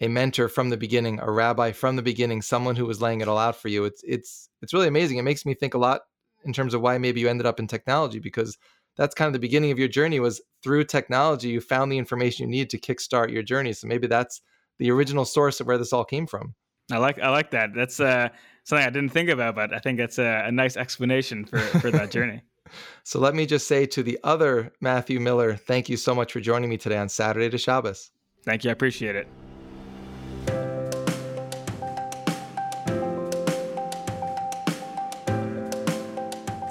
a 0.00 0.08
mentor 0.08 0.48
from 0.48 0.68
the 0.68 0.76
beginning, 0.76 1.18
a 1.20 1.30
rabbi 1.30 1.72
from 1.72 1.96
the 1.96 2.02
beginning, 2.02 2.42
someone 2.42 2.76
who 2.76 2.86
was 2.86 3.00
laying 3.00 3.20
it 3.20 3.28
all 3.28 3.38
out 3.38 3.56
for 3.56 3.68
you. 3.68 3.84
It's 3.84 4.02
it's 4.04 4.48
it's 4.62 4.72
really 4.72 4.88
amazing. 4.88 5.18
It 5.18 5.22
makes 5.22 5.46
me 5.46 5.54
think 5.54 5.74
a 5.74 5.78
lot 5.78 6.02
in 6.44 6.52
terms 6.52 6.74
of 6.74 6.80
why 6.80 6.98
maybe 6.98 7.20
you 7.20 7.28
ended 7.28 7.46
up 7.46 7.58
in 7.58 7.66
technology 7.66 8.18
because 8.18 8.56
that's 8.96 9.14
kind 9.14 9.26
of 9.26 9.32
the 9.32 9.38
beginning 9.38 9.70
of 9.72 9.78
your 9.78 9.88
journey 9.88 10.20
was 10.20 10.40
through 10.62 10.84
technology 10.84 11.48
you 11.48 11.60
found 11.60 11.92
the 11.92 11.98
information 11.98 12.44
you 12.44 12.50
need 12.50 12.70
to 12.70 12.78
kickstart 12.78 13.32
your 13.32 13.42
journey. 13.42 13.72
So 13.72 13.86
maybe 13.86 14.06
that's 14.06 14.40
the 14.78 14.90
original 14.90 15.24
source 15.24 15.60
of 15.60 15.66
where 15.66 15.78
this 15.78 15.92
all 15.92 16.04
came 16.04 16.26
from. 16.26 16.54
I 16.90 16.98
like 16.98 17.18
I 17.18 17.30
like 17.30 17.50
that. 17.50 17.74
That's 17.74 17.98
uh, 17.98 18.28
something 18.64 18.86
I 18.86 18.90
didn't 18.90 19.10
think 19.10 19.28
about, 19.28 19.54
but 19.54 19.74
I 19.74 19.78
think 19.78 19.98
that's 19.98 20.18
a, 20.18 20.44
a 20.46 20.52
nice 20.52 20.76
explanation 20.76 21.44
for 21.44 21.58
for 21.58 21.90
that 21.90 22.10
journey. 22.10 22.42
so 23.02 23.18
let 23.18 23.34
me 23.34 23.46
just 23.46 23.66
say 23.66 23.86
to 23.86 24.02
the 24.02 24.18
other 24.22 24.72
Matthew 24.80 25.20
Miller, 25.20 25.56
thank 25.56 25.88
you 25.88 25.96
so 25.96 26.14
much 26.14 26.32
for 26.32 26.40
joining 26.40 26.70
me 26.70 26.76
today 26.76 26.98
on 26.98 27.08
Saturday 27.08 27.48
to 27.50 27.58
Shabbos. 27.58 28.10
Thank 28.44 28.64
you. 28.64 28.70
I 28.70 28.72
appreciate 28.72 29.16
it. 29.16 29.26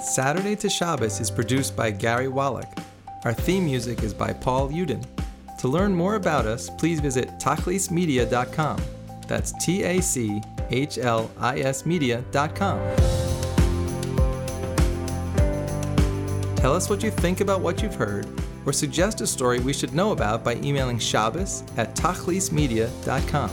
Saturday 0.00 0.56
to 0.56 0.70
Shabbos 0.70 1.20
is 1.20 1.30
produced 1.30 1.76
by 1.76 1.90
Gary 1.90 2.28
Wallach. 2.28 2.72
Our 3.24 3.34
theme 3.34 3.66
music 3.66 4.02
is 4.02 4.14
by 4.14 4.32
Paul 4.32 4.70
Uden. 4.70 5.04
To 5.58 5.68
learn 5.68 5.94
more 5.94 6.14
about 6.14 6.46
us, 6.46 6.70
please 6.70 7.00
visit 7.00 7.28
tachlismedia.com. 7.38 8.95
That's 9.26 9.52
T 9.64 9.82
A 9.82 10.00
C 10.00 10.42
H 10.70 10.98
L 10.98 11.30
I 11.38 11.60
S 11.60 11.86
media.com. 11.86 12.96
Tell 16.56 16.74
us 16.74 16.90
what 16.90 17.02
you 17.02 17.10
think 17.10 17.40
about 17.40 17.60
what 17.60 17.82
you've 17.82 17.94
heard, 17.94 18.26
or 18.64 18.72
suggest 18.72 19.20
a 19.20 19.26
story 19.26 19.60
we 19.60 19.72
should 19.72 19.94
know 19.94 20.10
about 20.12 20.42
by 20.42 20.56
emailing 20.56 20.98
Shabbos 20.98 21.62
at 21.76 21.94
tachlismedia.com. 21.94 23.50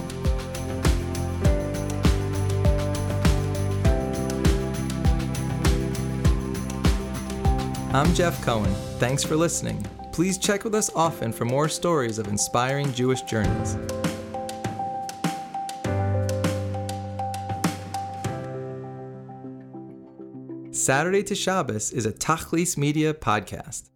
I'm 7.93 8.11
Jeff 8.15 8.43
Cohen. 8.43 8.73
Thanks 8.97 9.23
for 9.23 9.35
listening. 9.35 9.85
Please 10.11 10.39
check 10.39 10.63
with 10.63 10.73
us 10.73 10.89
often 10.95 11.31
for 11.31 11.45
more 11.45 11.69
stories 11.69 12.17
of 12.17 12.27
inspiring 12.27 12.91
Jewish 12.91 13.21
journeys. 13.21 13.77
Saturday 20.83 21.23
to 21.23 21.33
Shabbos 21.33 21.93
is 21.93 22.05
a 22.05 22.11
Tachlis 22.11 22.75
Media 22.75 23.13
podcast. 23.13 23.92